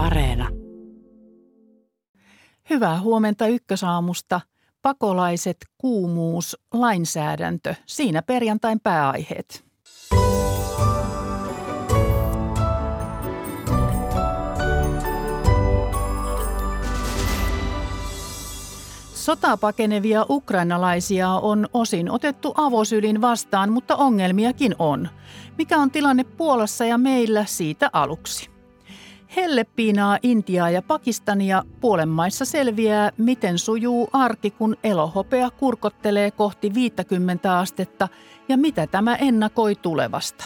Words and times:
Areena. 0.00 0.48
Hyvää 2.70 3.00
huomenta 3.00 3.46
ykkösaamusta. 3.46 4.40
Pakolaiset, 4.82 5.56
kuumuus, 5.78 6.56
lainsäädäntö. 6.74 7.74
Siinä 7.86 8.22
perjantain 8.22 8.80
pääaiheet. 8.80 9.64
Sotaa 19.14 19.56
pakenevia 19.56 20.26
ukrainalaisia 20.28 21.28
on 21.28 21.66
osin 21.72 22.10
otettu 22.10 22.54
avosylin 22.56 23.20
vastaan, 23.20 23.72
mutta 23.72 23.96
ongelmiakin 23.96 24.74
on. 24.78 25.08
Mikä 25.58 25.78
on 25.78 25.90
tilanne 25.90 26.24
Puolassa 26.24 26.84
ja 26.84 26.98
meillä 26.98 27.44
siitä 27.44 27.90
aluksi? 27.92 28.49
Helle 29.36 29.64
piinaa 29.64 30.18
Intiaa 30.22 30.70
ja 30.70 30.82
Pakistania. 30.82 31.62
Puolen 31.80 32.08
maissa 32.08 32.44
selviää, 32.44 33.10
miten 33.16 33.58
sujuu 33.58 34.08
arki, 34.12 34.50
kun 34.50 34.76
elohopea 34.84 35.50
kurkottelee 35.50 36.30
kohti 36.30 36.74
50 36.74 37.58
astetta 37.58 38.08
ja 38.48 38.56
mitä 38.56 38.86
tämä 38.86 39.16
ennakoi 39.16 39.74
tulevasta. 39.74 40.44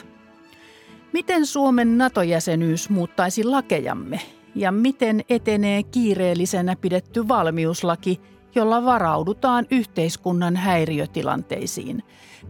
Miten 1.13 1.47
Suomen 1.47 1.99
NATO-jäsenyys 1.99 2.91
muuttaisi 2.91 3.45
lakejamme 3.45 4.21
ja 4.55 4.73
miten 4.73 5.25
etenee 5.29 5.83
kiireellisenä 5.83 6.77
pidetty 6.77 7.29
valmiuslaki, 7.29 8.21
jolla 8.55 8.85
varaudutaan 8.85 9.67
yhteiskunnan 9.71 10.57
häiriötilanteisiin. 10.57 12.03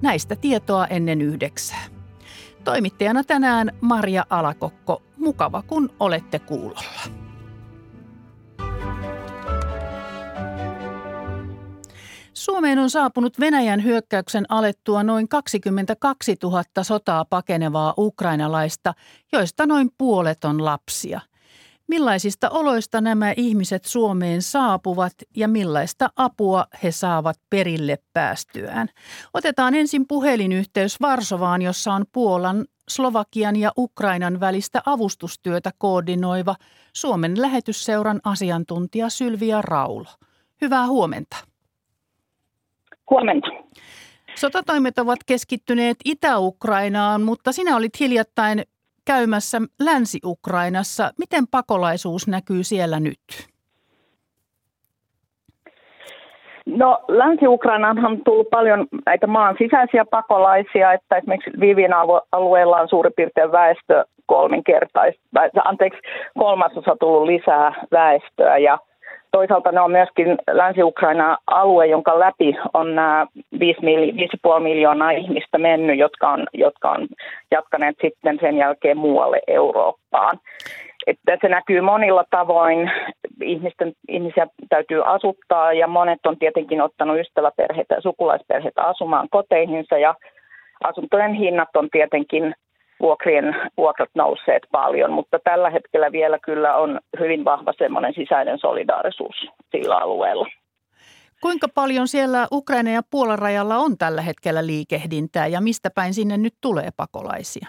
Näistä 0.03 0.37
tietoa 0.37 0.87
ennen 0.87 1.21
yhdeksää. 1.21 1.94
Toimittajana 2.65 3.25
tänään 3.25 3.71
Maria 3.81 4.25
Alakokko. 4.31 5.03
Mukava, 5.17 5.63
kun 5.63 5.91
olette 6.01 6.39
kuulolla. 6.39 7.01
Suomeen 12.33 12.79
on 12.79 12.91
saapunut 12.91 13.41
Venäjän 13.41 13.85
hyökkäyksen 13.85 14.45
alettua 14.49 15.03
noin 15.03 15.29
22 15.29 16.37
000 16.43 16.63
sotaa 16.83 17.25
pakenevaa 17.25 17.95
ukrainalaista, 17.99 18.95
joista 19.33 19.67
noin 19.67 19.91
puolet 19.99 20.45
on 20.45 20.65
lapsia– 20.65 21.21
Millaisista 21.89 22.51
oloista 22.51 23.01
nämä 23.01 23.33
ihmiset 23.37 23.85
Suomeen 23.85 24.43
saapuvat 24.43 25.13
ja 25.37 25.49
millaista 25.49 26.11
apua 26.17 26.67
he 26.83 26.93
saavat 26.93 27.37
perille 27.51 27.99
päästyään? 28.13 28.89
Otetaan 29.35 29.75
ensin 29.75 30.07
puhelinyhteys 30.09 31.01
Varsovaan, 31.01 31.63
jossa 31.63 31.93
on 31.93 32.05
Puolan, 32.13 32.65
Slovakian 32.89 33.57
ja 33.57 33.73
Ukrainan 33.79 34.41
välistä 34.41 34.83
avustustyötä 34.87 35.71
koordinoiva 35.79 36.57
Suomen 36.93 37.43
lähetysseuran 37.43 38.21
asiantuntija 38.25 39.09
Sylvia 39.09 39.63
Raulo. 39.63 40.09
Hyvää 40.61 40.87
huomenta. 40.87 41.37
Huomenta. 43.11 43.49
Sotatoimet 44.35 44.99
ovat 44.99 45.19
keskittyneet 45.27 45.97
Itä-Ukrainaan, 46.05 47.23
mutta 47.23 47.53
sinä 47.53 47.77
olit 47.77 48.01
hiljattain 48.01 48.63
käymässä 49.05 49.59
Länsi-Ukrainassa. 49.81 51.11
Miten 51.19 51.45
pakolaisuus 51.51 52.29
näkyy 52.29 52.65
siellä 52.65 53.01
nyt? 53.01 53.19
No 56.67 57.05
Länsi-Ukrainaan 57.09 58.07
on 58.07 58.25
tullut 58.25 58.51
paljon 58.51 58.87
näitä 59.07 59.27
maan 59.27 59.57
sisäisiä 59.59 60.05
pakolaisia, 60.05 60.93
että 60.93 61.17
esimerkiksi 61.17 61.61
Vivin 61.61 61.93
alueella 62.33 62.77
on 62.77 62.89
suurin 62.89 63.13
piirtein 63.17 63.53
väestö 63.53 64.05
kolminkertaista, 64.27 65.21
anteeksi 65.65 66.01
kolmasosa 66.39 66.97
tullut 67.01 67.27
lisää 67.27 67.87
väestöä 67.93 68.59
ja– 68.59 68.79
toisaalta 69.35 69.73
ne 69.73 69.81
on 69.81 69.91
myöskin 69.91 70.39
Länsi-Ukraina 70.51 71.39
alue, 71.47 71.87
jonka 71.87 72.19
läpi 72.19 72.57
on 72.75 72.95
nämä 72.95 73.27
5,5 73.55 74.61
miljoonaa 74.61 75.11
ihmistä 75.11 75.59
mennyt, 75.59 75.99
jotka 75.99 76.31
on, 76.31 76.47
jotka 76.53 76.91
on 76.91 77.09
jatkaneet 77.51 77.97
sitten 78.03 78.39
sen 78.41 78.57
jälkeen 78.57 78.97
muualle 78.97 79.41
Eurooppaan. 79.47 80.41
Että 81.07 81.39
se 81.41 81.49
näkyy 81.49 81.81
monilla 81.81 82.25
tavoin. 82.31 82.91
Ihmisten, 83.43 83.93
ihmisiä 84.09 84.47
täytyy 84.69 85.03
asuttaa 85.05 85.73
ja 85.73 85.87
monet 85.87 86.27
on 86.27 86.39
tietenkin 86.39 86.81
ottanut 86.81 87.19
ystäväperheitä 87.19 87.95
ja 87.95 88.01
sukulaisperheitä 88.01 88.83
asumaan 88.83 89.29
koteihinsa 89.31 89.99
ja 89.99 90.15
asuntojen 90.85 91.35
hinnat 91.35 91.77
on 91.77 91.89
tietenkin 91.93 92.55
vuokrien 93.05 93.57
vuokrat 93.77 94.11
nousseet 94.15 94.63
paljon, 94.73 95.13
mutta 95.13 95.39
tällä 95.39 95.71
hetkellä 95.71 96.13
vielä 96.13 96.39
kyllä 96.39 96.77
on 96.77 97.01
hyvin 97.21 97.45
vahva 97.45 97.73
semmoinen 97.79 98.15
sisäinen 98.15 98.59
solidaarisuus 98.59 99.37
sillä 99.71 99.97
alueella. 99.97 100.47
Kuinka 101.43 101.67
paljon 101.75 102.09
siellä 102.09 102.47
Ukraina 102.53 102.91
ja 102.91 103.03
Puolan 103.11 103.39
rajalla 103.39 103.77
on 103.77 103.99
tällä 103.99 104.23
hetkellä 104.23 104.67
liikehdintää 104.67 105.47
ja 105.47 105.61
mistä 105.61 105.91
päin 105.95 106.15
sinne 106.15 106.37
nyt 106.37 106.55
tulee 106.61 106.89
pakolaisia? 106.97 107.67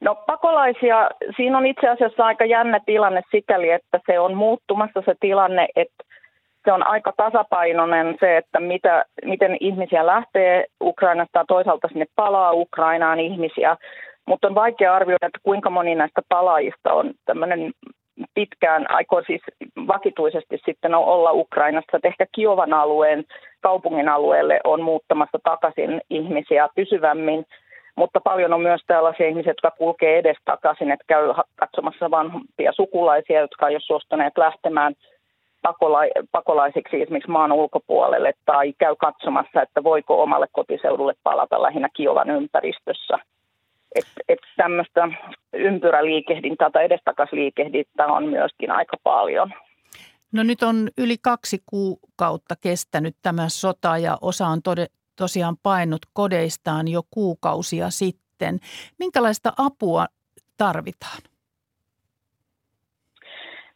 No 0.00 0.14
pakolaisia, 0.14 1.08
siinä 1.36 1.58
on 1.58 1.66
itse 1.66 1.88
asiassa 1.88 2.26
aika 2.26 2.44
jännä 2.44 2.80
tilanne 2.86 3.22
sikäli, 3.30 3.70
että 3.70 4.00
se 4.06 4.18
on 4.18 4.34
muuttumassa 4.34 5.02
se 5.04 5.14
tilanne, 5.20 5.68
että 5.76 6.04
se 6.68 6.72
on 6.72 6.86
aika 6.86 7.12
tasapainoinen 7.16 8.16
se, 8.20 8.36
että 8.36 8.60
mitä, 8.60 9.04
miten 9.24 9.56
ihmisiä 9.60 10.06
lähtee 10.06 10.64
Ukrainasta 10.80 11.38
ja 11.38 11.44
toisaalta 11.48 11.88
sinne 11.88 12.06
palaa 12.16 12.52
Ukrainaan 12.52 13.20
ihmisiä. 13.20 13.76
Mutta 14.26 14.48
on 14.48 14.54
vaikea 14.54 14.94
arvioida, 14.94 15.26
että 15.26 15.38
kuinka 15.42 15.70
moni 15.70 15.94
näistä 15.94 16.22
palaajista 16.28 16.92
on 16.92 17.14
tämmöinen 17.24 17.72
pitkään, 18.34 18.90
aikoo 18.90 19.22
siis 19.26 19.40
vakituisesti 19.86 20.58
sitten 20.66 20.94
olla 20.94 21.32
Ukrainassa. 21.32 21.96
Että 21.96 22.08
ehkä 22.08 22.26
Kiovan 22.34 22.72
alueen, 22.72 23.24
kaupungin 23.60 24.08
alueelle 24.08 24.60
on 24.64 24.82
muuttamassa 24.82 25.38
takaisin 25.44 26.00
ihmisiä 26.10 26.68
pysyvämmin. 26.74 27.44
Mutta 27.96 28.20
paljon 28.20 28.52
on 28.52 28.60
myös 28.60 28.80
tällaisia 28.86 29.28
ihmisiä, 29.28 29.50
jotka 29.50 29.70
kulkee 29.70 30.18
edestakaisin, 30.18 30.90
että 30.90 31.04
käy 31.06 31.34
katsomassa 31.56 32.10
vanhempia 32.10 32.72
sukulaisia, 32.72 33.40
jotka 33.40 33.68
ei 33.68 33.74
ole 33.74 33.80
suostuneet 33.80 34.38
lähtemään– 34.38 34.94
pakola- 35.62 36.26
pakolaisiksi 36.32 37.02
esimerkiksi 37.02 37.30
maan 37.30 37.52
ulkopuolelle 37.52 38.32
tai 38.46 38.72
käy 38.78 38.96
katsomassa, 38.96 39.62
että 39.62 39.82
voiko 39.84 40.22
omalle 40.22 40.46
kotiseudulle 40.52 41.14
palata 41.22 41.62
lähinnä 41.62 41.88
Kiovan 41.96 42.30
ympäristössä. 42.30 43.18
Että 43.94 44.20
et 44.28 44.38
tämmöistä 44.56 45.08
ympyräliikehdintää 45.52 46.70
tai 46.70 46.84
edestakasliikehdintää 46.84 48.06
on 48.06 48.24
myöskin 48.24 48.70
aika 48.70 48.96
paljon. 49.02 49.52
No 50.32 50.42
nyt 50.42 50.62
on 50.62 50.88
yli 50.98 51.16
kaksi 51.22 51.62
kuukautta 51.66 52.54
kestänyt 52.60 53.16
tämä 53.22 53.48
sota 53.48 53.98
ja 53.98 54.18
osa 54.20 54.46
on 54.46 54.62
tode, 54.62 54.86
tosiaan 55.16 55.56
painut 55.62 56.00
kodeistaan 56.12 56.88
jo 56.88 57.02
kuukausia 57.10 57.90
sitten. 57.90 58.58
Minkälaista 58.98 59.52
apua 59.58 60.06
tarvitaan? 60.56 61.22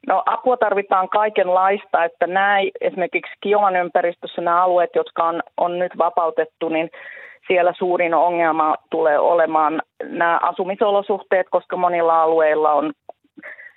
No 0.06 0.22
apua 0.26 0.56
tarvitaan 0.56 1.08
kaikenlaista, 1.08 2.04
että 2.04 2.26
nämä 2.26 2.56
esimerkiksi 2.80 3.32
Kiovan 3.40 3.76
ympäristössä 3.76 4.42
nämä 4.42 4.64
alueet, 4.64 4.90
jotka 4.94 5.24
on, 5.24 5.42
on 5.56 5.78
nyt 5.78 5.98
vapautettu, 5.98 6.68
niin 6.68 6.90
siellä 7.46 7.72
suurin 7.78 8.14
ongelma 8.14 8.74
tulee 8.90 9.18
olemaan 9.18 9.82
nämä 10.04 10.38
asumisolosuhteet, 10.42 11.46
koska 11.50 11.76
monilla 11.76 12.22
alueilla 12.22 12.72
on 12.72 12.92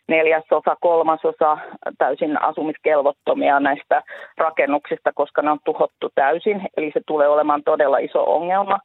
neljäsosa, 0.08 0.76
kolmasosa 0.82 1.58
täysin 1.98 2.42
asumiskelvottomia 2.42 3.60
näistä 3.60 4.04
rakennuksista, 4.38 5.14
koska 5.14 5.42
ne 5.42 5.52
on 5.52 5.60
tuhottu 5.66 6.10
täysin. 6.16 6.62
Eli 6.78 6.92
se 6.94 7.02
tulee 7.08 7.28
olemaan 7.28 7.64
todella 7.64 7.98
iso 7.98 8.36
ongelma. 8.36 8.80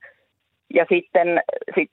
Ja 0.75 0.87
sitten 0.89 1.43
sit 1.75 1.91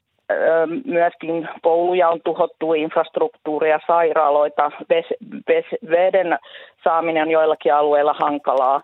myöskin 0.86 1.50
kouluja 1.62 2.10
on 2.10 2.20
tuhottu, 2.24 2.74
infrastruktuuria, 2.74 3.80
sairaaloita, 3.88 4.72
ves, 4.90 5.06
ves, 5.48 5.66
veden 5.90 6.40
saaminen 6.84 7.24
on 7.24 7.32
joillakin 7.32 7.74
alueilla 7.74 8.14
hankalaa. 8.14 8.82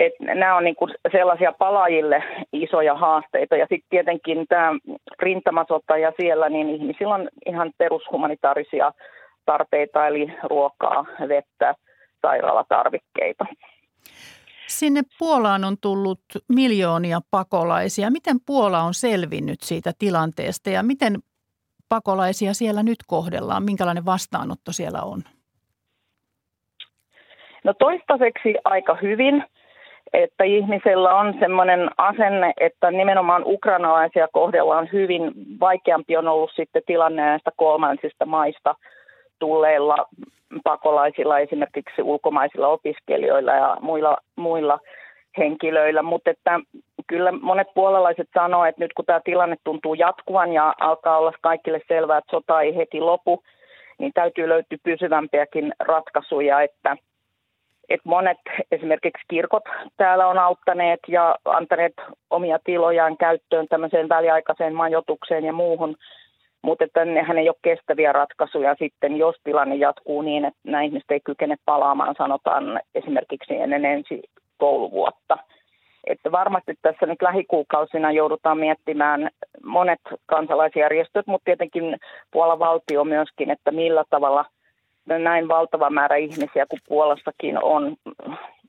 Et 0.00 0.12
nämä 0.20 0.56
on 0.56 0.64
niinku 0.64 0.88
sellaisia 1.12 1.52
palaajille 1.52 2.22
isoja 2.52 2.94
haasteita. 2.94 3.56
Ja 3.56 3.66
sitten 3.66 3.90
tietenkin 3.90 4.46
tämä 4.48 4.72
rintamasota 5.18 5.96
ja 5.96 6.12
siellä, 6.20 6.48
niin 6.48 6.70
ihmisillä 6.70 7.14
on 7.14 7.28
ihan 7.46 7.72
perushumanitaarisia 7.78 8.92
tarpeita, 9.46 10.06
eli 10.06 10.32
ruokaa, 10.42 11.06
vettä, 11.28 11.74
sairaalatarvikkeita. 12.22 13.46
Sinne 14.66 15.02
Puolaan 15.18 15.64
on 15.64 15.76
tullut 15.80 16.20
miljoonia 16.48 17.20
pakolaisia. 17.30 18.10
Miten 18.10 18.36
Puola 18.46 18.82
on 18.82 18.94
selvinnyt 18.94 19.60
siitä 19.60 19.92
tilanteesta 19.98 20.70
ja 20.70 20.82
miten 20.82 21.16
pakolaisia 21.88 22.54
siellä 22.54 22.82
nyt 22.82 22.98
kohdellaan? 23.06 23.62
Minkälainen 23.62 24.06
vastaanotto 24.06 24.72
siellä 24.72 25.02
on? 25.02 25.22
No 27.64 27.74
toistaiseksi 27.78 28.54
aika 28.64 28.98
hyvin. 29.02 29.44
että 30.12 30.44
ihmisellä 30.44 31.14
on 31.14 31.34
sellainen 31.40 31.90
asenne, 31.98 32.52
että 32.60 32.90
nimenomaan 32.90 33.42
ukrainalaisia 33.46 34.28
kohdellaan 34.32 34.88
hyvin. 34.92 35.32
Vaikeampi 35.60 36.16
on 36.16 36.28
ollut 36.28 36.50
sitten 36.56 36.82
tilanne 36.86 37.22
näistä 37.22 37.50
kolmansista 37.56 38.26
maista 38.26 38.74
tulleilla 39.38 39.96
pakolaisilla, 40.64 41.38
esimerkiksi 41.38 42.02
ulkomaisilla 42.02 42.68
opiskelijoilla 42.68 43.52
ja 43.52 43.76
muilla, 43.80 44.16
muilla 44.36 44.78
henkilöillä, 45.38 46.02
mutta 46.02 46.30
että 46.30 46.60
kyllä 47.06 47.32
monet 47.32 47.68
puolalaiset 47.74 48.28
sanoo, 48.34 48.64
että 48.64 48.84
nyt 48.84 48.92
kun 48.92 49.04
tämä 49.04 49.20
tilanne 49.24 49.56
tuntuu 49.64 49.94
jatkuvan 49.94 50.52
ja 50.52 50.74
alkaa 50.80 51.18
olla 51.18 51.32
kaikille 51.40 51.80
selvää, 51.88 52.18
että 52.18 52.30
sota 52.30 52.60
ei 52.60 52.76
heti 52.76 53.00
lopu, 53.00 53.42
niin 53.98 54.12
täytyy 54.12 54.48
löytyä 54.48 54.78
pysyvämpiäkin 54.82 55.72
ratkaisuja, 55.78 56.62
että, 56.62 56.96
että 57.88 58.08
monet 58.08 58.38
esimerkiksi 58.72 59.24
kirkot 59.28 59.64
täällä 59.96 60.26
on 60.26 60.38
auttaneet 60.38 61.00
ja 61.08 61.36
antaneet 61.44 61.94
omia 62.30 62.58
tilojaan 62.64 63.16
käyttöön 63.16 63.68
tämmöiseen 63.68 64.08
väliaikaiseen 64.08 64.74
majoitukseen 64.74 65.44
ja 65.44 65.52
muuhun, 65.52 65.96
mutta 66.62 66.84
että 66.84 67.04
nehän 67.04 67.38
ei 67.38 67.48
ole 67.48 67.56
kestäviä 67.62 68.12
ratkaisuja 68.12 68.76
sitten, 68.78 69.16
jos 69.16 69.36
tilanne 69.44 69.74
jatkuu 69.74 70.22
niin, 70.22 70.44
että 70.44 70.60
nämä 70.64 70.82
ihmiset 70.82 71.10
ei 71.10 71.20
kykene 71.24 71.56
palaamaan, 71.64 72.14
sanotaan 72.18 72.80
esimerkiksi 72.94 73.56
ennen 73.56 73.84
ensi 73.84 74.22
kouluvuotta. 74.58 75.38
Että 76.06 76.32
varmasti 76.32 76.74
tässä 76.82 77.06
nyt 77.06 77.22
lähikuukausina 77.22 78.12
joudutaan 78.12 78.58
miettimään 78.58 79.30
monet 79.64 80.00
kansalaisjärjestöt, 80.26 81.26
mutta 81.26 81.44
tietenkin 81.44 81.96
Puolan 82.30 82.58
valtio 82.58 83.04
myöskin, 83.04 83.50
että 83.50 83.70
millä 83.70 84.04
tavalla 84.10 84.44
näin 85.06 85.48
valtava 85.48 85.90
määrä 85.90 86.16
ihmisiä 86.16 86.66
kuin 86.66 86.80
Puolassakin 86.88 87.64
on 87.64 87.96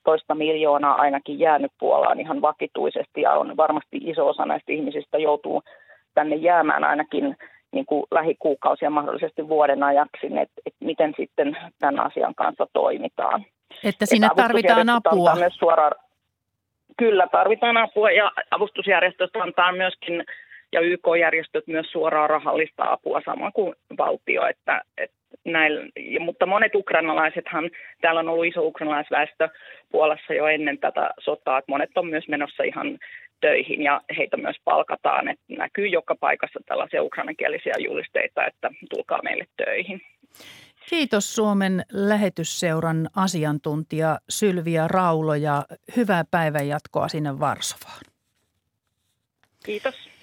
toista 0.04 0.36
miljoonaa 0.36 0.96
ainakin 0.96 1.40
jäänyt 1.40 1.72
Puolaan 1.80 2.20
ihan 2.20 2.42
vakituisesti 2.42 3.22
ja 3.22 3.32
on 3.32 3.58
varmasti 3.58 3.98
iso 4.02 4.28
osa 4.28 4.46
näistä 4.46 4.72
ihmisistä 4.72 5.18
joutuu 5.18 5.64
tänne 6.14 6.36
jäämään 6.36 6.84
ainakin 6.84 7.38
niin 7.72 7.86
kuin 7.86 8.04
lähikuukausia 8.12 8.90
mahdollisesti 8.90 9.48
vuoden 9.48 9.84
ajaksi, 9.84 10.28
että, 10.28 10.62
että 10.66 10.86
miten 10.86 11.14
sitten 11.18 11.58
tämän 11.80 12.00
asian 12.00 12.36
kanssa 12.36 12.68
toimitaan. 12.74 13.46
Että 13.84 14.06
sinne 14.06 14.28
että 14.28 14.44
tarvitaan 14.44 14.90
apua. 14.90 15.36
Myös 15.36 15.56
suoraan, 15.56 15.92
kyllä, 16.98 17.28
tarvitaan 17.32 17.78
apua 17.78 18.12
ja 18.12 18.32
avustusjärjestöt 18.52 19.36
antaa 19.36 19.72
myöskin 19.72 20.24
ja 20.72 20.82
YK-järjestöt 20.82 21.68
myös 21.68 21.92
suoraa 21.92 22.28
rahallista 22.28 22.92
apua 22.92 23.22
samoin 23.26 23.54
kuin 23.54 23.76
valtio. 23.98 24.48
Että, 24.48 24.82
että 24.98 25.18
näillä, 25.44 25.86
mutta 26.20 26.46
monet 26.46 26.76
ukrainalaisethan, 26.76 27.70
täällä 28.02 28.20
on 28.20 28.30
ollut 28.30 28.46
iso 28.46 28.62
ukrainalaisväestö 28.68 29.50
Puolassa 29.92 30.34
jo 30.34 30.48
ennen 30.48 30.78
tätä 30.78 31.10
sotaa, 31.20 31.58
että 31.58 31.72
monet 31.72 31.98
on 31.98 32.08
myös 32.08 32.28
menossa 32.28 32.64
ihan 32.64 32.98
töihin 33.42 33.82
ja 33.82 34.02
heitä 34.18 34.38
myös 34.38 34.56
palkataan. 34.64 35.28
Että 35.28 35.44
näkyy 35.58 35.88
joka 35.88 36.16
paikassa 36.16 36.60
tällaisia 36.66 37.04
ukrainankielisiä 37.04 37.74
julisteita, 37.80 38.46
että 38.46 38.70
tulkaa 38.90 39.20
meille 39.24 39.46
töihin. 39.58 40.02
Kiitos 40.90 41.36
Suomen 41.36 41.86
lähetysseuran 41.92 43.10
asiantuntija 43.16 44.18
Sylvia 44.30 44.88
Raulo 44.88 45.36
ja 45.36 45.64
hyvää 45.98 46.24
päivänjatkoa 46.32 47.08
sinne 47.08 47.40
Varsovaan. 47.40 48.02
Kiitos. 49.66 50.17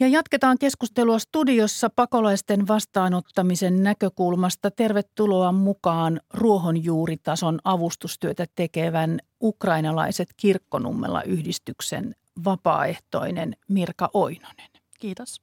Ja 0.00 0.08
jatketaan 0.08 0.58
keskustelua 0.58 1.18
studiossa 1.18 1.90
pakolaisten 1.90 2.68
vastaanottamisen 2.68 3.82
näkökulmasta. 3.82 4.70
Tervetuloa 4.70 5.52
mukaan 5.52 6.20
ruohonjuuritason 6.34 7.58
avustustyötä 7.64 8.46
tekevän 8.54 9.18
ukrainalaiset 9.42 10.28
kirkkonummella 10.36 11.22
yhdistyksen 11.22 12.14
vapaaehtoinen 12.44 13.56
Mirka 13.68 14.10
Oinonen. 14.12 14.70
Kiitos. 15.00 15.40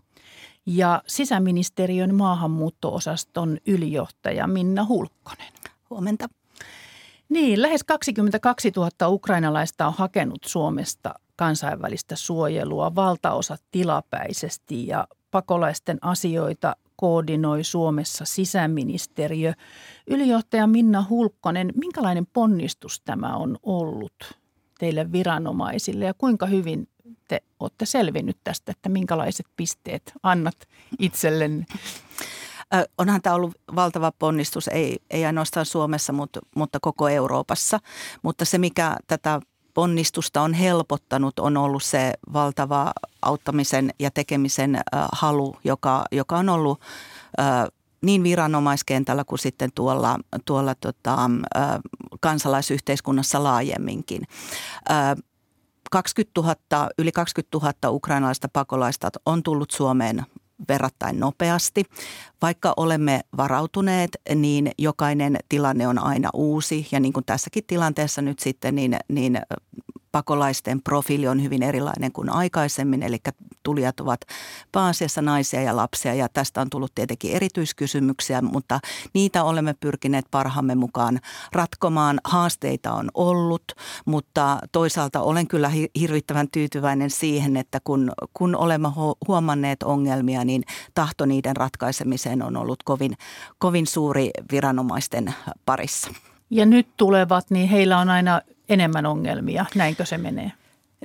Ja 0.66 1.02
sisäministeriön 1.08 2.16
maahanmuuttoosaston 2.16 3.58
ylijohtaja 3.68 4.48
Minna 4.48 4.86
Hulkkonen. 4.86 5.54
Huomenta. 5.90 6.30
Niin, 7.32 7.62
lähes 7.62 7.84
22 7.84 8.72
000 8.76 9.10
ukrainalaista 9.10 9.88
on 9.88 9.94
hakenut 9.98 10.44
Suomesta 10.46 11.14
kansainvälistä 11.36 12.16
suojelua, 12.16 12.96
valtaosa 12.96 13.58
tilapäisesti 13.72 14.88
ja 14.88 15.08
pakolaisten 15.32 15.98
asioita 16.02 16.76
koordinoi 16.96 17.64
Suomessa 17.64 18.26
sisäministeriö. 18.26 19.54
Ylijohtaja 20.08 20.68
Minna 20.68 21.06
Hulkkonen, 21.10 21.74
minkälainen 21.76 22.28
ponnistus 22.34 23.02
tämä 23.06 23.36
on 23.36 23.58
ollut 23.64 24.38
teille 24.80 25.12
viranomaisille 25.12 26.06
ja 26.06 26.14
kuinka 26.14 26.46
hyvin 26.46 26.88
te 27.28 27.44
olette 27.60 27.86
selvinnyt 27.86 28.38
tästä, 28.44 28.72
että 28.72 28.90
minkälaiset 28.90 29.46
pisteet 29.58 30.14
annat 30.24 30.56
itsellenne? 31.00 31.66
Onhan 32.98 33.22
tämä 33.22 33.36
ollut 33.36 33.56
valtava 33.76 34.12
ponnistus, 34.20 34.68
ei, 34.68 34.98
ei 35.10 35.26
ainoastaan 35.26 35.66
Suomessa, 35.66 36.14
mutta, 36.14 36.40
mutta 36.56 36.80
koko 36.82 37.10
Euroopassa. 37.10 37.80
Mutta 38.22 38.46
se, 38.46 38.58
mikä 38.58 38.96
tätä 39.08 39.40
ponnistusta 39.74 40.42
on 40.42 40.54
helpottanut, 40.54 41.40
on 41.40 41.58
ollut 41.58 41.84
se 41.84 42.14
valtava 42.34 42.92
auttamisen 43.22 43.90
ja 44.00 44.12
tekemisen 44.12 44.80
halu, 45.12 45.56
joka, 45.64 46.04
joka 46.12 46.38
on 46.38 46.50
ollut 46.50 46.82
niin 48.02 48.24
viranomaiskentällä 48.24 49.24
kuin 49.24 49.40
sitten 49.40 49.70
tuolla, 49.76 50.18
tuolla 50.46 50.76
tota, 50.76 51.30
kansalaisyhteiskunnassa 52.20 53.44
laajemminkin. 53.44 54.22
20 55.92 56.42
000, 56.42 56.90
yli 56.98 57.12
20 57.12 57.58
000 57.58 57.96
ukrainalaista 57.96 58.48
pakolaista 58.54 59.10
on 59.26 59.44
tullut 59.44 59.72
Suomeen 59.72 60.26
verrattain 60.68 61.20
nopeasti. 61.20 61.84
Vaikka 62.42 62.74
olemme 62.78 63.22
varautuneet, 63.38 64.18
niin 64.36 64.72
jokainen 64.78 65.38
tilanne 65.50 65.88
on 65.88 66.00
aina 66.00 66.30
uusi 66.34 66.88
ja 66.92 67.00
niin 67.00 67.14
kuin 67.14 67.26
tässäkin 67.26 67.64
tilanteessa 67.68 68.22
nyt 68.22 68.40
sitten, 68.40 68.76
niin, 68.76 68.98
niin 69.08 69.42
pakolaisten 70.12 70.82
profiili 70.82 71.28
on 71.28 71.44
hyvin 71.44 71.64
erilainen 71.64 72.12
kuin 72.12 72.30
aikaisemmin, 72.30 73.04
eli 73.04 73.18
tulijat 73.64 74.00
ovat 74.00 74.22
pääasiassa 74.72 75.22
naisia 75.22 75.62
ja 75.62 75.76
lapsia 75.76 76.14
ja 76.14 76.30
tästä 76.30 76.62
on 76.62 76.70
tullut 76.70 76.96
tietenkin 76.96 77.32
erityiskysymyksiä, 77.32 78.42
mutta 78.42 78.80
niitä 79.14 79.44
olemme 79.44 79.74
pyrkineet 79.80 80.26
parhaamme 80.32 80.76
mukaan 80.76 81.20
ratkomaan. 81.52 82.20
Haasteita 82.24 82.94
on 82.94 83.10
ollut, 83.14 83.64
mutta 84.06 84.60
toisaalta 84.72 85.22
olen 85.22 85.48
kyllä 85.48 85.72
hirvittävän 86.00 86.48
tyytyväinen 86.52 87.10
siihen, 87.10 87.58
että 87.58 87.80
kun, 87.84 88.12
kun 88.34 88.56
olemme 88.56 88.88
huomanneet 89.28 89.84
ongelmia, 89.84 90.46
niin 90.46 90.64
tahto 90.94 91.26
niiden 91.26 91.56
ratkaisemiseen 91.56 92.44
on 92.44 92.58
ollut 92.58 92.84
kovin, 92.84 93.14
kovin 93.58 93.88
suuri 93.88 94.30
viranomaisten 94.52 95.34
parissa. 95.66 96.12
Ja 96.50 96.66
nyt 96.66 96.88
tulevat, 96.98 97.52
niin 97.52 97.70
heillä 97.70 98.00
on 98.00 98.10
aina 98.10 98.42
enemmän 98.72 99.06
ongelmia. 99.06 99.66
Näinkö 99.76 100.06
se 100.06 100.18
menee? 100.18 100.52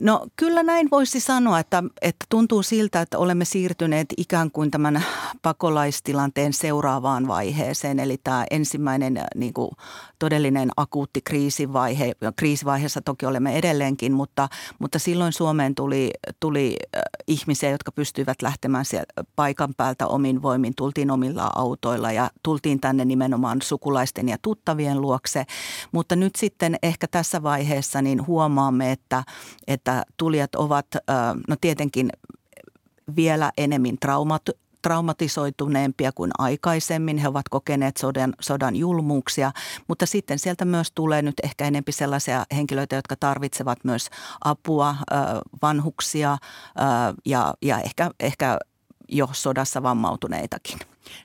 No 0.00 0.26
kyllä 0.36 0.62
näin 0.62 0.88
voisi 0.90 1.20
sanoa, 1.20 1.58
että, 1.58 1.82
että 2.02 2.26
tuntuu 2.28 2.62
siltä, 2.62 3.00
että 3.00 3.18
olemme 3.18 3.44
siirtyneet 3.44 4.06
ikään 4.16 4.50
kuin 4.50 4.70
tämän 4.70 5.04
pakolaistilanteen 5.42 6.52
seuraavaan 6.52 7.28
vaiheeseen. 7.28 7.98
Eli 7.98 8.18
tämä 8.24 8.44
ensimmäinen 8.50 9.20
niin 9.34 9.52
kuin 9.52 9.70
todellinen 10.18 10.70
akuutti 10.76 11.20
kriisivaihe. 11.20 12.12
Kriisivaiheessa 12.36 13.00
toki 13.00 13.26
olemme 13.26 13.58
edelleenkin, 13.58 14.12
mutta, 14.12 14.48
mutta 14.78 14.98
silloin 14.98 15.32
Suomeen 15.32 15.74
tuli, 15.74 16.10
tuli 16.40 16.76
ihmisiä, 17.26 17.70
jotka 17.70 17.92
pystyivät 17.92 18.42
lähtemään 18.42 18.84
sieltä 18.84 19.12
paikan 19.36 19.74
päältä 19.76 20.06
omin 20.06 20.42
voimin. 20.42 20.74
Tultiin 20.74 21.10
omilla 21.10 21.50
autoilla 21.54 22.12
ja 22.12 22.30
tultiin 22.42 22.80
tänne 22.80 23.04
nimenomaan 23.04 23.62
sukulaisten 23.62 24.28
ja 24.28 24.36
tuttavien 24.42 25.00
luokse. 25.00 25.44
Mutta 25.92 26.16
nyt 26.16 26.36
sitten 26.36 26.76
ehkä 26.82 27.06
tässä 27.10 27.42
vaiheessa 27.42 28.02
niin 28.02 28.26
huomaamme, 28.26 28.92
että, 28.92 29.24
että 29.66 29.85
tulijat 30.16 30.54
ovat 30.54 30.86
no 31.48 31.56
tietenkin 31.60 32.10
vielä 33.16 33.52
enemmän 33.58 33.98
traumat, 34.00 34.42
traumatisoituneempia 34.82 36.12
kuin 36.12 36.30
aikaisemmin. 36.38 37.18
He 37.18 37.28
ovat 37.28 37.48
kokeneet 37.48 37.96
sodan, 37.96 38.34
sodan 38.40 38.76
julmuuksia, 38.76 39.52
mutta 39.88 40.06
sitten 40.06 40.38
sieltä 40.38 40.64
myös 40.64 40.92
tulee 40.92 41.22
nyt 41.22 41.34
ehkä 41.42 41.64
enempi 41.64 41.92
sellaisia 41.92 42.44
henkilöitä, 42.54 42.96
jotka 42.96 43.16
tarvitsevat 43.16 43.78
myös 43.84 44.08
apua, 44.44 44.96
vanhuksia 45.62 46.38
ja, 47.24 47.54
ja 47.62 47.80
ehkä, 47.80 48.10
ehkä 48.20 48.58
jo 49.08 49.28
sodassa 49.32 49.82
vammautuneitakin. 49.82 50.78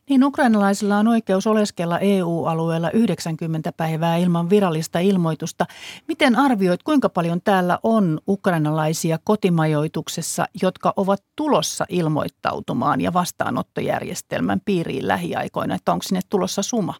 Niin 0.09 0.23
ukrainalaisilla 0.23 0.97
on 0.97 1.07
oikeus 1.07 1.47
oleskella 1.47 1.99
EU-alueella 1.99 2.91
90 2.91 3.71
päivää 3.71 4.17
ilman 4.17 4.49
virallista 4.49 4.99
ilmoitusta. 4.99 5.65
Miten 6.07 6.35
arvioit, 6.35 6.83
kuinka 6.83 7.09
paljon 7.09 7.41
täällä 7.41 7.79
on 7.83 8.19
ukrainalaisia 8.27 9.19
kotimajoituksessa, 9.23 10.45
jotka 10.61 10.93
ovat 10.95 11.23
tulossa 11.35 11.85
ilmoittautumaan 11.89 13.01
ja 13.01 13.13
vastaanottojärjestelmän 13.13 14.61
piiriin 14.65 15.07
lähiaikoina? 15.07 15.75
Että 15.75 15.91
onko 15.91 16.03
sinne 16.03 16.21
tulossa 16.29 16.63
suma? 16.63 16.93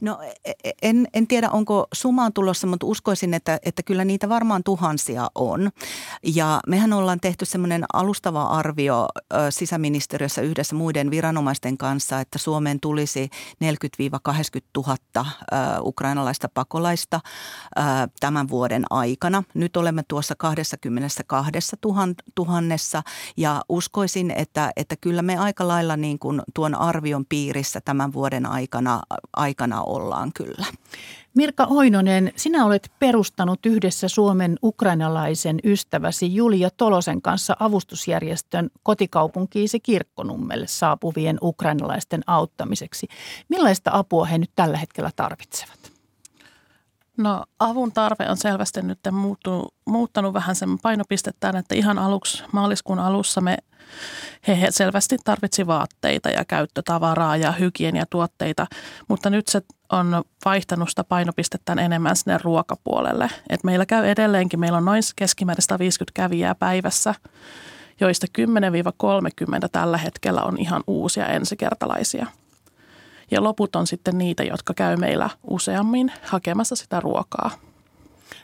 No 0.00 0.18
e, 0.44 0.52
e, 0.64 0.70
en, 0.82 1.06
en 1.14 1.26
tiedä, 1.26 1.50
onko 1.50 1.86
sumaan 1.94 2.32
tulossa, 2.32 2.66
mutta 2.66 2.86
uskoisin, 2.86 3.34
että, 3.34 3.58
että 3.64 3.82
kyllä 3.82 4.04
niitä 4.04 4.28
varmaan 4.28 4.62
tuhansia 4.64 5.28
on. 5.34 5.70
Ja 6.34 6.60
mehän 6.66 6.92
ollaan 6.92 7.20
tehty 7.20 7.44
semmoinen 7.44 7.84
alustava 7.92 8.42
arvio 8.42 9.06
sisäministeriössä 9.50 10.42
yhdessä 10.42 10.76
muiden 10.76 11.10
viranomaisten 11.10 11.78
kanssa, 11.78 12.20
että 12.22 12.38
Suomeen 12.38 12.80
tulisi 12.80 13.30
40-80 13.64 13.66
000 14.76 15.26
ukrainalaista 15.80 16.48
pakolaista 16.54 17.20
tämän 18.20 18.48
vuoden 18.48 18.84
aikana. 18.90 19.42
Nyt 19.54 19.76
olemme 19.76 20.02
tuossa 20.08 20.34
22 20.34 21.76
tuhannessa 22.34 23.02
ja 23.36 23.62
uskoisin, 23.68 24.30
että, 24.30 24.72
että 24.76 24.96
kyllä 25.00 25.22
me 25.22 25.38
aika 25.38 25.68
lailla 25.68 25.96
niin 25.96 26.18
kuin 26.18 26.42
tuon 26.54 26.74
arvion 26.74 27.26
piirissä 27.26 27.80
tämän 27.80 28.12
vuoden 28.12 28.46
aikana, 28.46 29.02
aikana 29.36 29.82
ollaan 29.82 30.30
kyllä. 30.34 30.66
Mirka 31.34 31.66
Oinonen, 31.70 32.32
sinä 32.36 32.64
olet 32.64 32.90
perustanut 32.98 33.66
yhdessä 33.66 34.08
Suomen 34.08 34.58
ukrainalaisen 34.62 35.58
ystäväsi 35.64 36.34
Julia 36.34 36.68
Tolosen 36.76 37.22
kanssa 37.22 37.56
avustusjärjestön 37.60 38.70
kotikaupunkiisi 38.82 39.80
Kirkkonummelle 39.80 40.66
saapuvien 40.66 41.38
ukrainalaisten 41.42 42.22
auttamiseksi. 42.26 43.08
Millaista 43.48 43.90
apua 43.94 44.24
he 44.24 44.38
nyt 44.38 44.50
tällä 44.56 44.76
hetkellä 44.76 45.10
tarvitsevat? 45.16 45.91
No 47.18 47.44
avun 47.58 47.92
tarve 47.92 48.30
on 48.30 48.36
selvästi 48.36 48.82
nyt 48.82 48.98
muuttunut, 49.12 49.74
muuttanut 49.86 50.34
vähän 50.34 50.56
sen 50.56 50.78
painopistetään, 50.78 51.56
että 51.56 51.74
ihan 51.74 51.98
aluksi, 51.98 52.44
maaliskuun 52.52 52.98
alussa 52.98 53.40
me 53.40 53.56
he 54.48 54.66
selvästi 54.70 55.16
tarvitsi 55.24 55.66
vaatteita 55.66 56.28
ja 56.28 56.44
käyttötavaraa 56.44 57.36
ja 57.36 57.52
hygieniatuotteita, 57.52 58.66
mutta 59.08 59.30
nyt 59.30 59.48
se 59.48 59.62
on 59.92 60.22
vaihtanut 60.44 60.88
sitä 60.88 61.04
painopistettä 61.04 61.72
enemmän 61.72 62.16
sinne 62.16 62.38
ruokapuolelle. 62.42 63.30
Et 63.50 63.64
meillä 63.64 63.86
käy 63.86 64.06
edelleenkin, 64.06 64.60
meillä 64.60 64.78
on 64.78 64.84
noin 64.84 65.02
keskimäärin 65.16 65.62
150 65.62 66.12
kävijää 66.14 66.54
päivässä, 66.54 67.14
joista 68.00 68.26
10-30 68.38 69.68
tällä 69.72 69.98
hetkellä 69.98 70.42
on 70.42 70.58
ihan 70.58 70.82
uusia 70.86 71.26
ensikertalaisia. 71.26 72.26
Ja 73.32 73.42
loput 73.42 73.76
on 73.76 73.86
sitten 73.86 74.18
niitä, 74.18 74.42
jotka 74.42 74.74
käy 74.74 74.96
meillä 74.96 75.30
useammin 75.50 76.12
hakemassa 76.24 76.76
sitä 76.76 77.00
ruokaa. 77.00 77.50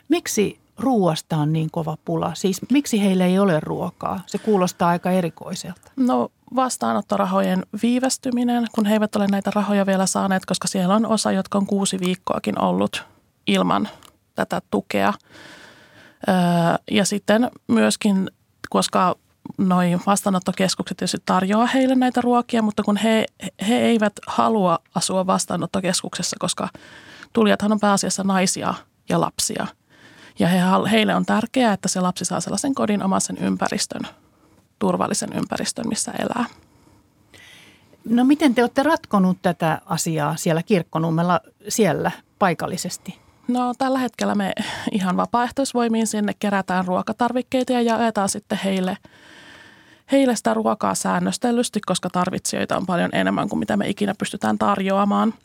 Miksi 0.09 0.59
ruoasta 0.77 1.37
on 1.37 1.53
niin 1.53 1.71
kova 1.71 1.97
pula? 2.05 2.31
Siis 2.35 2.61
miksi 2.71 3.01
heillä 3.01 3.25
ei 3.25 3.39
ole 3.39 3.59
ruokaa? 3.59 4.23
Se 4.27 4.37
kuulostaa 4.37 4.89
aika 4.89 5.11
erikoiselta. 5.11 5.91
No 5.95 6.29
vastaanottorahojen 6.55 7.65
viivästyminen, 7.81 8.67
kun 8.75 8.85
he 8.85 8.93
eivät 8.93 9.15
ole 9.15 9.27
näitä 9.27 9.51
rahoja 9.55 9.85
vielä 9.85 10.05
saaneet, 10.05 10.45
koska 10.45 10.67
siellä 10.67 10.95
on 10.95 11.05
osa, 11.05 11.31
jotka 11.31 11.57
on 11.57 11.65
kuusi 11.65 11.99
viikkoakin 11.99 12.61
ollut 12.61 13.03
ilman 13.47 13.89
tätä 14.35 14.61
tukea. 14.71 15.13
Ja 16.91 17.05
sitten 17.05 17.51
myöskin, 17.67 18.31
koska 18.69 19.15
noin 19.57 20.01
vastaanottokeskukset 20.05 20.97
tietysti 20.97 21.17
tarjoaa 21.25 21.65
heille 21.65 21.95
näitä 21.95 22.21
ruokia, 22.21 22.61
mutta 22.61 22.83
kun 22.83 22.97
he, 22.97 23.25
he 23.67 23.75
eivät 23.75 24.13
halua 24.27 24.79
asua 24.95 25.27
vastaanottokeskuksessa, 25.27 26.35
koska 26.39 26.69
tulijathan 27.33 27.71
on 27.71 27.79
pääasiassa 27.79 28.23
naisia 28.23 28.73
ja 29.09 29.21
lapsia– 29.21 29.67
ja 30.39 30.47
he, 30.47 30.59
heille 30.91 31.15
on 31.15 31.25
tärkeää, 31.25 31.73
että 31.73 31.87
se 31.87 32.01
lapsi 32.01 32.25
saa 32.25 32.39
sellaisen 32.39 32.75
kodinomaisen 32.75 33.37
ympäristön, 33.37 34.01
turvallisen 34.79 35.29
ympäristön, 35.33 35.87
missä 35.87 36.11
elää. 36.11 36.45
No 38.05 38.23
miten 38.23 38.55
te 38.55 38.63
olette 38.63 38.83
ratkonut 38.83 39.37
tätä 39.41 39.81
asiaa 39.85 40.35
siellä 40.35 40.63
kirkkonummella 40.63 41.39
siellä 41.69 42.11
paikallisesti? 42.39 43.19
No 43.47 43.73
tällä 43.77 43.99
hetkellä 43.99 44.35
me 44.35 44.53
ihan 44.91 45.17
vapaaehtoisvoimiin 45.17 46.07
sinne 46.07 46.33
kerätään 46.39 46.85
ruokatarvikkeita 46.85 47.73
ja 47.73 47.81
jaetaan 47.81 48.29
sitten 48.29 48.59
heille, 48.63 48.97
heille 50.11 50.35
sitä 50.35 50.53
ruokaa 50.53 50.95
säännöstellysti, 50.95 51.79
koska 51.85 52.09
tarvitsijoita 52.09 52.77
on 52.77 52.85
paljon 52.85 53.09
enemmän 53.13 53.49
kuin 53.49 53.59
mitä 53.59 53.77
me 53.77 53.89
ikinä 53.89 54.13
pystytään 54.19 54.57
tarjoamaan– 54.57 55.33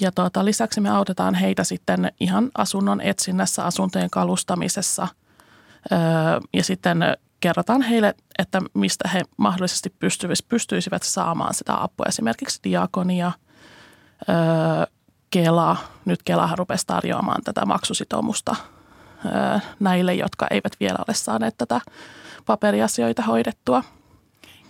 ja 0.00 0.12
tuota, 0.12 0.44
lisäksi 0.44 0.80
me 0.80 0.90
autetaan 0.90 1.34
heitä 1.34 1.64
sitten 1.64 2.12
ihan 2.20 2.50
asunnon 2.54 3.00
etsinnässä, 3.00 3.64
asuntojen 3.64 4.10
kalustamisessa. 4.10 5.08
Öö, 5.92 5.98
ja 6.54 6.64
sitten 6.64 6.98
kerrotaan 7.40 7.82
heille, 7.82 8.14
että 8.38 8.62
mistä 8.74 9.08
he 9.08 9.22
mahdollisesti 9.36 9.94
pystyisivät 10.48 11.02
saamaan 11.02 11.54
sitä 11.54 11.82
apua. 11.82 12.06
Esimerkiksi 12.08 12.60
diakonia, 12.64 13.32
öö, 14.28 14.36
Kela, 15.30 15.76
nyt 16.04 16.22
Kelahan 16.22 16.58
rupesi 16.58 16.86
tarjoamaan 16.86 17.42
tätä 17.44 17.66
maksusitoumusta 17.66 18.56
öö, 19.24 19.58
näille, 19.80 20.14
jotka 20.14 20.46
eivät 20.50 20.72
vielä 20.80 20.98
ole 21.08 21.14
saaneet 21.14 21.54
tätä 21.58 21.80
paperiasioita 22.48 23.22
hoidettua– 23.22 23.82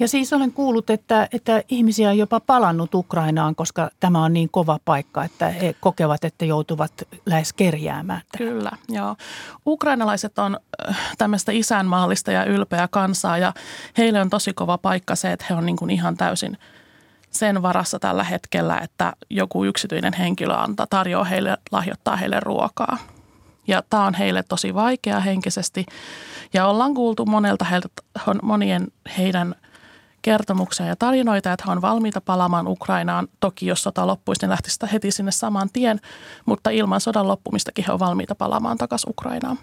ja 0.01 0.09
siis 0.09 0.33
olen 0.33 0.53
kuullut, 0.53 0.91
että, 0.91 1.29
että 1.33 1.63
ihmisiä 1.69 2.09
on 2.09 2.19
jopa 2.19 2.41
palannut 2.41 2.95
Ukrainaan, 2.95 3.55
koska 3.55 3.91
tämä 4.01 4.25
on 4.25 4.33
niin 4.33 4.49
kova 4.51 4.79
paikka, 4.85 5.25
että 5.25 5.49
he 5.49 5.75
kokevat, 5.81 6.25
että 6.25 6.45
joutuvat 6.45 6.93
lähes 7.27 7.53
kerjäämään. 7.53 8.23
Tähän. 8.33 8.53
Kyllä, 8.55 8.71
joo. 8.89 9.17
Ukrainalaiset 9.67 10.39
on 10.39 10.59
äh, 10.89 10.97
tämmöistä 11.19 11.53
isänmaallista 11.53 12.33
ja 12.33 12.45
ylpeä 12.45 12.89
kansaa 12.91 13.39
ja 13.39 13.53
heille 13.99 14.21
on 14.21 14.31
tosi 14.31 14.53
kova 14.53 14.79
paikka 14.79 15.15
se, 15.15 15.33
että 15.33 15.47
he 15.51 15.55
on 15.55 15.67
niin 15.67 15.77
kuin 15.77 15.91
ihan 15.91 16.17
täysin 16.17 16.59
sen 17.31 17.63
varassa 17.63 17.99
tällä 17.99 18.25
hetkellä, 18.25 18.79
että 18.79 19.13
joku 19.31 19.65
yksityinen 19.65 20.13
henkilö 20.13 20.55
antaa, 20.55 20.87
tarjoaa 20.91 21.25
heille, 21.25 21.57
lahjoittaa 21.73 22.17
heille 22.17 22.41
ruokaa. 22.41 22.99
Ja 23.69 23.83
tämä 23.91 24.07
on 24.07 24.15
heille 24.15 24.43
tosi 24.43 24.75
vaikea 24.75 25.21
henkisesti. 25.21 25.87
Ja 26.55 26.67
ollaan 26.67 26.95
kuultu 26.95 27.27
monelta 27.27 27.65
heiltä, 27.65 27.89
monien 28.43 28.89
heidän– 29.19 29.55
kertomuksia 30.23 30.87
ja 30.87 30.97
tarinoita, 30.97 31.53
että 31.53 31.65
he 31.67 31.73
on 31.73 31.83
valmiita 31.83 32.21
palaamaan 32.21 32.67
Ukrainaan. 32.67 33.29
Toki 33.41 33.67
jos 33.67 33.83
sota 33.83 34.07
loppuisi, 34.07 34.43
niin 34.43 34.51
lähtisi 34.51 34.79
heti 34.93 35.11
sinne 35.11 35.31
saman 35.31 35.69
tien, 35.73 36.01
mutta 36.47 36.71
ilman 36.71 37.01
sodan 37.01 37.29
loppumistakin 37.29 37.85
he 37.87 37.93
on 37.93 37.99
valmiita 37.99 38.35
palaamaan 38.35 38.79
takaisin 38.79 39.11
Ukrainaan. 39.11 39.59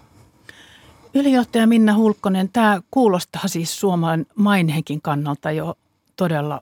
Ylijohtaja 1.14 1.66
Minna 1.66 1.94
Hulkkonen, 1.94 2.48
tämä 2.52 2.80
kuulostaa 2.90 3.42
siis 3.48 3.80
Suomen 3.80 4.26
mainhenkin 4.34 5.02
kannalta 5.02 5.50
jo 5.50 5.74
todella 6.16 6.60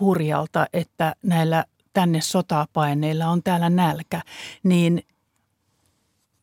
hurjalta, 0.00 0.66
että 0.72 1.14
näillä 1.22 1.64
tänne 1.92 2.20
sotaa 2.20 2.66
paineilla 2.72 3.26
on 3.26 3.42
täällä 3.42 3.70
nälkä. 3.70 4.22
Niin 4.62 5.02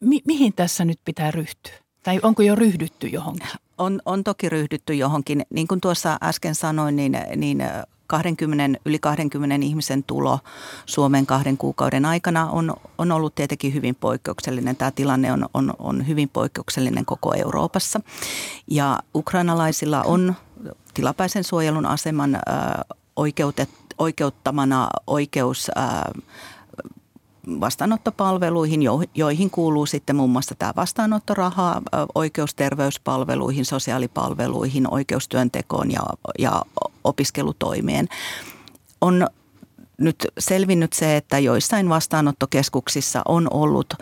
mi- 0.03 0.22
mihin 0.27 0.53
tässä 0.53 0.86
nyt 0.86 1.00
pitää 1.05 1.31
ryhtyä? 1.31 1.74
Tai 2.03 2.19
onko 2.24 2.41
jo 2.41 2.55
ryhdytty 2.55 3.07
johonkin? 3.07 3.48
On, 3.77 4.01
on 4.05 4.24
toki 4.24 4.50
ryhdytty 4.50 4.93
johonkin. 4.93 5.45
Niin 5.50 5.67
kuin 5.67 5.81
tuossa 5.81 6.17
äsken 6.24 6.55
sanoin, 6.55 6.95
niin, 6.95 7.17
niin 7.36 7.63
20, 8.07 8.79
yli 8.86 9.00
20 9.00 9.65
ihmisen 9.65 10.03
tulo 10.03 10.39
Suomen 10.86 11.25
kahden 11.25 11.57
kuukauden 11.57 12.05
aikana 12.05 12.50
on, 12.50 12.74
on 12.98 13.12
ollut 13.12 13.36
tietenkin 13.36 13.74
hyvin 13.74 13.95
poikkeuksellinen. 13.95 14.75
Tämä 14.75 14.91
tilanne 14.91 15.31
on, 15.31 15.45
on, 15.53 15.74
on 15.79 16.07
hyvin 16.07 16.29
poikkeuksellinen 16.29 17.05
koko 17.05 17.33
Euroopassa. 17.33 18.01
Ja 18.67 19.00
ukrainalaisilla 19.15 20.01
on 20.03 20.36
tilapäisen 20.93 21.43
suojelun 21.43 21.86
aseman 21.86 22.36
äh, 22.36 22.41
oikeutet, 23.15 23.69
oikeuttamana 23.98 24.89
oikeus 25.07 25.72
vastaanottopalveluihin, 27.47 28.81
joihin 29.15 29.50
kuuluu 29.50 29.85
sitten 29.85 30.15
muun 30.15 30.29
muassa 30.29 30.55
tämä 30.59 30.73
vastaanottoraha, 30.75 31.81
oikeus 32.15 32.55
terveyspalveluihin, 32.55 33.65
sosiaalipalveluihin, 33.65 34.93
oikeustyöntekoon 34.93 35.91
ja, 35.91 36.03
ja 36.39 36.62
opiskelutoimeen. 37.03 38.07
On 39.01 39.27
nyt 39.97 40.27
selvinnyt 40.39 40.93
se, 40.93 41.17
että 41.17 41.39
joissain 41.39 41.89
vastaanottokeskuksissa 41.89 43.21
on 43.27 43.47
ollut 43.51 43.93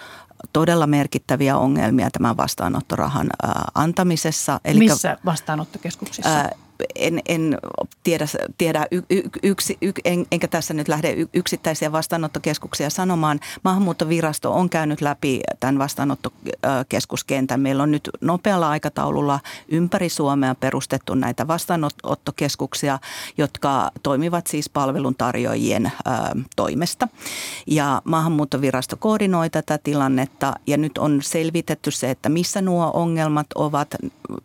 todella 0.53 0.87
merkittäviä 0.87 1.57
ongelmia 1.57 2.11
tämän 2.11 2.37
vastaanottorahan 2.37 3.29
antamisessa. 3.75 4.59
Eli 4.65 4.79
Missä 4.79 5.17
vastaanottokeskuksissa? 5.25 6.49
En, 6.95 7.19
en 7.25 7.57
tiedä, 8.03 8.25
tiedä 8.57 8.87
y, 8.91 9.01
y, 9.09 9.21
yksi, 9.43 9.77
y, 9.81 9.91
en, 10.05 10.25
enkä 10.31 10.47
tässä 10.47 10.73
nyt 10.73 10.87
lähde 10.87 11.15
yksittäisiä 11.33 11.91
vastaanottokeskuksia 11.91 12.89
sanomaan. 12.89 13.39
Maahanmuuttovirasto 13.63 14.53
on 14.53 14.69
käynyt 14.69 15.01
läpi 15.01 15.41
tämän 15.59 15.79
vastaanottokeskuskentän. 15.79 17.59
Meillä 17.59 17.83
on 17.83 17.91
nyt 17.91 18.09
nopealla 18.21 18.69
aikataululla 18.69 19.39
ympäri 19.69 20.09
Suomea 20.09 20.55
perustettu 20.55 21.15
näitä 21.15 21.47
vastaanottokeskuksia, 21.47 22.99
jotka 23.37 23.91
toimivat 24.03 24.47
siis 24.47 24.69
palveluntarjoajien 24.69 25.85
ö, 25.85 25.91
toimesta. 26.55 27.07
Ja 27.67 28.01
maahanmuuttovirasto 28.05 28.97
koordinoi 28.97 29.49
tätä 29.49 29.77
tilannetta 29.77 30.53
ja 30.67 30.77
nyt 30.77 30.97
on 30.97 31.19
selvitetty 31.21 31.91
se, 31.91 32.09
että 32.09 32.29
missä 32.29 32.61
nuo 32.61 32.91
ongelmat 32.93 33.47
ovat. 33.55 33.95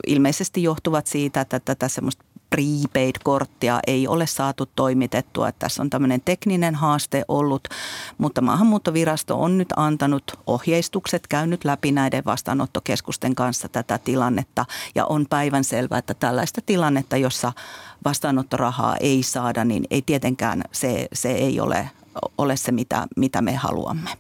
Ilmeisesti 0.07 0.63
johtuvat 0.63 1.07
siitä, 1.07 1.41
että 1.41 1.61
tätä 1.61 1.89
semmoista 1.89 2.26
prepaid-korttia 2.51 3.81
ei 3.87 4.09
ole 4.09 4.27
saatu 4.27 4.67
toimitettua. 4.67 5.53
Tässä 5.53 5.83
on 5.83 5.91
tämmöinen 5.91 6.21
tekninen 6.25 6.75
haaste 6.75 7.25
ollut, 7.29 7.69
mutta 8.19 8.41
maahanmuuttovirasto 8.41 9.43
on 9.43 9.59
nyt 9.59 9.69
antanut 9.77 10.25
ohjeistukset, 10.47 11.27
käynyt 11.27 11.65
läpi 11.65 11.93
näiden 11.93 12.25
vastaanottokeskusten 12.25 13.35
kanssa 13.35 13.69
tätä 13.69 13.99
tilannetta 13.99 14.65
ja 14.95 15.07
on 15.07 15.27
päivän 15.31 15.65
selvää, 15.65 15.99
että 15.99 16.15
tällaista 16.15 16.61
tilannetta, 16.67 17.17
jossa 17.17 17.53
vastaanottorahaa 18.05 18.97
ei 19.01 19.23
saada, 19.23 19.65
niin 19.65 19.85
ei 19.91 20.03
tietenkään 20.03 20.63
se, 20.73 21.09
se 21.13 21.33
ei 21.33 21.61
ole, 21.61 21.91
ole 22.39 22.57
se, 22.57 22.73
mitä, 22.73 23.07
mitä 23.17 23.43
me 23.43 23.55
haluamme. 23.55 24.11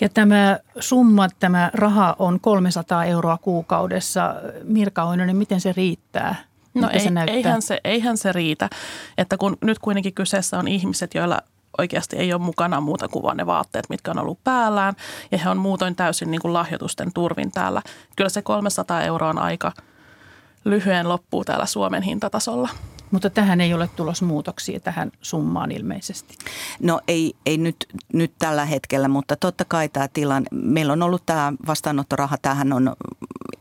Ja 0.00 0.08
tämä 0.08 0.58
summa, 0.80 1.28
tämä 1.28 1.70
raha 1.74 2.16
on 2.18 2.40
300 2.40 3.04
euroa 3.04 3.38
kuukaudessa. 3.38 4.34
Mirka 4.64 5.04
Oinonen, 5.04 5.36
miten 5.36 5.60
se 5.60 5.72
riittää? 5.76 6.49
No 6.74 6.90
ei, 6.92 7.00
se 7.00 7.10
eihän, 7.26 7.62
se, 7.62 7.80
eihän 7.84 8.16
se 8.16 8.32
riitä, 8.32 8.70
että 9.18 9.36
kun 9.36 9.56
nyt 9.60 9.78
kuitenkin 9.78 10.14
kyseessä 10.14 10.58
on 10.58 10.68
ihmiset, 10.68 11.14
joilla 11.14 11.38
oikeasti 11.78 12.16
ei 12.16 12.32
ole 12.32 12.42
mukana 12.42 12.80
muuta 12.80 13.08
kuin 13.08 13.22
vain 13.22 13.36
ne 13.36 13.46
vaatteet, 13.46 13.88
mitkä 13.88 14.10
on 14.10 14.18
ollut 14.18 14.44
päällään. 14.44 14.94
Ja 15.32 15.38
he 15.38 15.48
on 15.48 15.56
muutoin 15.56 15.96
täysin 15.96 16.30
niin 16.30 16.40
kuin 16.40 16.52
lahjoitusten 16.52 17.12
turvin 17.12 17.52
täällä. 17.52 17.82
Kyllä 18.16 18.30
se 18.30 18.42
300 18.42 19.02
euroa 19.02 19.30
on 19.30 19.38
aika 19.38 19.72
lyhyen 20.64 21.08
loppuu 21.08 21.44
täällä 21.44 21.66
Suomen 21.66 22.02
hintatasolla. 22.02 22.68
Mutta 23.10 23.30
tähän 23.30 23.60
ei 23.60 23.74
ole 23.74 23.90
tulos 23.96 24.22
muutoksia 24.22 24.80
tähän 24.80 25.12
summaan 25.22 25.70
ilmeisesti. 25.70 26.34
No 26.82 27.00
ei, 27.08 27.34
ei 27.46 27.58
nyt, 27.58 27.86
nyt 28.12 28.32
tällä 28.38 28.64
hetkellä, 28.64 29.08
mutta 29.08 29.36
totta 29.36 29.64
kai 29.64 29.88
tämä 29.88 30.08
tilanne, 30.08 30.48
meillä 30.52 30.92
on 30.92 31.02
ollut 31.02 31.26
tämä 31.26 31.52
vastaanottoraha, 31.66 32.36
tähän 32.42 32.72
on 32.72 32.96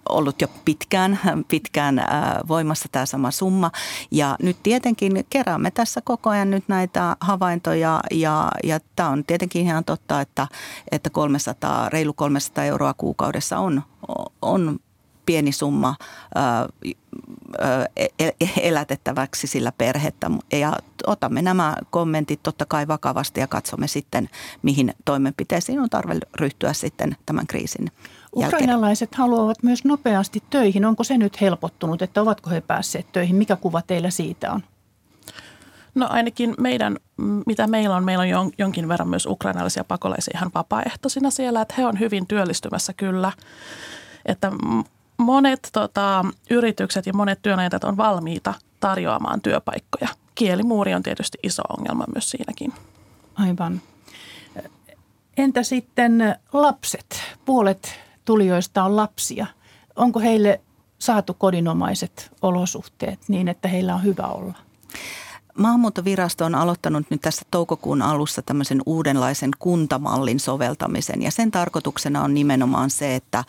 ollut 0.10 0.42
jo 0.42 0.48
pitkään, 0.66 1.20
pitkään 1.48 2.06
voimassa 2.48 2.89
tämä 2.92 3.06
sama 3.06 3.32
summa. 3.32 3.72
Ja 4.12 4.36
nyt 4.42 4.58
tietenkin 4.63 5.25
keräämme 5.30 5.72
tässä 5.72 6.01
koko 6.01 6.30
ajan 6.30 6.51
nyt 6.51 6.63
näitä 6.68 7.16
havaintoja 7.22 8.00
ja, 8.12 8.51
ja 8.63 8.80
tämä 8.96 9.10
on 9.10 9.24
tietenkin 9.25 9.62
ihan 9.62 9.86
totta, 9.86 10.22
että, 10.22 10.48
että 10.92 11.10
300, 11.10 11.89
reilu 11.89 12.13
300 12.13 12.63
euroa 12.63 12.94
kuukaudessa 12.94 13.60
on, 13.60 13.82
on 14.42 14.80
pieni 15.30 15.51
summa 15.51 15.96
e, 17.98 18.08
e, 18.20 18.32
elätettäväksi 18.62 19.48
sillä 19.48 19.72
perhettä. 19.72 20.32
Ja 20.51 20.74
otamme 21.08 21.42
nämä 21.42 21.75
kommentit 21.89 22.44
totta 22.44 22.66
kai 22.66 22.88
vakavasti 22.88 23.39
ja 23.39 23.48
katsomme 23.48 23.88
sitten, 23.88 24.30
mihin 24.62 24.94
toimenpiteisiin 25.06 25.80
on 25.80 25.89
tarve 25.89 26.18
ryhtyä 26.39 26.74
sitten 26.74 27.18
tämän 27.25 27.48
kriisin. 27.48 27.92
Ukrainalaiset 28.36 29.16
haluavat 29.16 29.64
myös 29.64 29.86
nopeasti 29.86 30.44
töihin. 30.50 30.86
Onko 30.86 31.04
se 31.04 31.18
nyt 31.18 31.42
helpottunut, 31.42 32.02
että 32.02 32.22
ovatko 32.22 32.50
he 32.50 32.62
päässeet 32.62 33.12
töihin? 33.12 33.36
Mikä 33.36 33.56
kuva 33.56 33.82
teillä 33.82 34.10
siitä 34.10 34.52
on? 34.52 34.64
No 35.96 36.08
ainakin 36.10 36.56
meidän, 36.60 36.98
mitä 37.46 37.68
meillä 37.68 37.96
on, 37.96 38.04
meillä 38.04 38.40
on 38.40 38.52
jonkin 38.58 38.88
verran 38.88 39.10
myös 39.10 39.26
ukrainalaisia 39.26 39.84
pakolaisia 39.84 40.38
ihan 40.38 40.52
vapaaehtoisina 40.56 41.30
siellä, 41.30 41.62
että 41.62 41.74
he 41.78 41.86
on 41.86 42.00
hyvin 42.00 42.28
työllistymässä 42.28 42.94
kyllä. 42.94 43.32
Että 44.26 44.52
monet 45.18 45.70
tota, 45.74 46.26
yritykset 46.50 47.06
ja 47.06 47.14
monet 47.14 47.40
työnantajat 47.42 47.84
on 47.84 47.98
valmiita 47.98 48.54
tarjoamaan 48.80 49.42
työpaikkoja. 49.42 50.08
Kielimuuri 50.36 50.94
on 50.94 51.04
tietysti 51.04 51.38
iso 51.44 51.64
ongelma 51.78 52.06
myös 52.14 52.30
siinäkin. 52.30 52.74
Aivan. 53.36 53.82
Entä 55.38 55.64
sitten 55.64 56.36
lapset? 56.54 57.22
Puolet 57.46 58.00
tulijoista 58.26 58.84
on 58.84 58.96
lapsia. 58.96 59.46
Onko 59.96 60.20
heille 60.20 60.62
saatu 61.00 61.34
kodinomaiset 61.34 62.32
olosuhteet 62.42 63.20
niin, 63.28 63.48
että 63.48 63.68
heillä 63.68 63.96
on 63.96 64.04
hyvä 64.04 64.28
olla? 64.28 64.54
Maahanmuuttovirasto 65.58 66.46
on 66.46 66.56
aloittanut 66.56 67.06
nyt 67.10 67.22
tässä 67.22 67.46
toukokuun 67.51 68.01
alussa 68.01 68.41
tämmöisen 68.41 68.82
uudenlaisen 68.86 69.51
kuntamallin 69.60 70.39
soveltamisen. 70.39 71.22
Ja 71.22 71.32
sen 71.32 71.51
tarkoituksena 71.51 72.24
on 72.24 72.34
nimenomaan 72.34 72.89
se, 72.89 73.15
että, 73.15 73.44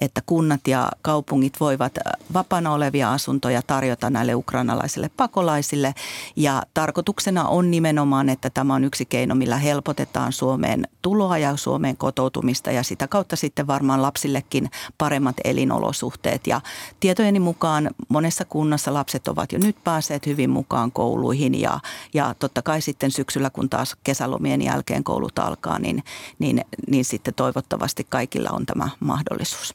että 0.00 0.22
kunnat 0.26 0.68
ja 0.68 0.88
kaupungit 1.02 1.60
voivat 1.60 1.92
vapaana 2.34 2.72
olevia 2.72 3.12
asuntoja 3.12 3.62
tarjota 3.62 4.10
näille 4.10 4.34
ukrainalaisille 4.34 5.10
pakolaisille. 5.16 5.94
Ja 6.36 6.62
tarkoituksena 6.74 7.48
on 7.48 7.70
nimenomaan, 7.70 8.28
että 8.28 8.50
tämä 8.50 8.74
on 8.74 8.84
yksi 8.84 9.04
keino, 9.04 9.34
millä 9.34 9.56
helpotetaan 9.56 10.32
Suomeen 10.32 10.88
tuloa 11.02 11.38
ja 11.38 11.56
Suomeen 11.56 11.96
kotoutumista. 11.96 12.70
Ja 12.70 12.82
sitä 12.82 13.08
kautta 13.08 13.36
sitten 13.36 13.66
varmaan 13.66 14.02
lapsillekin 14.02 14.70
paremmat 14.98 15.36
elinolosuhteet. 15.44 16.46
Ja 16.46 16.60
tietojeni 17.00 17.40
mukaan 17.40 17.90
monessa 18.08 18.44
kunnassa 18.44 18.94
lapset 18.94 19.28
ovat 19.28 19.52
jo 19.52 19.58
nyt 19.58 19.76
päässeet 19.84 20.26
hyvin 20.26 20.50
mukaan 20.50 20.92
kouluihin 20.92 21.45
ja, 21.54 21.80
ja 22.14 22.34
totta 22.38 22.62
kai 22.62 22.80
sitten 22.80 23.10
syksyllä, 23.10 23.50
kun 23.50 23.70
taas 23.70 23.96
kesälomien 24.04 24.62
jälkeen 24.62 25.04
koulut 25.04 25.38
alkaa, 25.38 25.78
niin, 25.78 26.04
niin, 26.38 26.64
niin 26.88 27.04
sitten 27.04 27.34
toivottavasti 27.34 28.06
kaikilla 28.08 28.50
on 28.50 28.66
tämä 28.66 28.88
mahdollisuus. 29.00 29.74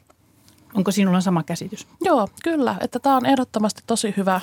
Onko 0.73 0.91
sinulla 0.91 1.21
sama 1.21 1.43
käsitys? 1.43 1.87
Joo, 2.01 2.27
kyllä. 2.43 2.75
Että 2.81 2.99
tämä 2.99 3.15
on 3.15 3.25
ehdottomasti 3.25 3.83
tosi 3.87 4.13
hyvä, 4.17 4.41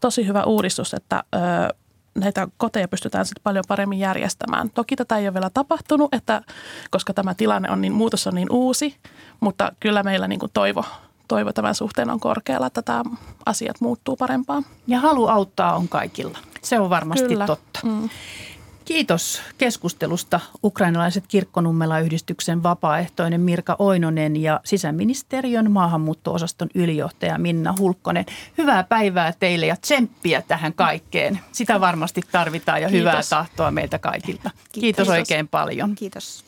tosi 0.00 0.26
hyvä 0.26 0.44
uudistus, 0.44 0.94
että 0.94 1.24
ö, 1.34 1.74
näitä 2.14 2.48
koteja 2.56 2.88
pystytään 2.88 3.26
sitten 3.26 3.42
paljon 3.42 3.64
paremmin 3.68 3.98
järjestämään. 3.98 4.70
Toki 4.70 4.96
tätä 4.96 5.16
ei 5.16 5.26
ole 5.26 5.34
vielä 5.34 5.50
tapahtunut, 5.50 6.14
että, 6.14 6.42
koska 6.90 7.14
tämä 7.14 7.34
tilanne 7.34 7.70
on 7.70 7.80
niin, 7.80 7.92
muutos 7.92 8.26
on 8.26 8.34
niin 8.34 8.48
uusi, 8.50 8.96
mutta 9.40 9.72
kyllä 9.80 10.02
meillä 10.02 10.28
niin 10.28 10.40
kuin 10.40 10.52
toivo, 10.54 10.84
toivo 11.28 11.52
tämän 11.52 11.74
suhteen 11.74 12.10
on 12.10 12.20
korkealla, 12.20 12.66
että 12.66 12.82
tämä 12.82 13.02
asiat 13.46 13.80
muuttuu 13.80 14.16
parempaan. 14.16 14.66
Ja 14.86 15.00
halu 15.00 15.26
auttaa 15.26 15.76
on 15.76 15.88
kaikilla. 15.88 16.38
Se 16.62 16.80
on 16.80 16.90
varmasti 16.90 17.28
Kyllä. 17.28 17.46
totta. 17.46 17.80
Mm. 17.84 18.08
Kiitos 18.84 19.42
keskustelusta 19.58 20.40
ukrainalaiset 20.64 21.24
kirkkonummela-yhdistyksen 21.28 22.62
vapaaehtoinen 22.62 23.40
Mirka 23.40 23.76
Oinonen 23.78 24.36
ja 24.36 24.60
sisäministeriön 24.64 25.70
maahanmuutto-osaston 25.70 26.68
ylijohtaja 26.74 27.38
Minna 27.38 27.74
Hulkkonen. 27.78 28.26
Hyvää 28.58 28.84
päivää 28.84 29.32
teille 29.38 29.66
ja 29.66 29.76
tsemppiä 29.76 30.42
tähän 30.42 30.74
kaikkeen. 30.74 31.40
Sitä 31.52 31.80
varmasti 31.80 32.20
tarvitaan 32.32 32.82
ja 32.82 32.88
Kiitos. 32.88 33.00
hyvää 33.00 33.22
tahtoa 33.30 33.70
meiltä 33.70 33.98
kaikilta. 33.98 34.50
Kiitos, 34.50 34.80
Kiitos 34.80 35.08
oikein 35.08 35.48
paljon. 35.48 35.94
Kiitos. 35.94 36.44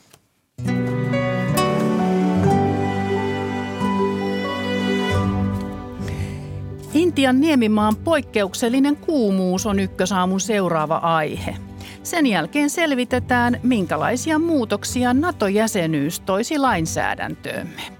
Intian 6.93 7.41
niemimaan 7.41 7.95
poikkeuksellinen 7.95 8.97
kuumuus 8.97 9.65
on 9.65 9.79
ykkösaamun 9.79 10.39
seuraava 10.39 10.97
aihe. 10.97 11.55
Sen 12.03 12.25
jälkeen 12.25 12.69
selvitetään, 12.69 13.59
minkälaisia 13.63 14.39
muutoksia 14.39 15.13
NATO-jäsenyys 15.13 16.19
toisi 16.19 16.57
lainsäädäntöömme. 16.57 17.98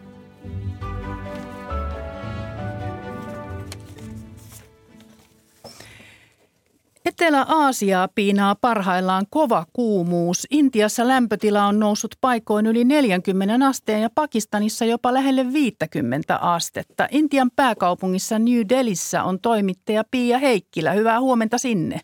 Etelä-Aasiaa 7.05 8.07
piinaa 8.15 8.55
parhaillaan 8.55 9.25
kova 9.29 9.65
kuumuus. 9.73 10.47
Intiassa 10.51 11.07
lämpötila 11.07 11.65
on 11.65 11.79
noussut 11.79 12.15
paikoin 12.21 12.65
yli 12.65 12.83
40 12.83 13.67
asteen 13.67 14.01
ja 14.01 14.09
Pakistanissa 14.15 14.85
jopa 14.85 15.13
lähelle 15.13 15.53
50 15.53 16.35
astetta. 16.35 17.07
Intian 17.11 17.51
pääkaupungissa 17.55 18.39
New 18.39 18.61
Delhissä 18.69 19.23
on 19.23 19.39
toimittaja 19.39 20.03
Pia 20.11 20.37
Heikkilä. 20.37 20.91
Hyvää 20.91 21.19
huomenta 21.19 21.57
sinne. 21.57 21.99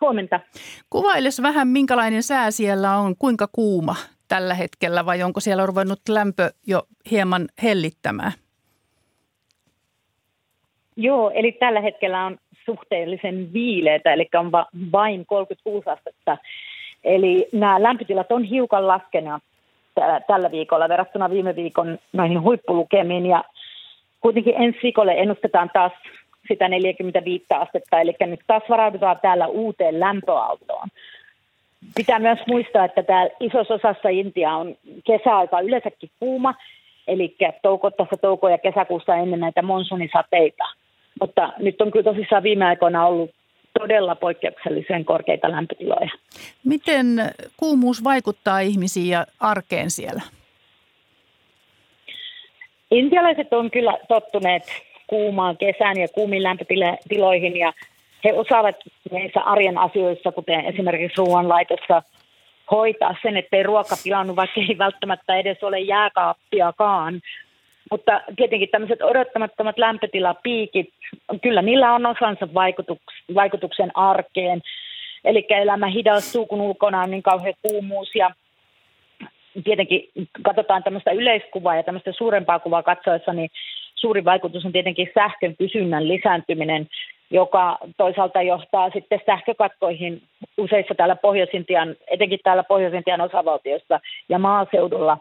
Huomenta. 0.00 0.40
Kuvailes 0.90 1.42
vähän, 1.42 1.68
minkälainen 1.68 2.22
sää 2.22 2.50
siellä 2.50 2.96
on, 2.96 3.16
kuinka 3.16 3.48
kuuma 3.52 3.96
tällä 4.28 4.54
hetkellä 4.54 5.06
vai 5.06 5.22
onko 5.22 5.40
siellä 5.40 5.66
ruvennut 5.66 6.00
lämpö 6.08 6.50
jo 6.66 6.82
hieman 7.10 7.48
hellittämään? 7.62 8.32
Joo, 10.96 11.30
eli 11.34 11.52
tällä 11.52 11.80
hetkellä 11.80 12.24
on 12.24 12.38
suhteellisen 12.68 13.52
viileitä, 13.52 14.12
eli 14.12 14.28
on 14.34 14.52
va- 14.52 14.66
vain 14.92 15.26
36 15.26 15.90
astetta. 15.90 16.38
Eli 17.04 17.48
nämä 17.52 17.82
lämpötilat 17.82 18.32
on 18.32 18.44
hiukan 18.44 18.86
laskenut 18.86 19.42
tällä 20.26 20.50
viikolla 20.50 20.88
verrattuna 20.88 21.30
viime 21.30 21.56
viikon 21.56 21.98
noihin 22.12 22.42
huippulukemiin 22.42 23.26
ja 23.26 23.44
kuitenkin 24.20 24.54
ensi 24.58 24.78
viikolle 24.82 25.12
ennustetaan 25.12 25.70
taas 25.72 25.92
sitä 26.48 26.68
45 26.68 27.44
astetta, 27.50 28.00
eli 28.00 28.16
nyt 28.20 28.40
taas 28.46 28.62
varaudutaan 28.68 29.18
täällä 29.22 29.46
uuteen 29.46 30.00
lämpöaaltoon. 30.00 30.88
Pitää 31.94 32.18
myös 32.18 32.38
muistaa, 32.46 32.84
että 32.84 33.02
täällä 33.02 33.34
isossa 33.40 33.74
osassa 33.74 34.08
Intia 34.08 34.52
on 34.52 34.76
kesäaika 35.06 35.60
yleensäkin 35.60 36.10
kuuma, 36.20 36.54
eli 37.08 37.36
touko, 37.62 37.90
tässä 37.90 38.16
touko- 38.16 38.48
ja 38.48 38.58
kesäkuussa 38.58 39.16
ennen 39.16 39.40
näitä 39.40 39.62
monsunisateita. 39.62 40.64
Mutta 41.20 41.52
nyt 41.58 41.80
on 41.80 41.90
kyllä 41.90 42.12
tosissaan 42.12 42.42
viime 42.42 42.64
aikoina 42.64 43.06
ollut 43.06 43.30
todella 43.78 44.14
poikkeuksellisen 44.14 45.04
korkeita 45.04 45.50
lämpötiloja. 45.50 46.10
Miten 46.64 47.06
kuumuus 47.56 48.04
vaikuttaa 48.04 48.60
ihmisiin 48.60 49.08
ja 49.08 49.26
arkeen 49.40 49.90
siellä? 49.90 50.22
Intialaiset 52.90 53.52
on 53.52 53.70
kyllä 53.70 53.98
tottuneet 54.08 54.62
kuumaan 55.06 55.56
kesään 55.56 55.96
ja 56.00 56.08
kuumiin 56.08 56.42
lämpötiloihin 56.42 57.56
ja 57.56 57.72
he 58.24 58.32
osaavat 58.32 58.76
näissä 59.12 59.40
arjen 59.40 59.78
asioissa, 59.78 60.32
kuten 60.32 60.64
esimerkiksi 60.64 61.16
ruoanlaitossa, 61.16 62.02
hoitaa 62.70 63.16
sen, 63.22 63.36
ettei 63.36 63.62
ruoka 63.62 63.96
pilannut, 64.04 64.36
vaikka 64.36 64.60
ei 64.60 64.78
välttämättä 64.78 65.36
edes 65.36 65.62
ole 65.62 65.80
jääkaappiakaan. 65.80 67.20
Mutta 67.90 68.20
tietenkin 68.36 68.68
tämmöiset 68.68 69.02
odottamattomat 69.02 69.78
lämpötilapiikit, 69.78 70.88
kyllä 71.42 71.62
niillä 71.62 71.94
on 71.94 72.06
osansa 72.06 72.46
vaikutuks- 72.46 73.34
vaikutuksen 73.34 73.90
arkeen. 73.94 74.60
Eli 75.24 75.46
elämä 75.50 75.86
hidastuu, 75.86 76.46
kun 76.46 76.60
ulkona 76.60 77.02
on 77.02 77.10
niin 77.10 77.22
kauhean 77.22 77.54
kuumuus 77.62 78.14
ja 78.14 78.30
tietenkin 79.64 80.08
katsotaan 80.42 80.82
tämmöistä 80.82 81.10
yleiskuvaa 81.10 81.76
ja 81.76 81.82
tämmöistä 81.82 82.12
suurempaa 82.12 82.58
kuvaa 82.58 82.82
katsoessa, 82.82 83.32
niin 83.32 83.50
suuri 83.94 84.24
vaikutus 84.24 84.64
on 84.64 84.72
tietenkin 84.72 85.10
sähkön 85.14 85.56
kysynnän 85.56 86.08
lisääntyminen, 86.08 86.88
joka 87.30 87.78
toisaalta 87.96 88.42
johtaa 88.42 88.90
sitten 88.90 89.20
sähkökatkoihin 89.26 90.22
useissa 90.58 90.94
täällä 90.94 91.16
Pohjois-Intian, 91.16 91.96
etenkin 92.06 92.38
täällä 92.44 92.64
Pohjois-Intian 92.64 93.20
osavaltiossa 93.20 94.00
ja 94.28 94.38
maaseudulla. 94.38 95.18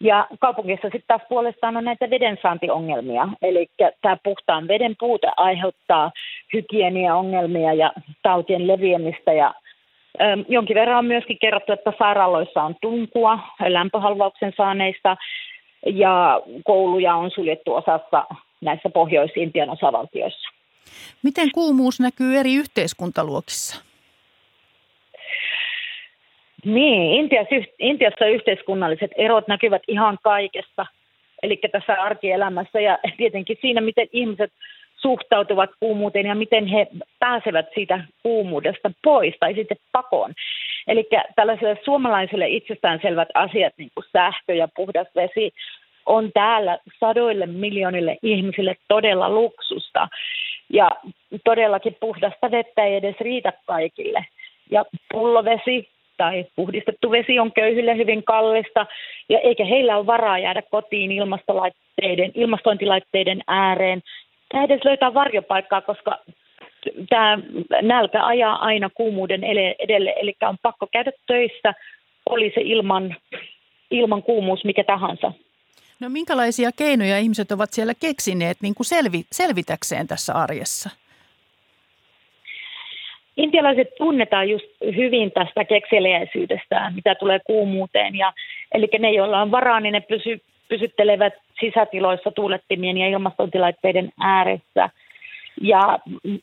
Ja 0.00 0.26
kaupungissa 0.40 0.88
sitten 0.88 1.04
taas 1.08 1.22
puolestaan 1.28 1.76
on 1.76 1.84
näitä 1.84 2.10
vedensaantiongelmia, 2.10 3.28
eli 3.42 3.66
tämä 4.02 4.16
puhtaan 4.24 4.68
veden 4.68 4.96
puute 4.98 5.28
aiheuttaa 5.36 6.12
hygieniaongelmia 6.52 7.74
ja 7.74 7.92
tautien 8.22 8.68
leviämistä 8.68 9.32
ja 9.32 9.54
Jonkin 10.48 10.74
verran 10.74 10.98
on 10.98 11.04
myöskin 11.04 11.38
kerrottu, 11.38 11.72
että 11.72 11.92
sairaaloissa 11.98 12.62
on 12.62 12.76
tunkua 12.82 13.38
lämpöhalvauksen 13.68 14.52
saaneista 14.56 15.16
ja 15.86 16.40
kouluja 16.64 17.14
on 17.14 17.30
suljettu 17.30 17.74
osassa 17.74 18.24
näissä 18.60 18.90
Pohjois-Intian 18.90 19.70
osavaltioissa. 19.70 20.48
Miten 21.22 21.48
kuumuus 21.54 22.00
näkyy 22.00 22.36
eri 22.36 22.54
yhteiskuntaluokissa? 22.54 23.87
Niin, 26.64 27.12
Intiassa, 27.12 27.54
Intiassa 27.78 28.26
yhteiskunnalliset 28.26 29.10
erot 29.16 29.48
näkyvät 29.48 29.82
ihan 29.88 30.18
kaikessa. 30.22 30.86
Eli 31.42 31.60
tässä 31.72 31.92
arkielämässä 32.02 32.80
ja 32.80 32.98
tietenkin 33.16 33.58
siinä, 33.60 33.80
miten 33.80 34.08
ihmiset 34.12 34.52
suhtautuvat 34.96 35.70
kuumuuteen 35.80 36.26
ja 36.26 36.34
miten 36.34 36.66
he 36.66 36.86
pääsevät 37.18 37.66
siitä 37.74 38.04
kuumuudesta 38.22 38.90
pois 39.04 39.34
tai 39.40 39.54
sitten 39.54 39.76
pakoon. 39.92 40.32
Eli 40.86 41.08
tällaisille 41.36 41.78
suomalaisille 41.84 42.48
itsestäänselvät 42.48 43.28
asiat, 43.34 43.72
niin 43.76 43.90
kuin 43.94 44.04
sähkö 44.12 44.54
ja 44.54 44.68
puhdas 44.76 45.06
vesi, 45.14 45.52
on 46.06 46.30
täällä 46.34 46.78
sadoille 47.00 47.46
miljoonille 47.46 48.16
ihmisille 48.22 48.76
todella 48.88 49.30
luksusta. 49.30 50.08
Ja 50.70 50.90
todellakin 51.44 51.96
puhdasta 52.00 52.50
vettä 52.50 52.84
ei 52.84 52.94
edes 52.94 53.16
riitä 53.20 53.52
kaikille. 53.66 54.26
Ja 54.70 54.84
pullovesi 55.10 55.88
tai 56.18 56.44
puhdistettu 56.56 57.10
vesi 57.10 57.38
on 57.38 57.52
köyhille 57.52 57.96
hyvin 57.96 58.24
kallista, 58.24 58.86
ja 59.28 59.38
eikä 59.38 59.64
heillä 59.64 59.96
ole 59.96 60.06
varaa 60.06 60.38
jäädä 60.38 60.62
kotiin 60.70 61.12
ilmastolaitteiden, 61.12 62.32
ilmastointilaitteiden 62.34 63.40
ääreen 63.46 64.02
tai 64.52 64.64
edes 64.64 64.84
löytää 64.84 65.14
varjopaikkaa, 65.14 65.80
koska 65.80 66.18
tämä 67.08 67.38
nälkä 67.82 68.26
ajaa 68.26 68.56
aina 68.64 68.90
kuumuuden 68.94 69.44
edelle, 69.78 70.14
eli 70.20 70.36
on 70.42 70.56
pakko 70.62 70.86
käydä 70.92 71.12
töissä, 71.26 71.74
oli 72.30 72.52
se 72.54 72.60
ilman, 72.60 73.16
ilman 73.90 74.22
kuumuus 74.22 74.64
mikä 74.64 74.84
tahansa. 74.84 75.32
No 76.00 76.08
minkälaisia 76.08 76.70
keinoja 76.76 77.18
ihmiset 77.18 77.52
ovat 77.52 77.72
siellä 77.72 77.94
keksineet 77.94 78.56
niin 78.62 78.74
kuin 78.74 78.86
selvi, 78.86 79.24
selvitäkseen 79.32 80.06
tässä 80.06 80.34
arjessa? 80.34 80.90
Intialaiset 83.38 83.94
tunnetaan 83.98 84.48
just 84.48 84.66
hyvin 84.96 85.32
tästä 85.32 85.64
kekseliäisyydestään, 85.64 86.94
mitä 86.94 87.14
tulee 87.14 87.40
kuumuuteen. 87.46 88.16
Ja, 88.16 88.32
eli 88.74 88.88
ne, 88.98 89.10
joilla 89.10 89.42
on 89.42 89.50
varaa, 89.50 89.80
niin 89.80 89.92
ne 89.92 90.00
pysy, 90.00 90.40
pysyttelevät 90.68 91.34
sisätiloissa 91.60 92.30
tuulettimien 92.30 92.98
ja 92.98 93.08
ilmastointilaitteiden 93.08 94.12
ääressä 94.20 94.90
ja 95.60 95.98
mm, 96.24 96.38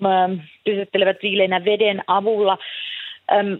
mm, 0.00 0.40
pysyttelevät 0.64 1.16
viileinä 1.22 1.64
veden 1.64 2.04
avulla. 2.06 2.58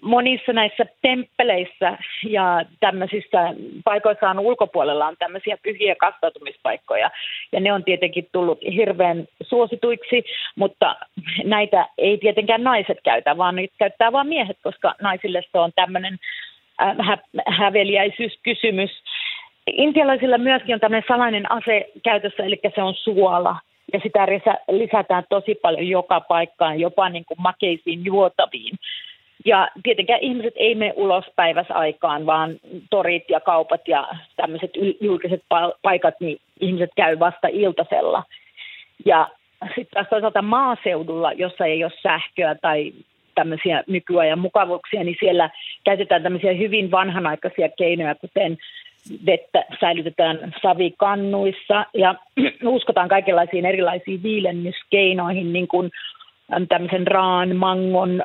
Monissa 0.02 0.52
näissä 0.52 0.84
temppeleissä 1.02 1.98
ja 2.24 2.64
tämmöisissä 2.80 3.54
paikoissaan 3.84 4.38
ulkopuolella 4.38 5.06
on 5.06 5.16
tämmöisiä 5.18 5.58
pyhiä 5.62 5.94
kastautumispaikkoja. 5.94 7.10
Ja 7.52 7.60
ne 7.60 7.72
on 7.72 7.84
tietenkin 7.84 8.28
tullut 8.32 8.58
hirveän 8.74 9.26
suosituiksi, 9.42 10.24
mutta 10.56 10.96
näitä 11.44 11.88
ei 11.98 12.18
tietenkään 12.18 12.64
naiset 12.64 12.98
käytä, 13.04 13.36
vaan 13.36 13.56
niitä 13.56 13.74
käyttää 13.78 14.12
vain 14.12 14.26
miehet, 14.26 14.58
koska 14.62 14.94
naisille 15.02 15.42
se 15.52 15.58
on 15.58 15.72
tämmöinen 15.74 16.18
hä- 16.78 17.42
häveliäisyyskysymys. 17.46 18.90
Intialaisilla 19.66 20.38
myöskin 20.38 20.74
on 20.74 20.80
tämmöinen 20.80 21.08
salainen 21.08 21.52
ase 21.52 21.86
käytössä, 22.04 22.44
eli 22.44 22.60
se 22.74 22.82
on 22.82 22.94
suola. 22.94 23.56
Ja 23.92 24.00
sitä 24.02 24.26
lisätään 24.70 25.24
tosi 25.28 25.54
paljon 25.54 25.88
joka 25.88 26.20
paikkaan, 26.20 26.80
jopa 26.80 27.08
niin 27.08 27.24
kuin 27.24 27.42
makeisiin 27.42 28.04
juotaviin. 28.04 28.78
Ja 29.44 29.68
tietenkään 29.82 30.20
ihmiset 30.20 30.54
ei 30.56 30.74
mene 30.74 30.92
ulos 30.96 31.24
päiväsaikaan, 31.36 32.26
vaan 32.26 32.56
torit 32.90 33.24
ja 33.30 33.40
kaupat 33.40 33.88
ja 33.88 34.08
tämmöiset 34.36 34.70
julkiset 35.00 35.42
paikat, 35.82 36.14
niin 36.20 36.38
ihmiset 36.60 36.90
käy 36.96 37.18
vasta 37.18 37.48
iltasella. 37.50 38.24
Ja 39.04 39.28
sitten 39.66 39.86
taas 39.94 40.06
toisaalta 40.10 40.42
maaseudulla, 40.42 41.32
jossa 41.32 41.66
ei 41.66 41.84
ole 41.84 41.92
sähköä 42.02 42.54
tai 42.54 42.92
tämmöisiä 43.34 43.84
nykyajan 43.86 44.38
mukavuuksia, 44.38 45.04
niin 45.04 45.16
siellä 45.20 45.50
käytetään 45.84 46.22
tämmöisiä 46.22 46.52
hyvin 46.52 46.90
vanhanaikaisia 46.90 47.68
keinoja, 47.68 48.14
kuten 48.14 48.58
vettä 49.26 49.64
säilytetään 49.80 50.54
savikannuissa 50.62 51.86
ja 51.94 52.14
uskotaan 52.78 53.08
kaikenlaisiin 53.08 53.66
erilaisiin 53.66 54.22
viilennyskeinoihin, 54.22 55.52
niin 55.52 55.68
kuin 55.68 55.90
tämmöisen 56.68 57.06
raan, 57.06 57.56
mangon, 57.56 58.22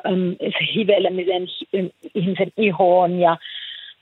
hivelemisen 0.74 1.48
ihmisen 2.14 2.52
ihoon 2.56 3.20
ja 3.20 3.36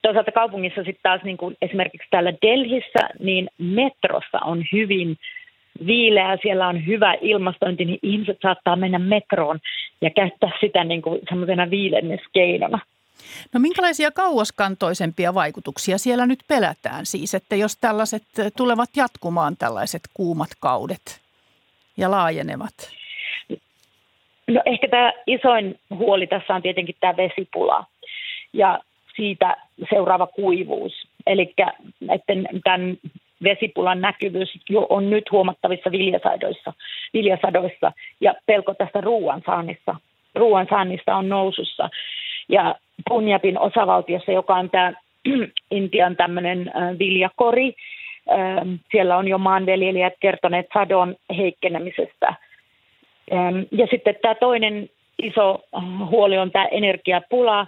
toisaalta 0.02 0.32
kaupungissa 0.32 0.84
sitten 0.84 1.02
taas 1.02 1.22
niin 1.22 1.36
kuin 1.36 1.56
esimerkiksi 1.62 2.08
täällä 2.10 2.32
Delhissä, 2.42 3.08
niin 3.18 3.48
metrossa 3.58 4.38
on 4.44 4.64
hyvin 4.72 5.16
viileä, 5.86 6.38
siellä 6.42 6.68
on 6.68 6.86
hyvä 6.86 7.14
ilmastointi, 7.20 7.84
niin 7.84 7.98
ihmiset 8.02 8.38
saattaa 8.42 8.76
mennä 8.76 8.98
metroon 8.98 9.58
ja 10.00 10.10
käyttää 10.10 10.50
sitä 10.60 10.84
niin 10.84 11.02
kuin 11.02 11.20
semmoisena 11.28 11.70
viilennyskeinona. 11.70 12.78
No 13.54 13.60
minkälaisia 13.60 14.10
kauaskantoisempia 14.10 15.34
vaikutuksia 15.34 15.98
siellä 15.98 16.26
nyt 16.26 16.38
pelätään 16.48 17.06
siis, 17.06 17.34
että 17.34 17.56
jos 17.56 17.76
tällaiset 17.76 18.22
tulevat 18.56 18.90
jatkumaan 18.96 19.56
tällaiset 19.56 20.02
kuumat 20.14 20.48
kaudet 20.60 21.20
ja 21.96 22.10
laajenevat? 22.10 23.01
No 24.52 24.62
ehkä 24.66 24.88
tämä 24.88 25.12
isoin 25.26 25.78
huoli 25.94 26.26
tässä 26.26 26.54
on 26.54 26.62
tietenkin 26.62 26.94
tämä 27.00 27.16
vesipula 27.16 27.84
ja 28.52 28.78
siitä 29.16 29.56
seuraava 29.90 30.26
kuivuus. 30.26 30.92
Eli 31.26 31.54
tämän 32.64 32.96
vesipulan 33.44 34.00
näkyvyys 34.00 34.58
jo 34.70 34.86
on 34.88 35.10
nyt 35.10 35.30
huomattavissa 35.30 35.90
viljasadoissa, 35.90 36.72
viljasadoissa 37.14 37.92
ja 38.20 38.34
pelko 38.46 38.74
tästä 38.74 39.00
ruoansaannista, 39.00 39.96
ruoansaannista 40.34 41.16
on 41.16 41.28
nousussa. 41.28 41.90
Ja 42.48 42.74
Punjabin 43.08 43.58
osavaltiossa, 43.58 44.32
joka 44.32 44.54
on 44.54 44.70
tämä 44.70 44.92
Intian 45.70 46.16
tämmöinen 46.16 46.72
viljakori, 46.98 47.74
siellä 48.90 49.16
on 49.16 49.28
jo 49.28 49.38
maanviljelijät 49.38 50.14
kertoneet 50.20 50.66
sadon 50.74 51.16
heikkenemisestä. 51.36 52.34
Ja 53.70 53.86
sitten 53.90 54.14
tämä 54.22 54.34
toinen 54.34 54.90
iso 55.22 55.60
huoli 56.10 56.38
on 56.38 56.50
tämä 56.50 56.64
energiapula 56.64 57.66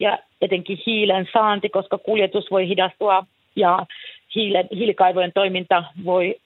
ja 0.00 0.18
etenkin 0.40 0.78
hiilen 0.86 1.28
saanti, 1.32 1.68
koska 1.68 1.98
kuljetus 1.98 2.50
voi 2.50 2.68
hidastua 2.68 3.26
ja 3.56 3.86
hiilen, 4.34 4.68
hiilikaivojen 4.76 5.32
toiminta 5.34 5.84
voi 6.04 6.36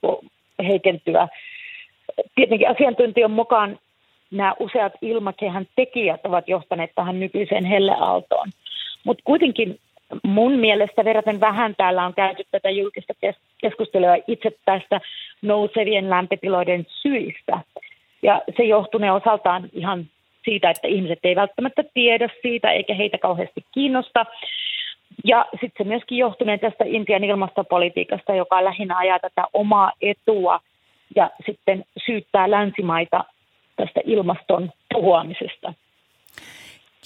heikentyä. 0.63 1.29
Tietenkin 2.35 2.69
asiantuntijan 2.69 3.31
mukaan 3.31 3.79
nämä 4.31 4.55
useat 4.61 4.93
ilmakehän 5.03 5.67
tekijät 5.77 6.21
ovat 6.27 6.49
johtaneet 6.49 6.91
tähän 6.95 7.21
nykyiseen 7.21 7.65
helleaaltoon. 7.65 8.49
Mutta 9.05 9.23
kuitenkin 9.25 9.79
mun 10.23 10.53
mielestä 10.53 11.05
verraten 11.05 11.41
vähän 11.41 11.75
täällä 11.77 12.07
on 12.07 12.15
käyty 12.15 12.43
tätä 12.51 12.71
julkista 12.71 13.13
keskustelua 13.61 14.17
itse 14.27 14.51
tästä 14.65 15.01
nousevien 15.43 16.11
lämpötiloiden 16.11 16.87
syistä. 16.89 17.61
Ja 18.23 18.43
se 18.57 18.63
johtunee 18.63 19.13
osaltaan 19.13 19.69
ihan 19.73 20.07
siitä, 20.45 20.71
että 20.71 20.89
ihmiset 20.89 21.19
ei 21.23 21.37
välttämättä 21.37 21.85
tiedä 21.95 22.29
siitä 22.43 22.73
eikä 22.73 22.95
heitä 22.95 23.19
kauheasti 23.19 23.65
kiinnosta. 23.75 24.27
Ja 25.25 25.47
sitten 25.51 25.71
se 25.79 25.85
myöskin 25.85 26.19
johtunee 26.19 26.59
tästä 26.59 26.85
Intian 26.87 27.25
ilmastopolitiikasta, 27.25 28.35
joka 28.35 28.65
lähinnä 28.65 28.99
ajaa 28.99 29.19
tätä 29.19 29.45
omaa 29.53 29.93
etua 30.01 30.61
ja 31.17 31.31
sitten 31.47 31.85
syyttää 32.07 32.51
länsimaita 32.51 33.25
tästä 33.77 34.01
ilmaston 34.05 34.73
tuhoamisesta. 34.95 35.75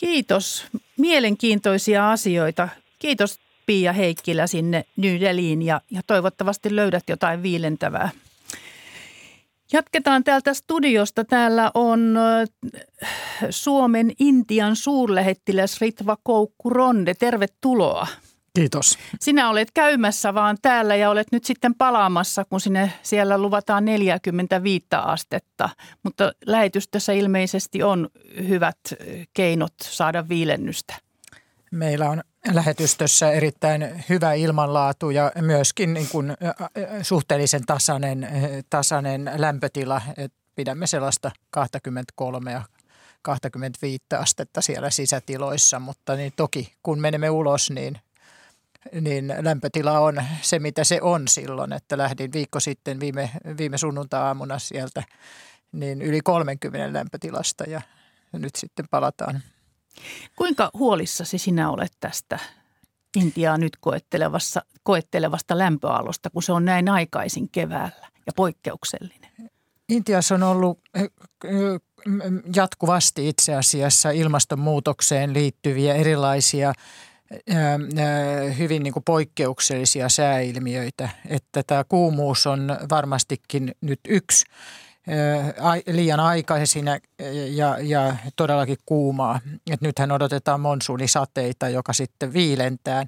Kiitos. 0.01 0.66
Mielenkiintoisia 0.98 2.11
asioita. 2.11 2.68
Kiitos 2.98 3.40
Pia 3.66 3.92
Heikkilä 3.92 4.46
sinne 4.46 4.85
New 4.96 5.20
Delhiin 5.20 5.62
ja, 5.62 5.81
ja 5.90 6.01
toivottavasti 6.07 6.77
löydät 6.77 7.03
jotain 7.09 7.42
viilentävää. 7.42 8.11
Jatketaan 9.72 10.25
täältä 10.25 10.55
studiosta. 10.55 11.25
Täällä 11.25 11.70
on 11.75 12.18
Suomen 13.51 14.12
Intian 14.18 14.77
suurlähettiläs 14.77 15.81
Ritva 15.81 16.16
Koukku-Ronde. 16.22 17.14
Tervetuloa. 17.14 18.07
Kiitos. 18.55 18.98
Sinä 19.20 19.51
olet 19.51 19.70
käymässä 19.75 20.35
vaan 20.35 20.57
täällä 20.62 20.96
ja 20.96 21.11
olet 21.11 21.27
nyt 21.33 21.44
sitten 21.44 21.75
palaamassa, 21.75 22.44
kun 22.44 22.61
sinne 22.61 22.92
siellä 23.03 23.38
luvataan 23.38 23.85
45 23.85 24.87
astetta. 24.90 25.68
Mutta 26.03 26.33
lähetystössä 26.46 27.12
ilmeisesti 27.12 27.83
on 27.83 28.09
hyvät 28.48 28.79
keinot 29.35 29.75
saada 29.83 30.29
viilennystä. 30.29 30.94
Meillä 31.70 32.11
on 32.11 32.22
lähetystössä 32.50 33.31
erittäin 33.31 34.05
hyvä 34.09 34.33
ilmanlaatu 34.33 35.11
ja 35.11 35.33
myöskin 35.40 35.94
niin 35.94 36.09
kuin 36.09 36.37
suhteellisen 37.02 37.66
tasainen, 37.66 38.28
tasainen 38.70 39.31
lämpötila. 39.37 40.02
Et 40.16 40.33
pidämme 40.55 40.87
sellaista 40.87 41.31
23 41.50 42.52
ja 42.52 42.62
25 43.22 44.05
astetta 44.18 44.61
siellä 44.61 44.90
sisätiloissa, 44.90 45.78
mutta 45.78 46.16
niin 46.16 46.33
toki 46.37 46.72
kun 46.83 47.00
menemme 47.00 47.31
ulos, 47.31 47.70
niin 47.70 47.98
niin 49.00 49.35
lämpötila 49.40 49.98
on 49.98 50.22
se, 50.40 50.59
mitä 50.59 50.85
se 50.85 50.98
on 51.02 51.28
silloin. 51.28 51.72
Että 51.72 51.98
lähdin 51.98 52.33
viikko 52.33 52.61
sitten 52.61 53.00
viime, 53.00 53.31
viime 53.59 53.78
sunnuntai-aamuna 53.78 54.59
sieltä 54.59 55.02
niin 55.72 56.02
yli 56.02 56.20
30 56.20 56.98
lämpötilasta 56.98 57.64
ja 57.64 57.83
nyt 58.33 58.55
sitten 58.57 58.87
palataan. 58.90 59.42
Kuinka 60.37 60.70
huolissasi 60.74 61.38
sinä 61.38 61.70
olet 61.70 61.92
tästä 62.00 62.38
Intiaa 63.16 63.59
nyt 63.59 63.72
koettelevassa, 63.81 64.62
koettelevasta 64.83 65.59
lämpöalosta, 65.59 66.31
kun 66.31 66.42
se 66.42 66.52
on 66.52 66.64
näin 66.64 66.88
aikaisin 66.88 67.48
keväällä 67.48 68.09
ja 68.26 68.33
poikkeuksellinen? 68.37 69.31
Intiassa 69.88 70.35
on 70.35 70.42
ollut 70.42 70.78
eh, 70.94 71.02
eh, 71.44 71.50
jatkuvasti 72.55 73.28
itse 73.28 73.55
asiassa 73.55 74.11
ilmastonmuutokseen 74.11 75.35
liittyviä 75.35 75.94
erilaisia 75.94 76.72
hyvin 78.59 78.83
niin 78.83 78.92
kuin 78.92 79.05
poikkeuksellisia 79.05 80.09
sääilmiöitä, 80.09 81.09
että 81.28 81.62
tämä 81.66 81.85
kuumuus 81.85 82.46
on 82.46 82.76
varmastikin 82.90 83.74
nyt 83.81 84.00
yksi 84.09 84.44
liian 85.87 86.21
aikaisin 86.21 86.85
ja, 87.51 87.77
ja 87.81 88.17
todellakin 88.37 88.79
kuumaa. 88.87 89.41
Et 89.71 89.81
nythän 89.81 90.12
odotetaan 90.12 90.61
monsuunisateita, 90.61 91.69
joka 91.69 91.93
sitten 91.93 92.33
viilentää. 92.33 93.07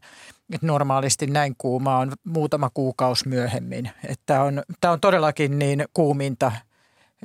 Et 0.52 0.62
normaalisti 0.62 1.26
näin 1.26 1.54
kuumaa 1.58 1.98
on 1.98 2.12
muutama 2.24 2.70
kuukausi 2.74 3.28
myöhemmin. 3.28 3.90
Tämä 4.26 4.42
on, 4.42 4.62
on 4.84 5.00
todellakin 5.00 5.58
niin 5.58 5.84
kuuminta 5.94 6.52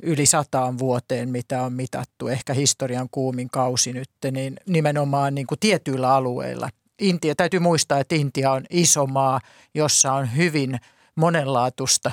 yli 0.02 0.26
sataan 0.26 0.78
vuoteen, 0.78 1.28
mitä 1.28 1.62
on 1.62 1.72
mitattu, 1.72 2.28
ehkä 2.28 2.54
historian 2.54 3.08
kuumin 3.10 3.50
kausi 3.50 3.92
nyt, 3.92 4.10
niin 4.32 4.56
nimenomaan 4.66 5.34
niin 5.34 5.46
kuin 5.46 5.58
tietyillä 5.60 6.14
alueilla– 6.14 6.68
Intia, 7.00 7.34
täytyy 7.34 7.60
muistaa, 7.60 7.98
että 7.98 8.14
Intia 8.14 8.52
on 8.52 8.62
iso 8.70 9.06
maa, 9.06 9.40
jossa 9.74 10.12
on 10.12 10.36
hyvin 10.36 10.80
monenlaatuista 11.14 12.10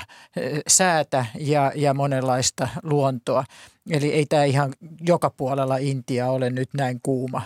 säätä 0.67 1.25
ja, 1.39 1.71
ja 1.75 1.93
monenlaista 1.93 2.67
luontoa. 2.83 3.43
Eli 3.89 4.13
ei 4.13 4.25
tämä 4.25 4.43
ihan 4.43 4.73
joka 5.01 5.29
puolella 5.29 5.77
Intia 5.77 6.31
ole 6.31 6.49
nyt 6.49 6.69
näin 6.73 6.99
kuuma. 7.03 7.41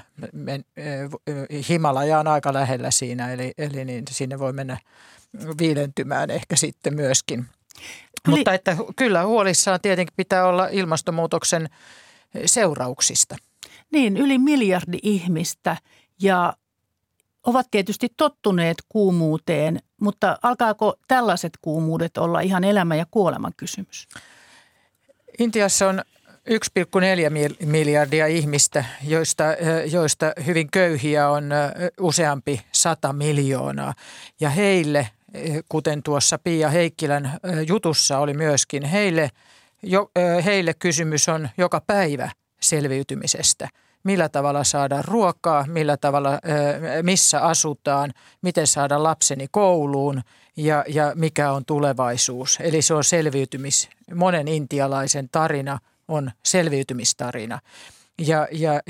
Himalaja 1.69 2.19
on 2.19 2.27
aika 2.27 2.53
lähellä 2.53 2.91
siinä, 2.91 3.33
eli, 3.33 3.53
eli 3.57 3.85
niin 3.85 4.05
sinne 4.09 4.39
voi 4.39 4.53
mennä 4.53 4.77
viilentymään 5.57 6.29
ehkä 6.29 6.55
sitten 6.55 6.95
myöskin. 6.95 7.39
Eli... 8.27 8.35
Mutta 8.35 8.53
että 8.53 8.77
kyllä 8.95 9.25
huolissaan 9.25 9.79
tietenkin 9.81 10.13
pitää 10.17 10.45
olla 10.47 10.67
ilmastonmuutoksen 10.67 11.69
seurauksista. 12.45 13.35
Niin, 13.91 14.17
yli 14.17 14.37
miljardi 14.37 14.97
ihmistä 15.03 15.77
ja 16.21 16.53
ovat 17.45 17.67
tietysti 17.71 18.07
tottuneet 18.17 18.77
kuumuuteen, 18.89 19.79
mutta 20.01 20.37
alkaako 20.43 20.93
tällaiset 21.07 21.53
kuumuudet 21.61 22.17
olla 22.17 22.39
ihan 22.39 22.63
elämä- 22.63 22.95
ja 22.95 23.05
kuoleman 23.11 23.53
kysymys? 23.57 24.07
Intiassa 25.39 25.89
on 25.89 26.01
1,4 26.45 27.65
miljardia 27.65 28.27
ihmistä, 28.27 28.85
joista, 29.03 29.43
joista 29.91 30.33
hyvin 30.45 30.71
köyhiä 30.71 31.29
on 31.29 31.49
useampi 31.99 32.61
sata 32.71 33.13
miljoonaa. 33.13 33.93
Ja 34.39 34.49
heille, 34.49 35.09
kuten 35.69 36.03
tuossa 36.03 36.37
Pia 36.37 36.69
Heikkilän 36.69 37.39
jutussa 37.67 38.17
oli 38.17 38.33
myöskin, 38.33 38.83
heille, 38.83 39.29
jo, 39.83 40.11
heille 40.45 40.73
kysymys 40.73 41.29
on 41.29 41.49
joka 41.57 41.81
päivä 41.87 42.31
selviytymisestä– 42.61 43.69
millä 44.03 44.29
tavalla 44.29 44.63
saada 44.63 45.01
ruokaa, 45.01 45.65
millä 45.67 45.97
tavalla, 45.97 46.39
missä 47.01 47.41
asutaan, 47.41 48.13
miten 48.41 48.67
saada 48.67 49.03
lapseni 49.03 49.47
kouluun 49.51 50.21
ja, 50.57 50.85
ja 50.87 51.11
mikä 51.15 51.51
on 51.51 51.65
tulevaisuus. 51.65 52.57
Eli 52.61 52.81
se 52.81 52.93
on 52.93 53.03
selviytymis, 53.03 53.89
monen 54.15 54.47
intialaisen 54.47 55.29
tarina 55.31 55.79
on 56.07 56.31
selviytymistarina. 56.43 57.59
Ja, 58.27 58.47
ja 58.51 58.81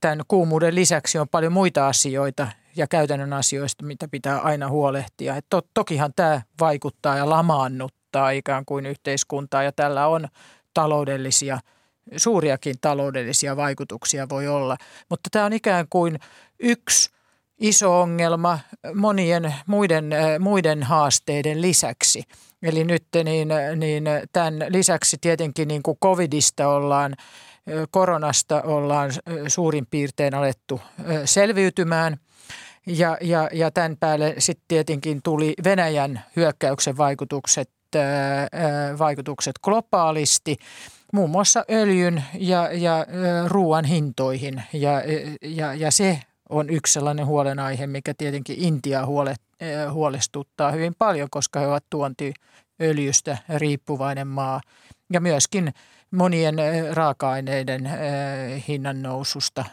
tämän 0.00 0.20
kuumuuden 0.28 0.74
lisäksi 0.74 1.18
on 1.18 1.28
paljon 1.28 1.52
muita 1.52 1.88
asioita 1.88 2.48
ja 2.76 2.86
käytännön 2.86 3.32
asioista, 3.32 3.84
mitä 3.84 4.08
pitää 4.08 4.38
aina 4.38 4.68
huolehtia. 4.68 5.36
Et 5.36 5.46
to, 5.50 5.62
tokihan 5.74 6.12
tämä 6.16 6.42
vaikuttaa 6.60 7.16
ja 7.16 7.30
lamaannuttaa 7.30 8.30
ikään 8.30 8.64
kuin 8.64 8.86
yhteiskuntaa 8.86 9.62
ja 9.62 9.72
tällä 9.72 10.06
on 10.06 10.28
taloudellisia– 10.74 11.58
suuriakin 12.16 12.76
taloudellisia 12.80 13.56
vaikutuksia 13.56 14.28
voi 14.28 14.48
olla. 14.48 14.76
Mutta 15.08 15.28
tämä 15.32 15.44
on 15.44 15.52
ikään 15.52 15.86
kuin 15.90 16.18
yksi 16.60 17.10
iso 17.58 18.00
ongelma 18.00 18.58
monien 18.94 19.54
muiden, 19.66 20.10
muiden 20.38 20.82
haasteiden 20.82 21.62
lisäksi. 21.62 22.22
Eli 22.62 22.84
nyt 22.84 23.04
niin, 23.24 23.48
niin 23.76 24.04
tämän 24.32 24.66
lisäksi 24.68 25.16
tietenkin 25.20 25.68
niin 25.68 25.82
kuin 25.82 25.98
covidista 26.02 26.68
ollaan, 26.68 27.16
koronasta 27.90 28.62
ollaan 28.62 29.10
suurin 29.48 29.86
piirtein 29.86 30.34
alettu 30.34 30.80
selviytymään– 31.24 32.16
ja, 32.86 33.16
ja, 33.20 33.48
ja 33.52 33.70
tämän 33.70 33.96
päälle 33.96 34.34
sitten 34.38 34.64
tietenkin 34.68 35.20
tuli 35.22 35.54
Venäjän 35.64 36.24
hyökkäyksen 36.36 36.96
vaikutukset, 36.96 37.70
vaikutukset 38.98 39.58
globaalisti 39.62 40.56
muun 41.12 41.30
muassa 41.30 41.64
öljyn 41.70 42.24
ja, 42.38 42.68
ja 42.72 43.06
ruoan 43.46 43.84
hintoihin. 43.84 44.62
Ja, 44.72 45.02
ja, 45.42 45.74
ja 45.74 45.90
se 45.90 46.20
on 46.48 46.70
yksi 46.70 46.92
sellainen 46.92 47.26
huolenaihe, 47.26 47.86
mikä 47.86 48.14
tietenkin 48.18 48.56
Intia 48.58 49.06
huole, 49.06 49.34
huolestuttaa 49.92 50.70
hyvin 50.70 50.94
paljon, 50.98 51.28
koska 51.30 51.60
he 51.60 51.66
ovat 51.66 51.84
tuontiöljystä 51.90 53.38
riippuvainen 53.56 54.26
maa. 54.26 54.60
Ja 55.12 55.20
myöskin 55.20 55.72
monien 56.10 56.54
raaka-aineiden 56.92 57.90
hinnan 58.68 59.02
noususta 59.02 59.64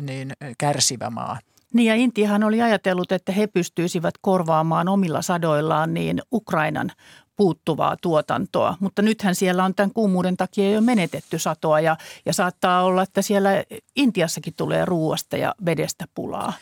niin 0.00 0.32
kärsivä 0.58 1.10
maa. 1.10 1.38
Niin 1.74 1.86
ja 1.86 1.94
Intiahan 1.94 2.44
oli 2.44 2.62
ajatellut, 2.62 3.12
että 3.12 3.32
he 3.32 3.46
pystyisivät 3.46 4.14
korvaamaan 4.20 4.88
omilla 4.88 5.22
sadoillaan 5.22 5.94
niin 5.94 6.22
Ukrainan 6.32 6.90
puuttuvaa 7.36 7.96
tuotantoa. 8.02 8.76
Mutta 8.80 9.02
nythän 9.02 9.34
siellä 9.34 9.64
on 9.64 9.74
tämän 9.74 9.92
kuumuuden 9.92 10.36
takia 10.36 10.70
jo 10.70 10.80
menetetty 10.80 11.38
satoa 11.38 11.80
ja, 11.80 11.96
ja 12.26 12.32
saattaa 12.32 12.82
olla, 12.82 13.02
että 13.02 13.22
siellä 13.22 13.50
Intiassakin 13.96 14.54
tulee 14.56 14.84
ruuasta 14.84 15.36
ja 15.36 15.54
vedestä 15.64 16.04
pulaa. 16.14 16.52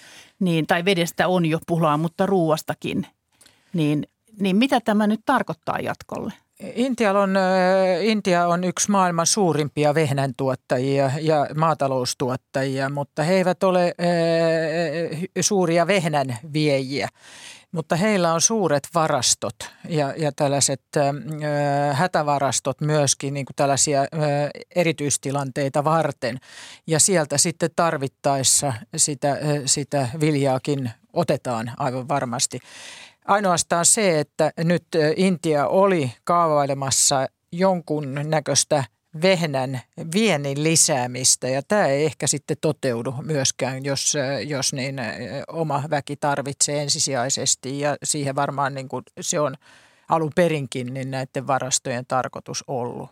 Niin, 0.40 0.66
tai 0.66 0.84
vedestä 0.84 1.28
on 1.28 1.46
jo 1.46 1.58
pulaa, 1.66 1.96
mutta 1.96 2.26
ruuastakin. 2.26 3.06
Niin, 3.72 4.06
niin 4.40 4.56
mitä 4.56 4.80
tämä 4.80 5.06
nyt 5.06 5.20
tarkoittaa 5.26 5.78
jatkolle? 5.78 6.32
Intia 6.74 7.12
on, 7.12 7.34
Intia 8.00 8.46
on 8.46 8.64
yksi 8.64 8.90
maailman 8.90 9.26
suurimpia 9.26 9.94
vehnäntuottajia 9.94 11.10
ja 11.20 11.46
maataloustuottajia, 11.56 12.88
mutta 12.88 13.22
he 13.22 13.34
eivät 13.34 13.62
ole 13.62 13.94
suuria 15.40 15.86
vehnän 15.86 16.38
viejiä. 16.52 17.08
Mutta 17.74 17.96
heillä 17.96 18.32
on 18.32 18.40
suuret 18.40 18.88
varastot 18.94 19.54
ja, 19.88 20.14
ja 20.16 20.32
tällaiset 20.32 20.82
äh, 20.96 21.04
hätävarastot 21.92 22.80
myöskin 22.80 23.34
niin 23.34 23.46
kuin 23.46 23.56
tällaisia 23.56 24.00
äh, 24.00 24.08
erityistilanteita 24.74 25.84
varten. 25.84 26.38
Ja 26.86 27.00
sieltä 27.00 27.38
sitten 27.38 27.70
tarvittaessa 27.76 28.72
sitä, 28.96 29.38
sitä 29.66 30.08
viljaakin 30.20 30.90
otetaan 31.12 31.72
aivan 31.78 32.08
varmasti. 32.08 32.60
Ainoastaan 33.24 33.86
se, 33.86 34.20
että 34.20 34.52
nyt 34.58 34.86
Intia 35.16 35.66
oli 35.66 36.12
kaavailemassa 36.24 37.26
jonkun 37.52 38.14
näköistä 38.24 38.84
vehnän 39.22 39.80
viennin 40.14 40.62
lisäämistä 40.62 41.48
ja 41.48 41.62
tämä 41.62 41.86
ei 41.86 42.04
ehkä 42.04 42.26
sitten 42.26 42.56
toteudu 42.60 43.14
myöskään, 43.22 43.84
jos, 43.84 44.14
jos 44.46 44.72
niin 44.72 44.96
oma 45.48 45.82
väki 45.90 46.16
tarvitsee 46.16 46.82
ensisijaisesti 46.82 47.80
ja 47.80 47.96
siihen 48.02 48.34
varmaan 48.34 48.74
niin 48.74 48.88
kuin 48.88 49.02
se 49.20 49.40
on 49.40 49.54
alun 50.08 50.32
perinkin 50.34 50.94
niin 50.94 51.10
näiden 51.10 51.46
varastojen 51.46 52.06
tarkoitus 52.06 52.64
ollut. 52.66 53.10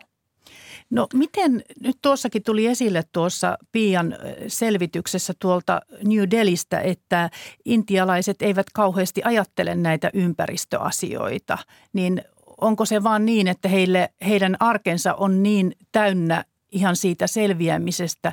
No 0.90 1.06
miten, 1.14 1.62
nyt 1.80 1.96
tuossakin 2.02 2.42
tuli 2.42 2.66
esille 2.66 3.02
tuossa 3.12 3.58
Pian 3.72 4.16
selvityksessä 4.48 5.32
tuolta 5.38 5.80
New 6.04 6.24
Delistä, 6.30 6.80
että 6.80 7.30
intialaiset 7.64 8.42
eivät 8.42 8.66
kauheasti 8.72 9.20
ajattele 9.24 9.74
näitä 9.74 10.10
ympäristöasioita, 10.14 11.58
niin 11.92 12.22
onko 12.62 12.84
se 12.84 13.02
vaan 13.02 13.26
niin, 13.26 13.48
että 13.48 13.68
heille, 13.68 14.08
heidän 14.26 14.56
arkensa 14.60 15.14
on 15.14 15.42
niin 15.42 15.72
täynnä 15.92 16.44
ihan 16.72 16.96
siitä 16.96 17.26
selviämisestä, 17.26 18.32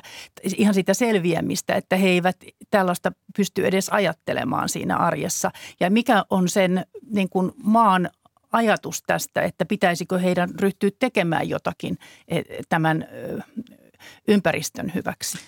ihan 0.56 0.74
siitä 0.74 0.94
selviämistä, 0.94 1.74
että 1.74 1.96
he 1.96 2.08
eivät 2.08 2.36
tällaista 2.70 3.12
pysty 3.36 3.66
edes 3.66 3.88
ajattelemaan 3.88 4.68
siinä 4.68 4.96
arjessa. 4.96 5.50
Ja 5.80 5.90
mikä 5.90 6.24
on 6.30 6.48
sen 6.48 6.86
niin 7.10 7.28
kuin 7.28 7.52
maan 7.62 8.10
ajatus 8.52 9.02
tästä, 9.02 9.42
että 9.42 9.64
pitäisikö 9.64 10.18
heidän 10.18 10.50
ryhtyä 10.60 10.90
tekemään 10.98 11.48
jotakin 11.48 11.98
e, 12.28 12.42
tämän 12.68 13.08
ympäristön 14.28 14.92
hyväksi? 14.94 15.38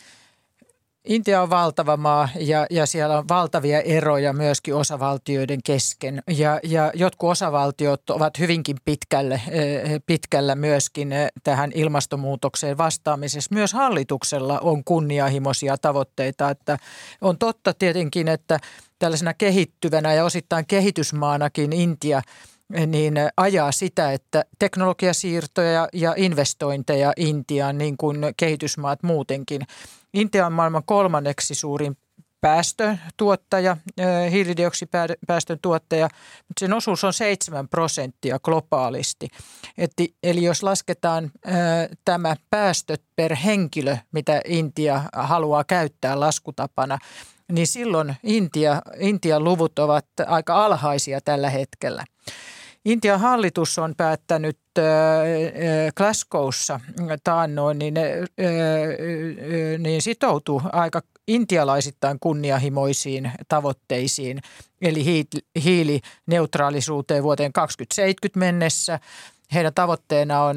Intia 1.04 1.42
on 1.42 1.50
valtava 1.50 1.96
maa 1.96 2.28
ja, 2.40 2.66
ja 2.70 2.86
siellä 2.86 3.18
on 3.18 3.28
valtavia 3.28 3.80
eroja 3.80 4.32
myöskin 4.32 4.74
osavaltioiden 4.74 5.60
kesken. 5.64 6.22
Ja, 6.30 6.60
ja 6.62 6.92
jotkut 6.94 7.30
osavaltiot 7.30 8.10
ovat 8.10 8.38
hyvinkin 8.38 8.76
pitkälle, 8.84 9.42
eh, 9.50 10.00
pitkällä 10.06 10.54
myöskin 10.54 11.12
eh, 11.12 11.28
tähän 11.44 11.72
ilmastonmuutokseen 11.74 12.78
vastaamisessa. 12.78 13.54
Myös 13.54 13.72
hallituksella 13.72 14.60
on 14.60 14.84
kunnianhimoisia 14.84 15.78
tavoitteita. 15.78 16.50
Että 16.50 16.78
on 17.20 17.38
totta 17.38 17.74
tietenkin, 17.74 18.28
että 18.28 18.58
tällaisena 18.98 19.34
kehittyvänä 19.34 20.14
ja 20.14 20.24
osittain 20.24 20.66
kehitysmaanakin 20.66 21.72
Intia– 21.72 22.22
niin 22.86 23.14
ajaa 23.36 23.72
sitä, 23.72 24.12
että 24.12 24.44
teknologiasiirtoja 24.58 25.88
ja 25.92 26.14
investointeja 26.16 27.12
Intiaan 27.16 27.78
niin 27.78 27.96
kuin 27.96 28.18
kehitysmaat 28.36 29.02
muutenkin. 29.02 29.62
Intia 30.14 30.46
on 30.46 30.52
maailman 30.52 30.84
kolmanneksi 30.84 31.54
suurin 31.54 31.96
päästötuottaja, 32.40 33.76
hiilidioksidipäästön 34.30 35.58
tuottaja, 35.62 36.08
mutta 36.48 36.60
sen 36.60 36.72
osuus 36.72 37.04
on 37.04 37.12
7 37.12 37.68
prosenttia 37.68 38.38
globaalisti. 38.38 39.28
Et, 39.78 39.92
eli 40.22 40.42
jos 40.44 40.62
lasketaan 40.62 41.30
tämä 42.04 42.36
päästöt 42.50 43.02
per 43.16 43.34
henkilö, 43.34 43.96
mitä 44.12 44.40
Intia 44.44 45.02
haluaa 45.12 45.64
käyttää 45.64 46.20
laskutapana, 46.20 46.98
niin 47.52 47.66
silloin 47.66 48.16
Intia, 48.22 48.82
Intian 48.98 49.44
luvut 49.44 49.78
ovat 49.78 50.06
aika 50.26 50.64
alhaisia 50.64 51.20
tällä 51.20 51.50
hetkellä. 51.50 52.04
Intian 52.84 53.20
hallitus 53.20 53.78
on 53.78 53.94
päättänyt 53.96 54.58
Glasgowssa 55.96 56.80
taannoin, 57.24 57.78
niin, 57.78 57.94
niin 59.78 60.02
sitoutuu 60.02 60.62
aika 60.72 61.02
intialaisittain 61.28 62.18
kunnianhimoisiin 62.20 63.32
tavoitteisiin, 63.48 64.40
eli 64.82 65.26
hiilineutraalisuuteen 65.64 67.22
vuoteen 67.22 67.52
2070 67.52 68.38
mennessä. 68.38 69.00
Heidän 69.54 69.74
tavoitteena 69.74 70.42
on 70.42 70.56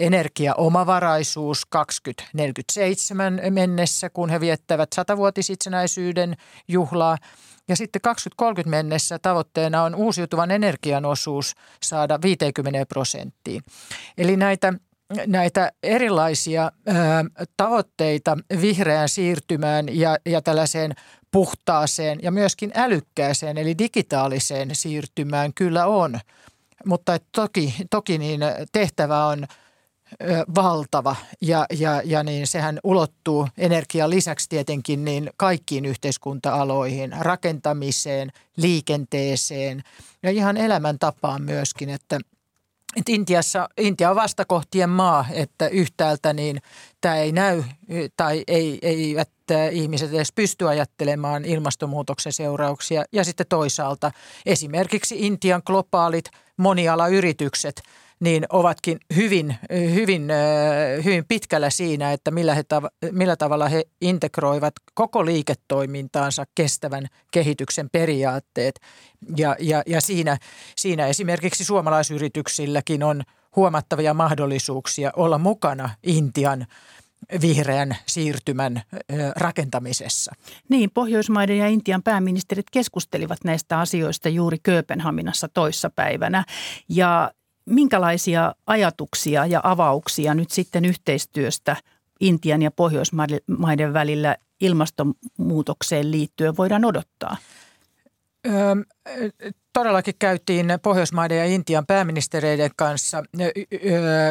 energiaomavaraisuus 0.00 1.66
2047 1.66 3.40
mennessä, 3.50 4.10
kun 4.10 4.30
he 4.30 4.40
viettävät 4.40 4.88
satavuotisitsenäisyyden 4.94 6.36
juhlaa– 6.68 7.18
ja 7.68 7.76
sitten 7.76 8.02
2030 8.02 8.70
mennessä 8.70 9.18
tavoitteena 9.18 9.82
on 9.82 9.94
uusiutuvan 9.94 10.50
energian 10.50 11.04
osuus 11.04 11.54
saada 11.82 12.18
50 12.22 12.86
prosenttiin. 12.86 13.62
Eli 14.18 14.36
näitä 14.36 14.72
näitä 15.26 15.72
erilaisia 15.82 16.72
ö, 16.88 16.92
tavoitteita 17.56 18.38
vihreään 18.60 19.08
siirtymään 19.08 19.86
ja, 19.96 20.16
ja 20.26 20.42
tällaiseen 20.42 20.92
puhtaaseen 21.30 22.18
ja 22.22 22.30
myöskin 22.30 22.72
älykkääseen 22.74 23.58
eli 23.58 23.78
digitaaliseen 23.78 24.68
siirtymään 24.72 25.54
kyllä 25.54 25.86
on. 25.86 26.20
Mutta 26.86 27.18
toki, 27.32 27.74
toki 27.90 28.18
niin 28.18 28.40
tehtävä 28.72 29.26
on– 29.26 29.46
valtava 30.54 31.16
ja, 31.40 31.66
ja, 31.78 32.02
ja 32.04 32.22
niin 32.22 32.46
sehän 32.46 32.78
ulottuu 32.84 33.48
energian 33.58 34.10
lisäksi 34.10 34.48
tietenkin 34.48 35.04
niin 35.04 35.30
kaikkiin 35.36 35.84
yhteiskunta-aloihin, 35.84 37.12
rakentamiseen, 37.20 38.32
liikenteeseen 38.56 39.82
ja 40.22 40.30
ihan 40.30 40.56
elämäntapaan 40.56 41.42
myöskin, 41.42 41.90
että 41.90 42.20
että 42.96 43.12
Intiassa, 43.12 43.68
Intia 43.76 44.10
on 44.10 44.16
vastakohtien 44.16 44.90
maa, 44.90 45.26
että 45.32 45.68
yhtäältä 45.68 46.32
niin 46.32 46.62
tämä 47.00 47.16
ei 47.16 47.32
näy 47.32 47.62
tai 48.16 48.44
ei, 48.46 48.78
eivät 48.82 49.30
ihmiset 49.72 50.14
edes 50.14 50.32
pysty 50.32 50.68
ajattelemaan 50.68 51.44
ilmastonmuutoksen 51.44 52.32
seurauksia. 52.32 53.04
Ja 53.12 53.24
sitten 53.24 53.46
toisaalta 53.48 54.10
esimerkiksi 54.46 55.16
Intian 55.18 55.62
globaalit 55.66 56.24
monialayritykset– 56.56 57.82
niin 58.20 58.46
ovatkin 58.52 58.98
hyvin, 59.16 59.56
hyvin, 59.70 60.28
hyvin 61.04 61.24
pitkällä 61.28 61.70
siinä, 61.70 62.12
että 62.12 62.30
millä, 62.30 62.54
he, 62.54 62.64
millä 63.10 63.36
tavalla 63.36 63.68
he 63.68 63.84
integroivat 64.00 64.74
koko 64.94 65.24
liiketoimintaansa 65.24 66.44
kestävän 66.54 67.06
kehityksen 67.30 67.90
periaatteet. 67.90 68.80
Ja, 69.36 69.56
ja, 69.60 69.82
ja 69.86 70.00
siinä, 70.00 70.38
siinä 70.76 71.06
esimerkiksi 71.06 71.64
suomalaisyrityksilläkin 71.64 73.02
on 73.02 73.22
huomattavia 73.56 74.14
mahdollisuuksia 74.14 75.10
olla 75.16 75.38
mukana 75.38 75.90
Intian 76.02 76.66
vihreän 77.40 77.96
siirtymän 78.06 78.82
rakentamisessa. 79.36 80.32
Niin, 80.68 80.90
Pohjoismaiden 80.94 81.58
ja 81.58 81.68
Intian 81.68 82.02
pääministerit 82.02 82.70
keskustelivat 82.70 83.38
näistä 83.44 83.80
asioista 83.80 84.28
juuri 84.28 84.58
Kööpenhaminassa 84.62 85.48
toissapäivänä. 85.48 86.44
Ja 86.88 87.30
minkälaisia 87.68 88.54
ajatuksia 88.66 89.46
ja 89.46 89.60
avauksia 89.64 90.34
nyt 90.34 90.50
sitten 90.50 90.84
yhteistyöstä 90.84 91.76
Intian 92.20 92.62
ja 92.62 92.70
Pohjoismaiden 92.70 93.92
välillä 93.92 94.36
ilmastonmuutokseen 94.60 96.10
liittyen 96.10 96.56
voidaan 96.56 96.84
odottaa? 96.84 97.36
Todellakin 99.78 100.14
käytiin 100.18 100.66
Pohjoismaiden 100.82 101.38
ja 101.38 101.44
Intian 101.44 101.86
pääministereiden 101.86 102.70
kanssa 102.76 103.22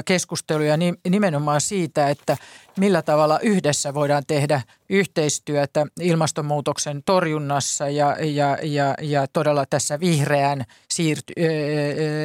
keskusteluja 0.06 0.78
nimenomaan 1.10 1.62
siitä, 1.62 2.10
että 2.10 2.38
millä 2.78 3.02
tavalla 3.02 3.40
yhdessä 3.40 3.94
voidaan 3.94 4.24
tehdä 4.28 4.62
yhteistyötä 4.90 5.86
ilmastonmuutoksen 6.02 7.04
torjunnassa 7.06 7.90
ja, 7.90 8.18
ja, 8.20 8.58
ja, 8.64 8.96
ja 9.02 9.28
todella 9.34 9.66
tässä 9.70 10.00
vihreän 10.00 10.66
siirty, 10.90 11.34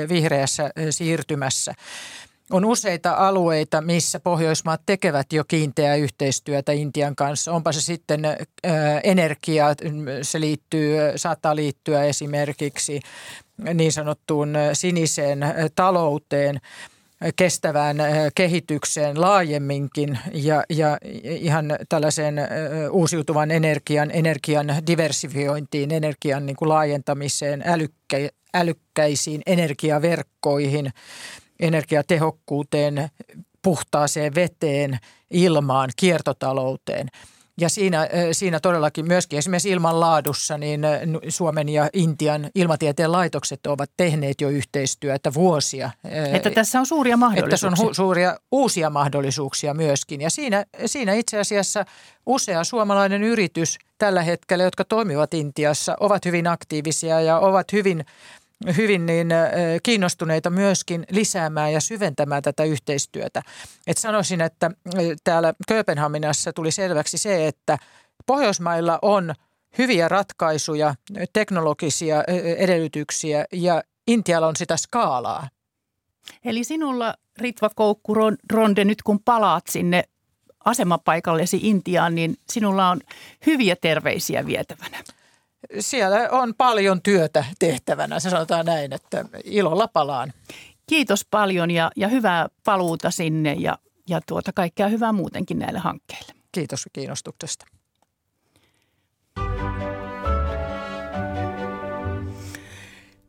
vihreässä 0.08 0.70
siirtymässä. 0.90 1.74
On 2.52 2.64
useita 2.64 3.12
alueita, 3.12 3.80
missä 3.80 4.20
Pohjoismaat 4.20 4.80
tekevät 4.86 5.32
jo 5.32 5.44
kiinteää 5.44 5.96
yhteistyötä 5.96 6.72
Intian 6.72 7.16
kanssa. 7.16 7.52
Onpa 7.52 7.72
se 7.72 7.80
sitten 7.80 8.20
energia, 9.04 9.66
se 10.22 10.40
liittyy, 10.40 10.96
saattaa 11.16 11.56
liittyä 11.56 12.04
esimerkiksi 12.04 13.00
niin 13.74 13.92
sanottuun 13.92 14.54
siniseen 14.72 15.40
talouteen 15.74 16.60
kestävään 17.36 17.96
kehitykseen 18.34 19.20
laajemminkin 19.20 20.18
ja, 20.32 20.64
ja 20.70 20.98
ihan 21.24 21.76
tällaiseen 21.88 22.34
uusiutuvan 22.90 23.50
energian, 23.50 24.10
energian 24.10 24.66
diversifiointiin, 24.86 25.90
energian 25.90 26.46
niin 26.46 26.56
kuin 26.56 26.68
laajentamiseen, 26.68 27.62
älykkä, 27.66 28.16
älykkäisiin 28.54 29.42
energiaverkkoihin– 29.46 30.92
energiatehokkuuteen, 31.62 33.08
puhtaaseen 33.62 34.34
veteen, 34.34 34.98
ilmaan, 35.30 35.90
kiertotalouteen– 35.96 37.08
ja 37.60 37.68
siinä, 37.68 38.08
siinä 38.32 38.60
todellakin 38.60 39.06
myöskin 39.06 39.38
esimerkiksi 39.38 39.70
ilmanlaadussa 39.70 40.58
niin 40.58 40.80
Suomen 41.28 41.68
ja 41.68 41.88
Intian 41.92 42.50
ilmatieteen 42.54 43.12
laitokset 43.12 43.66
ovat 43.66 43.90
tehneet 43.96 44.40
jo 44.40 44.48
yhteistyötä 44.48 45.34
vuosia. 45.34 45.90
Että 46.32 46.50
tässä 46.50 46.80
on 46.80 46.86
suuria 46.86 47.16
mahdollisuuksia. 47.16 47.66
Että 47.66 47.70
tässä 47.70 47.88
on 47.88 47.94
suuria 47.94 48.36
uusia 48.52 48.90
mahdollisuuksia 48.90 49.74
myöskin. 49.74 50.20
Ja 50.20 50.30
siinä, 50.30 50.64
siinä 50.86 51.12
itse 51.12 51.38
asiassa 51.38 51.84
usea 52.26 52.64
suomalainen 52.64 53.22
yritys 53.22 53.78
tällä 53.98 54.22
hetkellä, 54.22 54.64
jotka 54.64 54.84
toimivat 54.84 55.34
Intiassa, 55.34 55.96
ovat 56.00 56.24
hyvin 56.24 56.46
aktiivisia 56.46 57.20
ja 57.20 57.38
ovat 57.38 57.72
hyvin 57.72 58.04
hyvin 58.76 59.06
niin 59.06 59.28
kiinnostuneita 59.82 60.50
myöskin 60.50 61.06
lisäämään 61.10 61.72
ja 61.72 61.80
syventämään 61.80 62.42
tätä 62.42 62.64
yhteistyötä. 62.64 63.42
Et 63.86 63.98
sanoisin, 63.98 64.40
että 64.40 64.70
täällä 65.24 65.54
Kööpenhaminassa 65.68 66.52
tuli 66.52 66.70
selväksi 66.70 67.18
se, 67.18 67.46
että 67.46 67.78
Pohjoismailla 68.26 68.98
on 69.02 69.34
hyviä 69.78 70.08
ratkaisuja, 70.08 70.94
teknologisia 71.32 72.24
edellytyksiä 72.58 73.44
ja 73.52 73.82
Intialla 74.06 74.46
on 74.46 74.56
sitä 74.56 74.76
skaalaa. 74.76 75.48
Eli 76.44 76.64
sinulla 76.64 77.14
Ritva 77.38 77.70
Koukku 77.74 78.14
Ronde, 78.52 78.84
nyt 78.84 79.02
kun 79.02 79.20
palaat 79.24 79.64
sinne 79.70 80.04
asemapaikallesi 80.64 81.58
Intiaan, 81.62 82.14
niin 82.14 82.36
sinulla 82.52 82.90
on 82.90 83.00
hyviä 83.46 83.76
terveisiä 83.76 84.46
vietävänä 84.46 85.04
siellä 85.80 86.28
on 86.30 86.54
paljon 86.54 87.02
työtä 87.02 87.44
tehtävänä, 87.58 88.20
se 88.20 88.30
sanotaan 88.30 88.66
näin, 88.66 88.92
että 88.92 89.24
ilolla 89.44 89.88
palaan. 89.88 90.32
Kiitos 90.86 91.26
paljon 91.30 91.70
ja, 91.70 91.90
ja 91.96 92.08
hyvää 92.08 92.48
paluuta 92.64 93.10
sinne 93.10 93.52
ja, 93.52 93.78
ja 94.08 94.20
tuota 94.28 94.52
kaikkea 94.52 94.88
hyvää 94.88 95.12
muutenkin 95.12 95.58
näille 95.58 95.78
hankkeille. 95.78 96.32
Kiitos 96.52 96.88
kiinnostuksesta. 96.92 97.66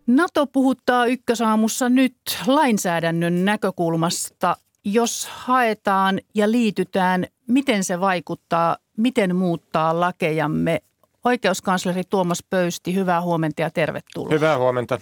NATO 0.07 0.47
puhuttaa 0.47 1.05
ykkösaamussa 1.05 1.89
nyt 1.89 2.15
lainsäädännön 2.47 3.45
näkökulmasta. 3.45 4.57
Jos 4.85 5.27
haetaan 5.31 6.19
ja 6.35 6.51
liitytään, 6.51 7.25
miten 7.47 7.83
se 7.83 7.99
vaikuttaa, 7.99 8.77
miten 8.97 9.35
muuttaa 9.35 9.99
lakejamme 9.99 10.83
Oikeuskansleri 11.23 12.03
Tuomas 12.09 12.43
Pöysti, 12.49 12.95
hyvää 12.95 13.21
huomenta 13.21 13.61
ja 13.61 13.69
tervetuloa. 13.69 14.29
Hyvää 14.29 14.57
huomenta. 14.57 14.99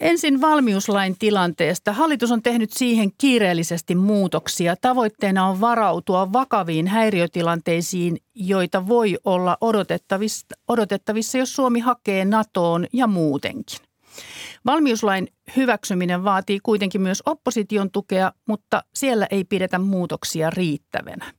Ensin 0.00 0.40
valmiuslain 0.40 1.16
tilanteesta. 1.18 1.92
Hallitus 1.92 2.30
on 2.30 2.42
tehnyt 2.42 2.72
siihen 2.72 3.10
kiireellisesti 3.18 3.94
muutoksia. 3.94 4.76
Tavoitteena 4.80 5.46
on 5.48 5.60
varautua 5.60 6.32
vakaviin 6.32 6.86
häiriötilanteisiin, 6.86 8.16
joita 8.34 8.88
voi 8.88 9.18
olla 9.24 9.58
odotettavissa, 9.60 10.46
odotettavissa 10.68 11.38
jos 11.38 11.56
Suomi 11.56 11.80
hakee 11.80 12.24
NATOon 12.24 12.86
ja 12.92 13.06
muutenkin. 13.06 13.78
Valmiuslain 14.66 15.28
hyväksyminen 15.56 16.24
vaatii 16.24 16.60
kuitenkin 16.62 17.00
myös 17.00 17.22
opposition 17.26 17.90
tukea, 17.90 18.32
mutta 18.48 18.84
siellä 18.94 19.26
ei 19.30 19.44
pidetä 19.44 19.78
muutoksia 19.78 20.50
riittävänä. 20.50 21.32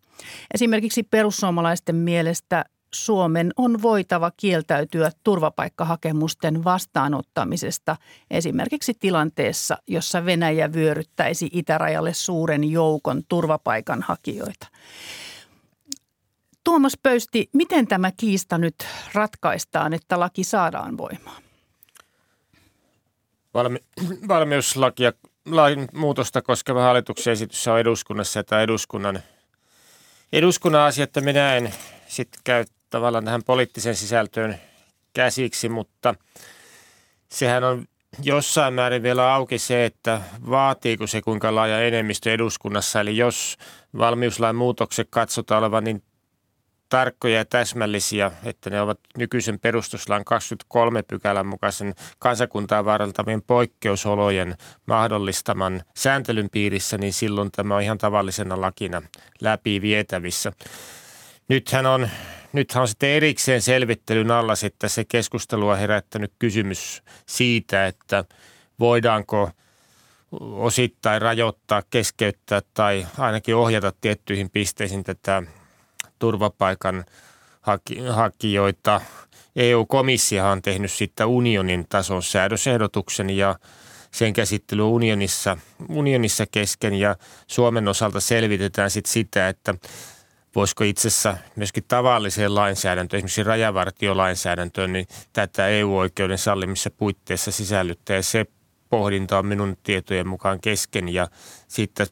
Esimerkiksi 0.53 1.03
perussuomalaisten 1.03 1.95
mielestä 1.95 2.65
Suomen 2.95 3.51
on 3.57 3.81
voitava 3.81 4.31
kieltäytyä 4.37 5.11
turvapaikkahakemusten 5.23 6.63
vastaanottamisesta 6.63 7.95
esimerkiksi 8.31 8.93
tilanteessa, 8.99 9.77
jossa 9.87 10.25
Venäjä 10.25 10.73
vyöryttäisi 10.73 11.49
itärajalle 11.53 12.13
suuren 12.13 12.63
joukon 12.63 13.23
turvapaikanhakijoita. 13.29 14.67
Tuomas 16.63 16.97
Pöysti, 17.03 17.49
miten 17.53 17.87
tämä 17.87 18.11
kiista 18.11 18.57
nyt 18.57 18.75
ratkaistaan, 19.13 19.93
että 19.93 20.19
laki 20.19 20.43
saadaan 20.43 20.97
voimaan? 20.97 21.43
Valmi- 23.53 23.83
valmiuslakia 24.27 25.13
lain 25.45 25.87
muutosta 25.93 26.41
koskeva 26.41 26.83
hallituksen 26.83 27.33
esitys 27.33 27.67
on 27.67 27.79
eduskunnassa, 27.79 28.39
että 28.39 28.61
eduskunnan, 28.61 29.19
eduskunnan 30.33 30.81
asia, 30.81 31.03
että 31.03 31.21
minä 31.21 31.55
en 31.55 31.73
sitten 32.07 32.41
käy 32.43 32.65
tavallaan 32.95 33.25
tähän 33.25 33.43
poliittiseen 33.43 33.95
sisältöön 33.95 34.55
käsiksi, 35.13 35.69
mutta 35.69 36.15
sehän 37.29 37.63
on 37.63 37.85
jossain 38.23 38.73
määrin 38.73 39.03
vielä 39.03 39.33
auki 39.33 39.57
se, 39.57 39.85
että 39.85 40.21
vaatiiko 40.49 41.07
se 41.07 41.21
kuinka 41.21 41.55
laaja 41.55 41.81
enemmistö 41.81 42.33
eduskunnassa. 42.33 43.01
Eli 43.01 43.17
jos 43.17 43.57
valmiuslain 43.97 44.55
muutokset 44.55 45.07
katsotaan 45.11 45.59
olevan 45.63 45.83
niin 45.83 46.03
tarkkoja 46.89 47.37
ja 47.37 47.45
täsmällisiä, 47.45 48.31
että 48.43 48.69
ne 48.69 48.81
ovat 48.81 48.99
nykyisen 49.17 49.59
perustuslain 49.59 50.25
23 50.25 51.03
pykälän 51.03 51.47
mukaisen 51.47 51.95
kansakuntaa 52.19 52.85
vaaraltavien 52.85 53.41
poikkeusolojen 53.41 54.55
mahdollistaman 54.85 55.81
sääntelyn 55.95 56.49
piirissä, 56.51 56.97
niin 56.97 57.13
silloin 57.13 57.51
tämä 57.51 57.75
on 57.75 57.81
ihan 57.81 57.97
tavallisena 57.97 58.61
lakina 58.61 59.01
läpi 59.41 59.81
vietävissä. 59.81 60.51
Nythän 61.47 61.85
on 61.85 62.09
nythän 62.55 62.81
on 62.81 62.87
sitten 62.87 63.09
erikseen 63.09 63.61
selvittelyn 63.61 64.31
alla 64.31 64.55
sitten 64.55 64.89
se 64.89 65.05
keskustelua 65.05 65.75
herättänyt 65.75 66.31
kysymys 66.39 67.03
siitä, 67.25 67.87
että 67.87 68.25
voidaanko 68.79 69.49
osittain 70.41 71.21
rajoittaa, 71.21 71.83
keskeyttää 71.89 72.61
tai 72.73 73.07
ainakin 73.17 73.55
ohjata 73.55 73.93
tiettyihin 74.01 74.49
pisteisiin 74.49 75.03
tätä 75.03 75.43
turvapaikan 76.19 77.05
hakijoita. 78.09 79.01
EU-komissio 79.55 80.49
on 80.49 80.61
tehnyt 80.61 80.91
sitten 80.91 81.27
unionin 81.27 81.85
tason 81.89 82.23
säädösehdotuksen 82.23 83.29
ja 83.29 83.55
sen 84.11 84.33
käsittely 84.33 84.81
unionissa, 84.81 85.57
unionissa 85.89 86.45
kesken 86.51 86.93
ja 86.93 87.15
Suomen 87.47 87.87
osalta 87.87 88.19
selvitetään 88.19 88.91
sitten 88.91 89.13
sitä, 89.13 89.49
että 89.49 89.75
voisiko 90.55 90.83
itse 90.83 91.07
asiassa 91.07 91.37
myöskin 91.55 91.83
tavalliseen 91.87 92.55
lainsäädäntöön, 92.55 93.17
esimerkiksi 93.17 93.43
rajavartiolainsäädäntöön, 93.43 94.93
niin 94.93 95.07
tätä 95.33 95.67
EU-oikeuden 95.67 96.37
sallimissa 96.37 96.89
puitteissa 96.89 97.51
sisällyttää. 97.51 98.15
Ja 98.15 98.23
se 98.23 98.45
pohdinta 98.89 99.37
on 99.37 99.45
minun 99.45 99.77
tietojen 99.83 100.27
mukaan 100.27 100.59
kesken 100.59 101.09
ja 101.09 101.27
siitä 101.67 102.07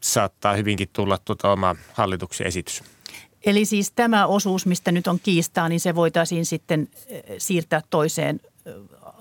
saattaa 0.00 0.54
hyvinkin 0.54 0.88
tulla 0.92 1.18
tuota 1.18 1.52
oma 1.52 1.76
hallituksen 1.92 2.46
esitys. 2.46 2.82
Eli 3.46 3.64
siis 3.64 3.92
tämä 3.92 4.26
osuus, 4.26 4.66
mistä 4.66 4.92
nyt 4.92 5.06
on 5.06 5.20
kiistaa, 5.20 5.68
niin 5.68 5.80
se 5.80 5.94
voitaisiin 5.94 6.46
sitten 6.46 6.88
eh, 7.06 7.22
siirtää 7.38 7.82
toiseen 7.90 8.40
eh, 8.66 8.72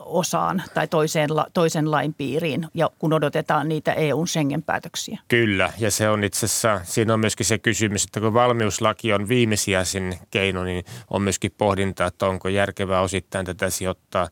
osaan 0.08 0.64
tai 0.74 0.88
toiseen, 0.88 1.30
toisen 1.54 1.92
lain 1.92 2.14
piiriin, 2.14 2.68
ja 2.74 2.90
kun 3.00 3.14
odotetaan 3.14 3.70
niitä 3.70 3.94
EUn 3.94 4.28
Schengen-päätöksiä. 4.28 5.20
Kyllä, 5.28 5.74
ja 5.78 5.92
se 5.92 6.10
on 6.10 6.24
itse 6.24 6.46
asiassa, 6.46 6.82
siinä 6.84 7.14
on 7.14 7.20
myöskin 7.20 7.46
se 7.46 7.58
kysymys, 7.58 8.04
että 8.04 8.20
kun 8.20 8.34
valmiuslaki 8.34 9.14
on 9.14 9.28
viimesijaisin 9.28 10.20
keino, 10.32 10.64
niin 10.64 10.86
on 11.10 11.22
myöskin 11.22 11.52
pohdinta, 11.58 12.06
että 12.06 12.26
onko 12.26 12.50
järkevää 12.50 13.02
osittain 13.02 13.46
tätä 13.46 13.70
sijoittaa 13.70 14.30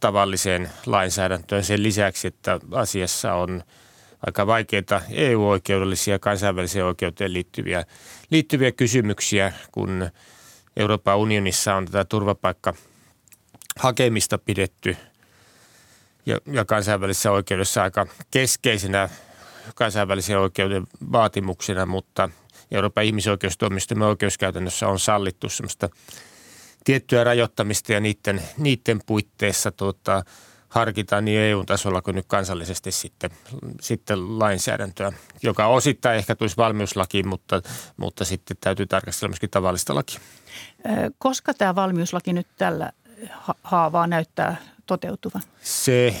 tavalliseen 0.00 0.70
lainsäädäntöön 0.86 1.64
sen 1.64 1.82
lisäksi, 1.82 2.28
että 2.28 2.60
asiassa 2.72 3.34
on 3.34 3.62
aika 4.26 4.46
vaikeita 4.46 5.00
EU-oikeudellisia 5.10 6.14
ja 6.14 6.18
kansainväliseen 6.18 6.84
oikeuteen 6.84 7.32
liittyviä, 7.32 7.84
liittyviä 8.30 8.72
kysymyksiä, 8.72 9.52
kun 9.72 10.10
Euroopan 10.76 11.18
unionissa 11.18 11.74
on 11.74 11.84
tätä 11.84 12.04
turvapaikka– 12.04 12.74
hakemista 13.78 14.38
pidetty 14.38 14.96
ja, 16.26 16.38
ja 16.52 16.64
kansainvälisessä 16.64 17.30
oikeudessa 17.30 17.82
aika 17.82 18.06
keskeisenä 18.30 19.08
kansainvälisen 19.74 20.38
oikeuden 20.38 20.86
vaatimuksena, 21.12 21.86
mutta 21.86 22.28
Euroopan 22.70 23.04
ihmisoikeustuomioistuimen 23.04 24.08
oikeuskäytännössä 24.08 24.88
on 24.88 24.98
sallittu 24.98 25.48
semmoista 25.48 25.88
tiettyä 26.84 27.24
rajoittamista 27.24 27.92
ja 27.92 28.00
niiden, 28.00 28.42
niiden 28.58 29.00
puitteissa 29.06 29.70
tuota, 29.70 30.24
harkitaan 30.68 31.24
niin 31.24 31.40
EU-tasolla 31.40 32.02
kuin 32.02 32.14
nyt 32.14 32.26
kansallisesti 32.28 32.92
sitten, 32.92 33.30
sitten 33.80 34.38
lainsäädäntöä, 34.38 35.12
joka 35.42 35.66
osittain 35.66 36.18
ehkä 36.18 36.34
tulisi 36.34 36.56
valmiuslakiin, 36.56 37.28
mutta, 37.28 37.62
mutta 37.96 38.24
sitten 38.24 38.56
täytyy 38.60 38.86
tarkastella 38.86 39.30
myöskin 39.30 39.50
tavallista 39.50 39.94
lakia. 39.94 40.20
Koska 41.18 41.54
tämä 41.54 41.74
valmiuslaki 41.74 42.32
nyt 42.32 42.46
tällä 42.58 42.92
haavaa 43.62 44.06
näyttää 44.06 44.56
toteutuvan? 44.86 45.42
Se, 45.62 46.14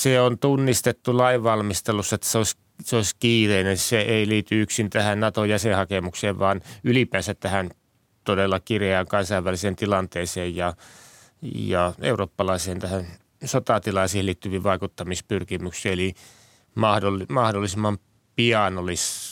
se 0.00 0.20
on 0.20 0.38
tunnistettu 0.38 1.16
lainvalmistelussa, 1.16 2.14
että 2.14 2.26
se 2.26 2.38
olisi, 2.38 2.56
se 2.84 2.96
olisi 2.96 3.16
kiireinen. 3.18 3.78
Se 3.78 4.00
ei 4.00 4.28
liity 4.28 4.62
yksin 4.62 4.90
tähän 4.90 5.20
NATO-jäsenhakemukseen, 5.20 6.38
vaan 6.38 6.60
ylipäänsä 6.84 7.34
tähän 7.34 7.70
todella 8.24 8.60
kireään 8.60 9.06
kansainväliseen 9.06 9.76
tilanteeseen 9.76 10.56
ja, 10.56 10.74
ja 11.42 11.92
eurooppalaiseen 12.00 12.78
tähän 12.78 13.06
sotatilaisiin 13.44 14.26
liittyviin 14.26 14.62
vaikuttamispyrkimyksiin. 14.62 15.92
Eli 15.92 16.14
mahdollisimman 17.28 17.98
pian 18.36 18.78
olisi 18.78 19.31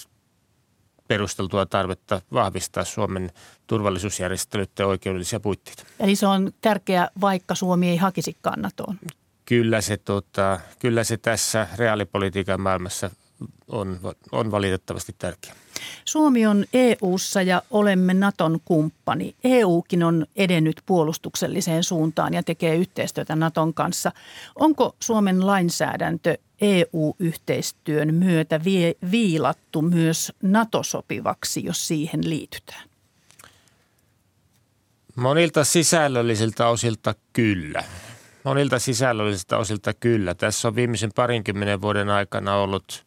perusteltua 1.10 1.66
tarvetta 1.66 2.22
vahvistaa 2.32 2.84
Suomen 2.84 3.30
turvallisuusjärjestelyiden 3.66 4.86
oikeudellisia 4.86 5.40
puitteita. 5.40 5.82
Eli 6.00 6.16
se 6.16 6.26
on 6.26 6.52
tärkeä, 6.60 7.08
vaikka 7.20 7.54
Suomi 7.54 7.88
ei 7.88 7.96
hakisi 7.96 8.36
kannatoon. 8.40 8.98
Kyllä 9.44 9.80
se, 9.80 9.96
tota, 9.96 10.60
kyllä 10.78 11.04
se 11.04 11.16
tässä 11.16 11.68
reaalipolitiikan 11.76 12.60
maailmassa 12.60 13.10
on, 13.68 14.00
on 14.32 14.50
valitettavasti 14.50 15.14
tärkeä. 15.18 15.54
Suomi 16.04 16.46
on 16.46 16.64
EU:ssa 16.72 17.42
ja 17.42 17.62
olemme 17.70 18.14
Naton 18.14 18.60
kumppani. 18.64 19.34
EUkin 19.44 20.02
on 20.02 20.26
edennyt 20.36 20.82
puolustukselliseen 20.86 21.84
suuntaan 21.84 22.34
ja 22.34 22.42
tekee 22.42 22.76
yhteistyötä 22.76 23.36
Naton 23.36 23.74
kanssa. 23.74 24.12
Onko 24.56 24.96
Suomen 25.00 25.46
lainsäädäntö 25.46 26.38
EU-yhteistyön 26.60 28.14
myötä 28.14 28.64
vie, 28.64 28.94
viilattu 29.10 29.82
myös 29.82 30.32
NATO-sopivaksi, 30.42 31.64
jos 31.64 31.88
siihen 31.88 32.30
liitytään? 32.30 32.90
Monilta 35.16 35.64
sisällöllisiltä 35.64 36.68
osilta 36.68 37.14
kyllä. 37.32 37.84
Monilta 38.44 38.78
sisällöllisiltä 38.78 39.58
osilta 39.58 39.94
kyllä. 39.94 40.34
Tässä 40.34 40.68
on 40.68 40.74
viimeisen 40.74 41.10
parinkymmenen 41.14 41.80
vuoden 41.80 42.08
aikana 42.08 42.56
ollut 42.56 43.06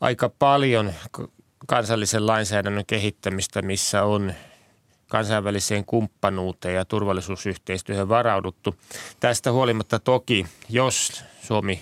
aika 0.00 0.28
paljon 0.28 0.92
kansallisen 1.66 2.26
lainsäädännön 2.26 2.86
kehittämistä, 2.86 3.62
missä 3.62 4.04
on 4.04 4.32
kansainväliseen 5.08 5.84
kumppanuuteen 5.84 6.74
ja 6.74 6.84
turvallisuusyhteistyöhön 6.84 8.08
varauduttu. 8.08 8.74
Tästä 9.20 9.52
huolimatta 9.52 9.98
toki, 9.98 10.46
jos 10.68 11.24
Suomi 11.48 11.80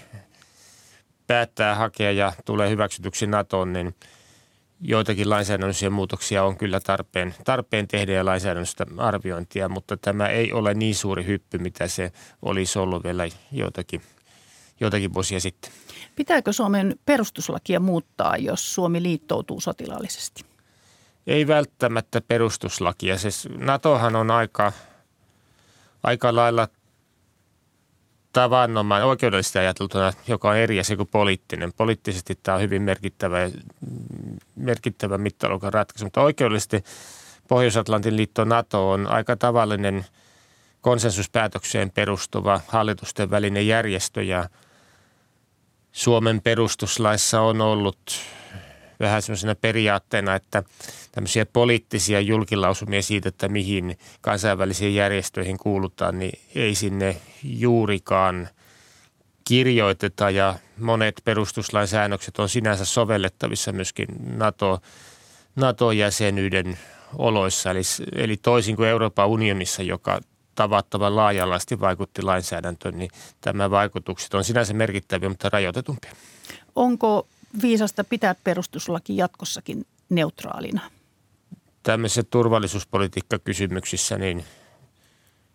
päättää 1.26 1.74
hakea 1.74 2.12
ja 2.12 2.32
tulee 2.44 2.70
hyväksytyksi 2.70 3.26
NATOon, 3.26 3.72
niin 3.72 3.94
joitakin 4.80 5.30
lainsäädännöllisiä 5.30 5.90
muutoksia 5.90 6.44
on 6.44 6.56
kyllä 6.56 6.80
tarpeen, 6.80 7.34
tarpeen 7.44 7.88
tehdä 7.88 8.12
ja 8.12 8.24
lainsäädännöstä 8.24 8.86
arviointia, 8.98 9.68
mutta 9.68 9.96
tämä 9.96 10.28
ei 10.28 10.52
ole 10.52 10.74
niin 10.74 10.94
suuri 10.94 11.26
hyppy, 11.26 11.58
mitä 11.58 11.88
se 11.88 12.12
olisi 12.42 12.78
ollut 12.78 13.04
vielä 13.04 13.28
joitakin, 13.52 14.02
joitakin 14.80 15.14
vuosia 15.14 15.40
sitten. 15.40 15.72
Pitääkö 16.16 16.52
Suomen 16.52 16.98
perustuslakia 17.04 17.80
muuttaa, 17.80 18.36
jos 18.36 18.74
Suomi 18.74 19.02
liittoutuu 19.02 19.60
sotilaallisesti? 19.60 20.44
Ei 21.26 21.46
välttämättä 21.46 22.20
perustuslakia. 22.20 23.18
Siis 23.18 23.48
NATOhan 23.58 24.16
on 24.16 24.30
aika, 24.30 24.72
aika 26.02 26.36
lailla 26.36 26.68
tavannomainen 28.37 29.09
oikeudellisesti 29.09 29.59
ajateltuna, 29.59 30.12
joka 30.28 30.51
on 30.51 30.57
eri 30.57 30.80
asia 30.80 30.97
kuin 30.97 31.09
poliittinen. 31.12 31.72
Poliittisesti 31.72 32.39
tämä 32.43 32.55
on 32.55 32.61
hyvin 32.61 32.82
merkittävä, 32.82 33.39
merkittävä 34.57 35.18
mittaluokan 35.18 35.72
ratkaisu, 35.72 36.05
mutta 36.05 36.20
oikeudellisesti 36.20 36.84
Pohjois-Atlantin 37.49 38.16
liitto 38.16 38.45
NATO 38.45 38.91
on 38.91 39.07
aika 39.07 39.37
tavallinen 39.37 40.07
konsensuspäätökseen 40.80 41.91
perustuva 41.91 42.61
hallitusten 42.68 43.30
välinen 43.30 43.66
järjestö 43.66 44.22
ja 44.22 44.49
Suomen 45.93 46.41
perustuslaissa 46.41 47.41
on 47.41 47.61
ollut 47.61 48.20
vähän 49.01 49.22
semmoisena 49.22 49.55
periaatteena, 49.55 50.34
että 50.34 50.62
tämmöisiä 51.12 51.47
poliittisia 51.47 52.20
julkilausumia 52.20 53.03
siitä, 53.03 53.28
että 53.28 53.49
mihin 53.49 53.99
kansainvälisiin 54.20 54.94
järjestöihin 54.94 55.59
kuulutaan, 55.59 56.18
niin 56.18 56.38
ei 56.55 56.74
sinne 56.74 57.16
juurikaan 57.42 58.49
kirjoiteta 59.44 60.30
ja 60.30 60.59
monet 60.78 61.20
perustuslain 61.24 61.88
säännökset 61.88 62.38
on 62.38 62.49
sinänsä 62.49 62.84
sovellettavissa 62.84 63.72
myöskin 63.72 64.09
NATO, 64.36 64.80
NATO-jäsenyyden 65.57 66.78
oloissa. 67.18 67.70
Eli, 67.70 67.80
eli 68.14 68.36
toisin 68.36 68.76
kuin 68.76 68.88
Euroopan 68.88 69.28
unionissa, 69.28 69.82
joka 69.82 70.20
tavattavan 70.55 71.16
laajalasti 71.16 71.80
vaikutti 71.80 72.22
lainsäädäntöön, 72.22 72.99
niin 72.99 73.11
tämä 73.40 73.70
vaikutukset 73.70 74.34
on 74.34 74.44
sinänsä 74.44 74.74
merkittäviä, 74.74 75.28
mutta 75.28 75.49
rajoitetumpia. 75.49 76.12
Onko 76.74 77.28
viisasta 77.62 78.04
pitää 78.04 78.34
perustuslaki 78.44 79.16
jatkossakin 79.16 79.86
neutraalina? 80.09 80.80
Tämmöisissä 81.82 82.22
turvallisuuspolitiikkakysymyksissä 82.22 84.18
niin 84.18 84.44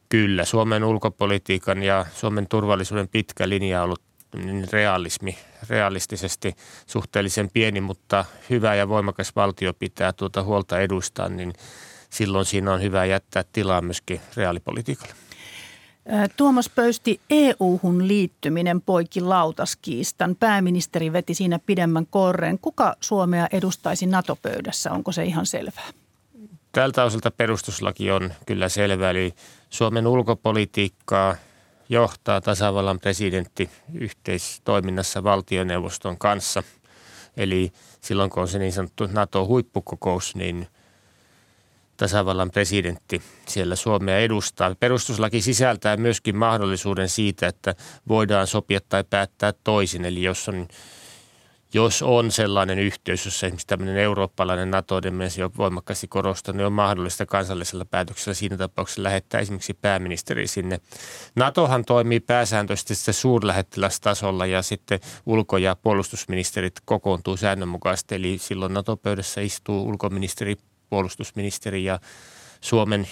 kyllä. 0.09 0.45
Suomen 0.45 0.83
ulkopolitiikan 0.83 1.83
ja 1.83 2.05
Suomen 2.15 2.47
turvallisuuden 2.47 3.07
pitkä 3.07 3.49
linja 3.49 3.79
on 3.79 3.83
ollut 3.83 4.01
niin 4.35 4.67
realismi, 4.71 5.37
realistisesti 5.69 6.55
suhteellisen 6.87 7.49
pieni, 7.53 7.81
mutta 7.81 8.25
hyvä 8.49 8.75
ja 8.75 8.89
voimakas 8.89 9.35
valtio 9.35 9.73
pitää 9.73 10.13
tuota 10.13 10.43
huolta 10.43 10.79
edustaan, 10.79 11.37
niin 11.37 11.53
silloin 12.09 12.45
siinä 12.45 12.73
on 12.73 12.81
hyvä 12.81 13.05
jättää 13.05 13.43
tilaa 13.53 13.81
myöskin 13.81 14.21
reaalipolitiikalle. 14.37 15.13
Tuomas 16.37 16.69
Pöysti, 16.69 17.21
EU-hun 17.29 18.07
liittyminen 18.07 18.81
poiki 18.81 19.21
lautaskiistan. 19.21 20.35
Pääministeri 20.35 21.13
veti 21.13 21.33
siinä 21.33 21.59
pidemmän 21.59 22.05
korren. 22.05 22.59
Kuka 22.59 22.95
Suomea 22.99 23.47
edustaisi 23.51 24.05
NATO-pöydässä? 24.05 24.91
Onko 24.91 25.11
se 25.11 25.23
ihan 25.23 25.45
selvää? 25.45 25.89
Tältä 26.71 27.03
osalta 27.03 27.31
perustuslaki 27.31 28.11
on 28.11 28.33
kyllä 28.45 28.69
selvä. 28.69 29.09
Eli 29.09 29.33
Suomen 29.69 30.07
ulkopolitiikkaa 30.07 31.35
johtaa 31.89 32.41
tasavallan 32.41 32.99
presidentti 32.99 33.69
yhteistoiminnassa 33.93 35.23
valtioneuvoston 35.23 36.17
kanssa. 36.17 36.63
Eli 37.37 37.71
silloin 38.01 38.29
kun 38.29 38.41
on 38.41 38.47
se 38.47 38.59
niin 38.59 38.73
sanottu 38.73 39.07
NATO-huippukokous, 39.07 40.35
niin– 40.35 40.67
tasavallan 42.01 42.51
presidentti 42.51 43.21
siellä 43.47 43.75
Suomea 43.75 44.17
edustaa. 44.17 44.75
Perustuslaki 44.79 45.41
sisältää 45.41 45.97
myöskin 45.97 46.37
mahdollisuuden 46.37 47.09
siitä, 47.09 47.47
että 47.47 47.75
voidaan 48.07 48.47
sopia 48.47 48.79
tai 48.89 49.03
päättää 49.09 49.53
toisin. 49.63 50.05
Eli 50.05 50.23
jos 50.23 50.49
on, 50.49 50.67
jos 51.73 52.01
on 52.01 52.31
sellainen 52.31 52.79
yhteys, 52.79 53.25
jossa 53.25 53.45
esimerkiksi 53.45 53.67
tämmöinen 53.67 53.97
eurooppalainen 53.97 54.71
NATO-dimensio 54.71 55.51
voimakkaasti 55.57 56.07
korostaa, 56.07 56.53
niin 56.53 56.65
on 56.65 56.73
mahdollista 56.73 57.25
kansallisella 57.25 57.85
päätöksellä 57.85 58.33
siinä 58.33 58.57
tapauksessa 58.57 59.03
lähettää 59.03 59.41
esimerkiksi 59.41 59.73
pääministeri 59.73 60.47
sinne. 60.47 60.79
NATOhan 61.35 61.85
toimii 61.85 62.19
pääsääntöisesti 62.19 63.13
suurlähettilästasolla 63.13 64.45
ja 64.45 64.61
sitten 64.61 64.99
ulko- 65.25 65.57
ja 65.57 65.75
puolustusministerit 65.75 66.73
kokoontuu 66.85 67.37
säännönmukaisesti. 67.37 68.15
Eli 68.15 68.37
silloin 68.37 68.73
NATO-pöydässä 68.73 69.41
istuu 69.41 69.87
ulkoministeri 69.87 70.55
puolustusministeri 70.91 71.83
ja 71.83 71.99
Suomen, 72.61 73.07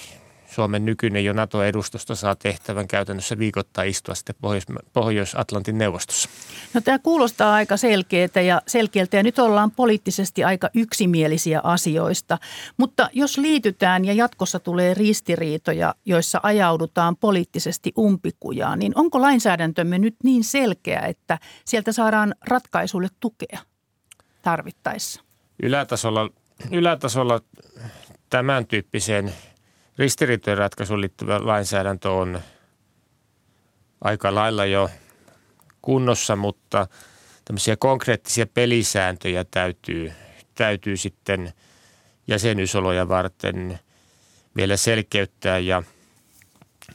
Suomen 0.47 0.85
nykyinen 0.85 1.25
jo 1.25 1.33
NATO-edustusta 1.33 2.15
saa 2.15 2.35
tehtävän 2.35 2.87
käytännössä 2.87 3.37
viikoittain 3.37 3.89
istua 3.89 4.15
sitten 4.15 4.35
Pohjois- 4.41 4.89
Pohjois-Atlantin 4.93 5.77
neuvostossa. 5.77 6.29
No 6.73 6.81
tämä 6.81 6.99
kuulostaa 6.99 7.53
aika 7.53 7.77
selkeältä 7.77 8.41
ja 8.41 8.61
selkeältä 8.67 9.17
ja 9.17 9.23
nyt 9.23 9.39
ollaan 9.39 9.71
poliittisesti 9.71 10.43
aika 10.43 10.69
yksimielisiä 10.73 11.61
asioista. 11.63 12.37
Mutta 12.77 13.09
jos 13.13 13.37
liitytään 13.37 14.05
ja 14.05 14.13
jatkossa 14.13 14.59
tulee 14.59 14.93
ristiriitoja, 14.93 15.95
joissa 16.05 16.39
ajaudutaan 16.43 17.15
poliittisesti 17.15 17.93
umpikujaan, 17.97 18.79
niin 18.79 18.91
onko 18.95 19.21
lainsäädäntömme 19.21 19.99
nyt 19.99 20.15
niin 20.23 20.43
selkeä, 20.43 20.99
että 20.99 21.39
sieltä 21.65 21.91
saadaan 21.91 22.35
ratkaisuille 22.47 23.09
tukea 23.19 23.59
tarvittaessa? 24.41 25.21
Ylätasolla 25.63 26.29
ylätasolla 26.71 27.41
tämän 28.29 28.65
tyyppiseen 28.65 29.33
ristiriitojen 29.97 30.57
ratkaisuun 30.57 31.01
liittyvä 31.01 31.39
lainsäädäntö 31.45 32.11
on 32.11 32.39
aika 34.01 34.35
lailla 34.35 34.65
jo 34.65 34.89
kunnossa, 35.81 36.35
mutta 36.35 36.87
tämmöisiä 37.45 37.77
konkreettisia 37.77 38.45
pelisääntöjä 38.47 39.45
täytyy, 39.51 40.13
täytyy 40.55 40.97
sitten 40.97 41.53
jäsenyysoloja 42.27 43.07
varten 43.07 43.79
vielä 44.55 44.77
selkeyttää 44.77 45.59
ja, 45.59 45.83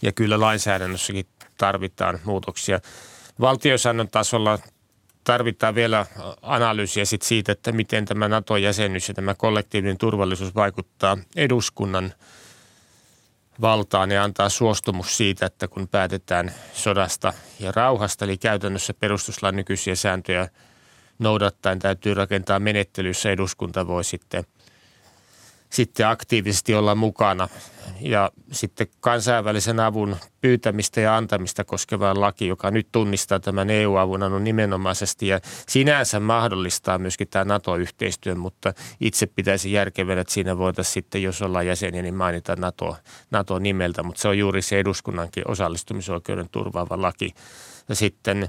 ja 0.02 0.12
kyllä 0.12 0.40
lainsäädännössäkin 0.40 1.26
tarvitaan 1.58 2.20
muutoksia. 2.24 2.80
Valtiosäännön 3.40 4.08
tasolla 4.08 4.58
tarvitaan 5.24 5.74
vielä 5.74 6.06
analyysiä 6.42 7.04
sit 7.04 7.22
siitä, 7.22 7.52
että 7.52 7.72
miten 7.72 8.04
tämä 8.04 8.28
NATO-jäsenyys 8.28 9.08
ja 9.08 9.14
tämä 9.14 9.34
kollektiivinen 9.34 9.98
turvallisuus 9.98 10.54
vaikuttaa 10.54 11.18
eduskunnan 11.36 12.14
valtaan 13.60 14.10
ja 14.10 14.24
antaa 14.24 14.48
suostumus 14.48 15.16
siitä, 15.16 15.46
että 15.46 15.68
kun 15.68 15.88
päätetään 15.88 16.54
sodasta 16.72 17.32
ja 17.60 17.72
rauhasta, 17.72 18.24
eli 18.24 18.38
käytännössä 18.38 18.94
perustuslain 18.94 19.56
nykyisiä 19.56 19.94
sääntöjä 19.94 20.48
noudattaen 21.18 21.78
täytyy 21.78 22.14
rakentaa 22.14 22.60
menettelyssä 22.60 23.30
eduskunta 23.30 23.86
voi 23.86 24.04
sitten, 24.04 24.44
sitten 25.74 26.08
aktiivisesti 26.08 26.74
olla 26.74 26.94
mukana. 26.94 27.48
Ja 28.00 28.30
sitten 28.52 28.86
kansainvälisen 29.00 29.80
avun 29.80 30.16
pyytämistä 30.40 31.00
ja 31.00 31.16
antamista 31.16 31.64
koskeva 31.64 32.20
laki, 32.20 32.46
joka 32.46 32.70
nyt 32.70 32.88
tunnistaa 32.92 33.40
tämän 33.40 33.70
EU-avun 33.70 34.22
on 34.22 34.44
nimenomaisesti 34.44 35.26
ja 35.26 35.40
sinänsä 35.68 36.20
mahdollistaa 36.20 36.98
myöskin 36.98 37.28
tämä 37.28 37.44
NATO-yhteistyön, 37.44 38.38
mutta 38.38 38.74
itse 39.00 39.26
pitäisi 39.26 39.72
järkevänä, 39.72 40.20
että 40.20 40.32
siinä 40.32 40.58
voitaisiin 40.58 40.92
sitten, 40.92 41.22
jos 41.22 41.42
ollaan 41.42 41.66
jäseniä, 41.66 42.02
niin 42.02 42.14
mainita 42.14 42.56
NATO, 42.56 42.96
NATO 43.30 43.58
nimeltä, 43.58 44.02
mutta 44.02 44.22
se 44.22 44.28
on 44.28 44.38
juuri 44.38 44.62
se 44.62 44.78
eduskunnankin 44.78 45.50
osallistumisoikeuden 45.50 46.48
turvaava 46.50 47.02
laki. 47.02 47.34
Ja 47.88 47.94
sitten 47.94 48.48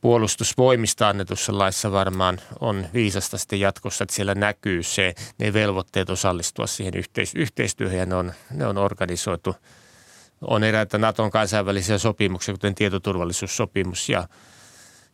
puolustusvoimista 0.00 1.08
annetussa 1.08 1.58
laissa 1.58 1.92
varmaan 1.92 2.40
on 2.60 2.86
viisasta 2.94 3.38
sitten 3.38 3.60
jatkossa, 3.60 4.04
että 4.04 4.14
siellä 4.14 4.34
näkyy 4.34 4.82
se, 4.82 5.14
ne 5.38 5.52
velvoitteet 5.52 6.10
osallistua 6.10 6.66
siihen 6.66 6.94
yhteis- 6.94 7.34
yhteistyöhön 7.34 7.98
ja 7.98 8.06
ne 8.06 8.14
on, 8.14 8.32
ne 8.50 8.66
on 8.66 8.78
organisoitu. 8.78 9.56
On 10.40 10.64
eräitä 10.64 10.98
Naton 10.98 11.30
kansainvälisiä 11.30 11.98
sopimuksia, 11.98 12.54
kuten 12.54 12.74
tietoturvallisuussopimus 12.74 14.08
ja, 14.08 14.28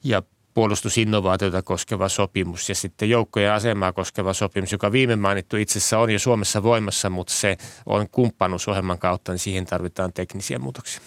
ja 0.05 0.23
puolustusinnovaatioita 0.55 1.63
koskeva 1.63 2.09
sopimus 2.09 2.69
ja 2.69 2.75
sitten 2.75 3.11
joukkojen 3.11 3.53
asemaa 3.53 3.93
koskeva 3.93 4.33
sopimus, 4.33 4.73
joka 4.73 4.93
viime 4.93 5.17
mainittu 5.17 5.57
itse 5.57 5.79
asiassa 5.79 5.99
on 5.99 6.11
jo 6.11 6.19
Suomessa 6.19 6.63
voimassa, 6.63 7.11
mutta 7.11 7.33
se 7.33 7.57
on 7.87 8.09
kumppanuusohjelman 8.11 8.99
kautta, 8.99 9.33
niin 9.33 9.39
siihen 9.39 9.67
tarvitaan 9.67 10.13
teknisiä 10.13 10.59
muutoksia. 10.59 11.01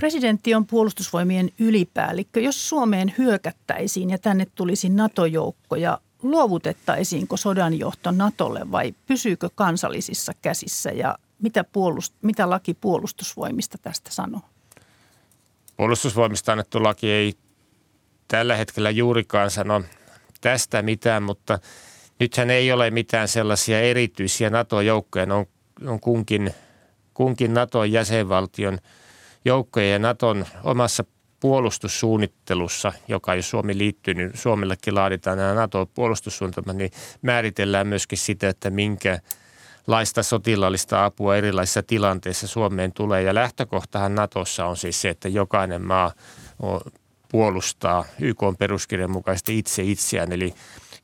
Presidentti 0.00 0.54
on 0.54 0.66
puolustusvoimien 0.66 1.50
ylipäällikkö. 1.58 2.40
Jos 2.40 2.68
Suomeen 2.68 3.14
hyökättäisiin 3.18 4.10
ja 4.10 4.18
tänne 4.18 4.46
tulisi 4.54 4.88
NATO-joukkoja, 4.88 5.98
luovutettaisiinko 6.22 7.36
sodanjohto 7.36 8.10
NATOlle 8.10 8.70
vai 8.72 8.94
pysyykö 9.06 9.48
kansallisissa 9.54 10.32
käsissä 10.42 10.90
ja 10.90 11.18
mitä, 11.42 11.62
puolust- 11.62 12.14
mitä 12.22 12.50
laki 12.50 12.74
puolustusvoimista 12.74 13.78
tästä 13.78 14.10
sanoo? 14.12 14.40
Puolustusvoimista 15.76 16.52
annettu 16.52 16.82
laki 16.82 17.10
ei 17.10 17.32
tällä 18.28 18.56
hetkellä 18.56 18.90
juurikaan 18.90 19.50
sano 19.50 19.82
tästä 20.40 20.82
mitään, 20.82 21.22
mutta 21.22 21.58
nythän 22.20 22.50
ei 22.50 22.72
ole 22.72 22.90
mitään 22.90 23.28
sellaisia 23.28 23.80
erityisiä 23.80 24.50
NATO-joukkoja. 24.50 25.26
Ne 25.26 25.34
on, 25.34 25.46
on 25.86 26.00
kunkin, 26.00 26.54
kunkin 27.14 27.54
NATO-jäsenvaltion– 27.54 28.78
joukkojen 29.44 29.92
ja 29.92 29.98
Naton 29.98 30.46
omassa 30.64 31.04
puolustussuunnittelussa, 31.40 32.92
joka 33.08 33.34
jos 33.34 33.50
Suomi 33.50 33.78
liittyy, 33.78 34.14
niin 34.14 34.30
Suomellekin 34.34 34.94
laaditaan 34.94 35.38
nämä 35.38 35.54
NATO-puolustussuunnitelmat, 35.54 36.76
niin 36.76 36.90
määritellään 37.22 37.86
myöskin 37.86 38.18
sitä, 38.18 38.48
että 38.48 38.70
minkä 38.70 39.20
laista 39.86 40.22
sotilaallista 40.22 41.04
apua 41.04 41.36
erilaisissa 41.36 41.82
tilanteissa 41.82 42.46
Suomeen 42.46 42.92
tulee. 42.92 43.22
Ja 43.22 43.34
lähtökohtahan 43.34 44.14
Natossa 44.14 44.66
on 44.66 44.76
siis 44.76 45.00
se, 45.00 45.08
että 45.08 45.28
jokainen 45.28 45.82
maa 45.82 46.12
puolustaa 47.28 48.04
YK 48.20 48.40
peruskirjan 48.58 49.10
mukaisesti 49.10 49.58
itse 49.58 49.82
itseään. 49.82 50.32
Eli 50.32 50.54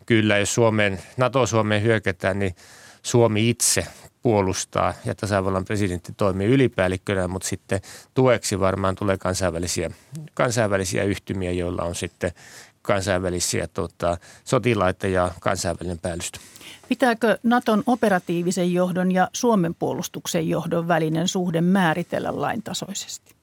kyllä 0.06 0.38
jos 0.38 0.54
Suomeen, 0.54 0.98
NATO-Suomeen 1.16 1.82
hyökätään, 1.82 2.38
niin 2.38 2.54
Suomi 3.02 3.50
itse 3.50 3.86
puolustaa 4.24 4.94
ja 5.04 5.14
tasavallan 5.14 5.64
presidentti 5.64 6.12
toimii 6.16 6.46
ylipäällikkönä, 6.46 7.28
mutta 7.28 7.48
sitten 7.48 7.80
tueksi 8.14 8.60
varmaan 8.60 8.94
tulee 8.94 9.18
kansainvälisiä, 9.18 9.90
kansainvälisiä 10.34 11.04
yhtymiä, 11.04 11.52
joilla 11.52 11.82
on 11.82 11.94
sitten 11.94 12.32
kansainvälisiä 12.82 13.68
tota, 13.68 14.18
sotilaita 14.44 15.06
ja 15.06 15.30
kansainvälinen 15.40 15.98
päällystö. 15.98 16.38
Pitääkö 16.88 17.38
Naton 17.42 17.82
operatiivisen 17.86 18.72
johdon 18.72 19.12
ja 19.12 19.28
Suomen 19.32 19.74
puolustuksen 19.74 20.48
johdon 20.48 20.88
välinen 20.88 21.28
suhde 21.28 21.60
määritellä 21.60 22.40
laintasoisesti? 22.40 23.34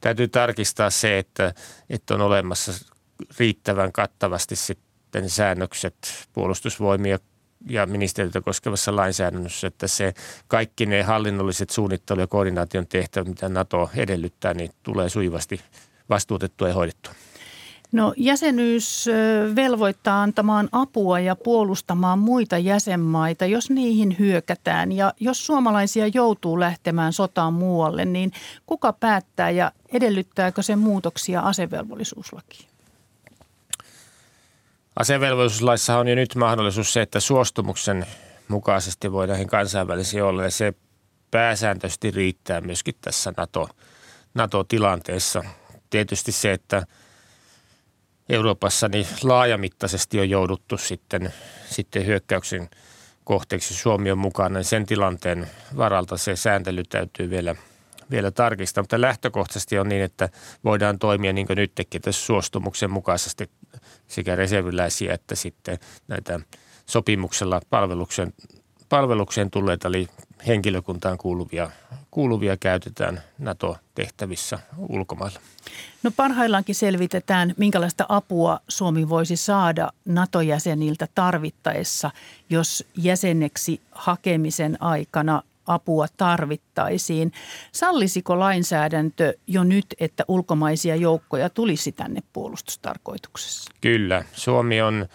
Täytyy 0.00 0.28
tarkistaa 0.28 0.90
se, 0.90 1.18
että, 1.18 1.54
että 1.90 2.14
on 2.14 2.20
olemassa 2.20 2.72
riittävän 3.38 3.92
kattavasti 3.92 4.56
sitten 4.56 5.30
säännökset 5.30 5.96
puolustusvoimia 6.32 7.18
ja 7.68 7.86
ministeriötä 7.86 8.40
koskevassa 8.40 8.96
lainsäädännössä, 8.96 9.66
että 9.66 9.86
se 9.86 10.14
kaikki 10.48 10.86
ne 10.86 11.02
hallinnolliset 11.02 11.70
suunnittelu- 11.70 12.20
ja 12.20 12.26
koordinaation 12.26 12.86
tehtävät, 12.86 13.28
mitä 13.28 13.48
NATO 13.48 13.90
edellyttää, 13.96 14.54
niin 14.54 14.70
tulee 14.82 15.08
sujuvasti 15.08 15.60
vastuutettua 16.08 16.68
ja 16.68 16.74
hoidettua. 16.74 17.12
No 17.92 18.14
jäsenyys 18.16 19.06
velvoittaa 19.56 20.22
antamaan 20.22 20.68
apua 20.72 21.20
ja 21.20 21.36
puolustamaan 21.36 22.18
muita 22.18 22.58
jäsenmaita, 22.58 23.46
jos 23.46 23.70
niihin 23.70 24.16
hyökätään. 24.18 24.92
Ja 24.92 25.14
jos 25.20 25.46
suomalaisia 25.46 26.06
joutuu 26.06 26.60
lähtemään 26.60 27.12
sotaan 27.12 27.52
muualle, 27.52 28.04
niin 28.04 28.32
kuka 28.66 28.92
päättää 28.92 29.50
ja 29.50 29.72
edellyttääkö 29.92 30.62
se 30.62 30.76
muutoksia 30.76 31.40
asevelvollisuuslakiin? 31.40 32.69
Asevelvollisuuslaissa 35.00 35.98
on 35.98 36.08
jo 36.08 36.14
nyt 36.14 36.34
mahdollisuus 36.34 36.92
se, 36.92 37.02
että 37.02 37.20
suostumuksen 37.20 38.06
mukaisesti 38.48 39.12
voi 39.12 39.26
näihin 39.26 39.48
kansainvälisiin 39.48 40.22
olla 40.22 40.42
ja 40.42 40.50
se 40.50 40.74
pääsääntöisesti 41.30 42.10
riittää 42.10 42.60
myöskin 42.60 42.94
tässä 43.00 43.32
NATO, 43.36 43.68
NATO-tilanteessa. 44.34 45.44
Tietysti 45.90 46.32
se, 46.32 46.52
että 46.52 46.86
Euroopassa 48.28 48.88
niin 48.88 49.06
laajamittaisesti 49.22 50.20
on 50.20 50.30
jouduttu 50.30 50.78
sitten, 50.78 51.32
sitten 51.70 52.06
hyökkäyksen 52.06 52.70
kohteeksi. 53.24 53.74
Suomi 53.74 54.10
on 54.10 54.18
mukana, 54.18 54.58
niin 54.58 54.64
sen 54.64 54.86
tilanteen 54.86 55.46
varalta 55.76 56.16
se 56.16 56.36
sääntely 56.36 56.82
täytyy 56.84 57.30
vielä, 57.30 57.54
vielä 58.10 58.30
tarkistaa. 58.30 58.82
Mutta 58.82 59.00
lähtökohtaisesti 59.00 59.78
on 59.78 59.88
niin, 59.88 60.02
että 60.02 60.28
voidaan 60.64 60.98
toimia 60.98 61.32
niin 61.32 61.46
kuin 61.46 61.56
nytkin 61.56 62.02
tässä 62.02 62.26
suostumuksen 62.26 62.90
mukaisesti 62.90 63.50
sekä 64.10 64.36
reserviläisiä 64.36 65.14
että 65.14 65.34
sitten 65.34 65.78
näitä 66.08 66.40
sopimuksella 66.86 67.60
palvelukseen, 67.70 68.32
palvelukseen 68.88 69.50
tulleita, 69.50 69.88
eli 69.88 70.08
henkilökuntaan 70.46 71.18
kuuluvia, 71.18 71.70
kuuluvia 72.10 72.56
käytetään 72.56 73.22
NATO-tehtävissä 73.38 74.58
ulkomailla. 74.78 75.40
No 76.02 76.10
parhaillaankin 76.16 76.74
selvitetään, 76.74 77.54
minkälaista 77.56 78.06
apua 78.08 78.60
Suomi 78.68 79.08
voisi 79.08 79.36
saada 79.36 79.90
NATO-jäseniltä 80.04 81.08
tarvittaessa, 81.14 82.10
jos 82.50 82.84
jäseneksi 82.96 83.80
hakemisen 83.92 84.82
aikana 84.82 85.42
apua 85.66 86.06
tarvittaisiin. 86.16 87.32
Sallisiko 87.72 88.38
lainsäädäntö 88.38 89.34
jo 89.46 89.64
nyt, 89.64 89.86
että 90.00 90.24
ulkomaisia 90.28 90.96
joukkoja 90.96 91.50
tulisi 91.50 91.92
tänne 91.92 92.20
puolustustarkoituksessa? 92.32 93.70
Kyllä. 93.80 94.24
Suomi 94.32 94.80
on 94.80 95.08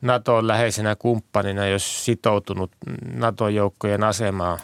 NATOn 0.00 0.48
läheisenä 0.48 0.96
kumppanina, 0.96 1.66
jos 1.66 2.04
sitoutunut 2.04 2.70
NATO-joukkojen 3.14 4.04
asemaa 4.04 4.58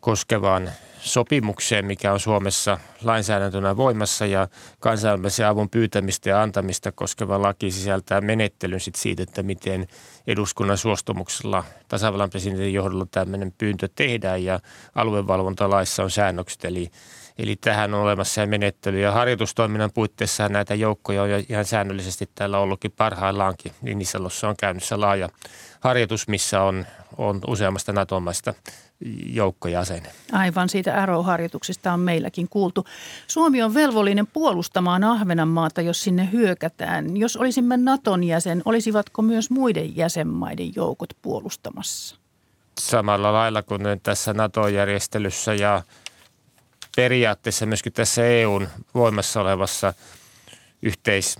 koskevaan 0.00 0.70
sopimukseen, 1.06 1.84
mikä 1.84 2.12
on 2.12 2.20
Suomessa 2.20 2.78
lainsäädäntönä 3.02 3.76
voimassa 3.76 4.26
ja 4.26 4.48
kansainvälisen 4.80 5.46
avun 5.46 5.70
pyytämistä 5.70 6.30
ja 6.30 6.42
antamista 6.42 6.92
koskeva 6.92 7.42
laki 7.42 7.70
sisältää 7.70 8.20
menettelyn 8.20 8.80
sit 8.80 8.94
siitä, 8.94 9.22
että 9.22 9.42
miten 9.42 9.86
eduskunnan 10.26 10.78
suostumuksella 10.78 11.64
tasavallan 11.88 12.30
presidentin 12.30 12.72
johdolla 12.72 13.06
tämmöinen 13.10 13.52
pyyntö 13.58 13.88
tehdään 13.94 14.44
ja 14.44 14.60
aluevalvontalaissa 14.94 16.02
on 16.02 16.10
säännökset, 16.10 16.64
eli 16.64 16.90
Eli 17.38 17.56
tähän 17.56 17.94
on 17.94 18.00
olemassa 18.00 18.46
menettely 18.46 19.00
ja 19.00 19.12
harjoitustoiminnan 19.12 19.90
puitteissa 19.94 20.48
näitä 20.48 20.74
joukkoja 20.74 21.22
on 21.22 21.28
ihan 21.48 21.64
säännöllisesti 21.64 22.30
täällä 22.34 22.58
ollutkin 22.58 22.92
parhaillaankin. 22.92 23.72
Ninisalossa 23.82 24.48
on 24.48 24.56
käynnissä 24.58 25.00
laaja 25.00 25.28
harjoitus, 25.80 26.28
missä 26.28 26.62
on, 26.62 26.86
on 27.16 27.40
useammasta 27.46 27.92
NATO-maista 27.92 28.54
joukkojäsen. 29.26 30.02
Aivan 30.32 30.68
siitä 30.68 31.02
Arrow-harjoituksista 31.02 31.92
on 31.92 32.00
meilläkin 32.00 32.48
kuultu. 32.48 32.84
Suomi 33.26 33.62
on 33.62 33.74
velvollinen 33.74 34.26
puolustamaan 34.26 35.04
Ahvenanmaata, 35.04 35.80
jos 35.80 36.02
sinne 36.02 36.28
hyökätään. 36.32 37.16
Jos 37.16 37.36
olisimme 37.36 37.76
Naton 37.76 38.24
jäsen, 38.24 38.62
olisivatko 38.64 39.22
myös 39.22 39.50
muiden 39.50 39.96
jäsenmaiden 39.96 40.72
joukot 40.76 41.16
puolustamassa? 41.22 42.16
Samalla 42.80 43.32
lailla 43.32 43.62
kuin 43.62 43.82
tässä 44.02 44.34
NATO-järjestelyssä 44.34 45.54
ja 45.54 45.82
periaatteessa 46.96 47.66
myöskin 47.66 47.92
tässä 47.92 48.26
EUn 48.26 48.68
voimassa 48.94 49.40
olevassa 49.40 49.94
yhteis- 50.82 51.38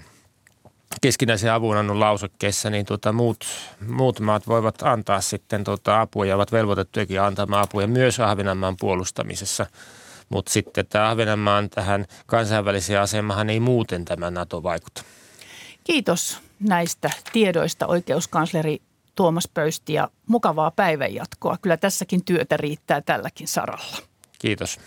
keskinäisen 1.01 1.53
avunannon 1.53 2.01
lausakkeessa, 2.01 2.71
niin 2.71 2.87
tuota, 2.87 3.13
muut, 3.13 3.45
muut 3.89 4.21
maat 4.21 4.47
voivat 4.47 4.83
antaa 4.83 5.21
sitten 5.21 5.65
tuota, 5.65 6.01
apua 6.01 6.27
ja 6.27 6.37
ovat 6.37 6.53
velvoitettujakin 6.53 7.21
antamaan 7.21 7.63
apua 7.63 7.87
myös 7.87 8.21
Ahvenanmaan 8.21 8.77
puolustamisessa. 8.81 9.67
Mutta 10.29 10.53
sitten 10.53 10.87
tämä 10.87 11.11
Ahvenanmaan 11.11 11.71
tähän 11.71 12.07
kansainväliseen 12.27 13.01
asemahan 13.01 13.51
ei 13.51 13.61
muuten 13.61 14.05
tämä 14.05 14.31
NATO 14.31 14.63
vaikuta. 14.63 15.03
Kiitos 15.85 16.41
näistä 16.61 17.11
tiedoista 17.33 17.87
oikeuskansleri 17.87 18.83
Tuomas 19.15 19.49
Pöysti 19.55 19.93
ja 19.93 20.09
mukavaa 20.27 20.71
päivänjatkoa. 20.71 21.57
Kyllä 21.63 21.77
tässäkin 21.77 22.25
työtä 22.25 22.57
riittää 22.57 23.01
tälläkin 23.01 23.49
saralla. 23.49 23.97
Kiitos. 24.39 24.81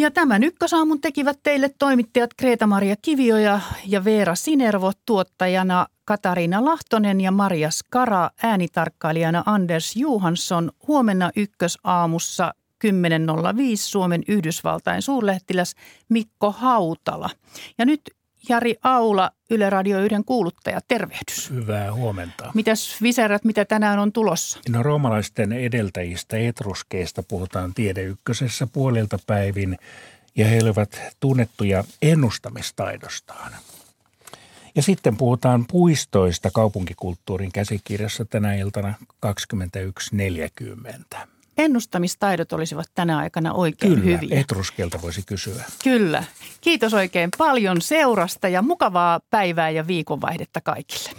Ja 0.00 0.10
tämän 0.10 0.42
ykkösaamun 0.42 1.00
tekivät 1.00 1.38
teille 1.42 1.70
toimittajat 1.78 2.30
Kreta-Maria 2.36 2.96
Kivioja 3.02 3.60
ja 3.86 4.04
Veera 4.04 4.34
Sinervo 4.34 4.92
tuottajana 5.06 5.86
Katariina 6.04 6.64
Lahtonen 6.64 7.20
ja 7.20 7.30
Maria 7.30 7.70
Skara 7.70 8.30
äänitarkkailijana 8.42 9.42
Anders 9.46 9.96
Johansson. 9.96 10.70
Huomenna 10.88 11.30
ykkösaamussa 11.36 12.54
10.05 12.84 12.90
Suomen 13.76 14.22
Yhdysvaltain 14.28 15.02
suurlähettiläs 15.02 15.74
Mikko 16.08 16.52
Hautala. 16.52 17.30
Ja 17.78 17.84
nyt 17.86 18.00
Jari 18.48 18.74
Aula, 18.82 19.30
Yle 19.50 19.70
Radio 19.70 19.98
1 20.04 20.16
kuuluttaja, 20.26 20.80
tervehdys. 20.88 21.50
Hyvää 21.50 21.92
huomenta. 21.92 22.52
Mitäs 22.54 23.02
viserät, 23.02 23.44
mitä 23.44 23.64
tänään 23.64 23.98
on 23.98 24.12
tulossa? 24.12 24.60
No 24.68 24.82
roomalaisten 24.82 25.52
edeltäjistä 25.52 26.36
etruskeista 26.36 27.22
puhutaan 27.22 27.74
Tiede 27.74 28.02
Ykkösessä 28.02 28.66
puolilta 28.66 29.18
päivin 29.26 29.78
ja 30.36 30.46
he 30.46 30.58
olivat 30.62 31.00
tunnettuja 31.20 31.84
ennustamistaidostaan. 32.02 33.52
Ja 34.74 34.82
sitten 34.82 35.16
puhutaan 35.16 35.64
puistoista 35.66 36.50
kaupunkikulttuurin 36.50 37.52
käsikirjassa 37.52 38.24
tänä 38.24 38.54
iltana 38.54 38.94
21.40. 39.26 41.18
Ennustamistaidot 41.60 42.52
olisivat 42.52 42.86
tänä 42.94 43.18
aikana 43.18 43.52
oikein 43.52 43.94
Kyllä, 44.00 44.18
hyviä. 44.18 44.40
etruskelta 44.40 45.02
voisi 45.02 45.22
kysyä. 45.26 45.64
Kyllä. 45.84 46.24
Kiitos 46.60 46.94
oikein 46.94 47.30
paljon 47.38 47.80
seurasta 47.80 48.48
ja 48.48 48.62
mukavaa 48.62 49.20
päivää 49.30 49.70
ja 49.70 49.86
viikonvaihdetta 49.86 50.60
kaikille. 50.60 51.10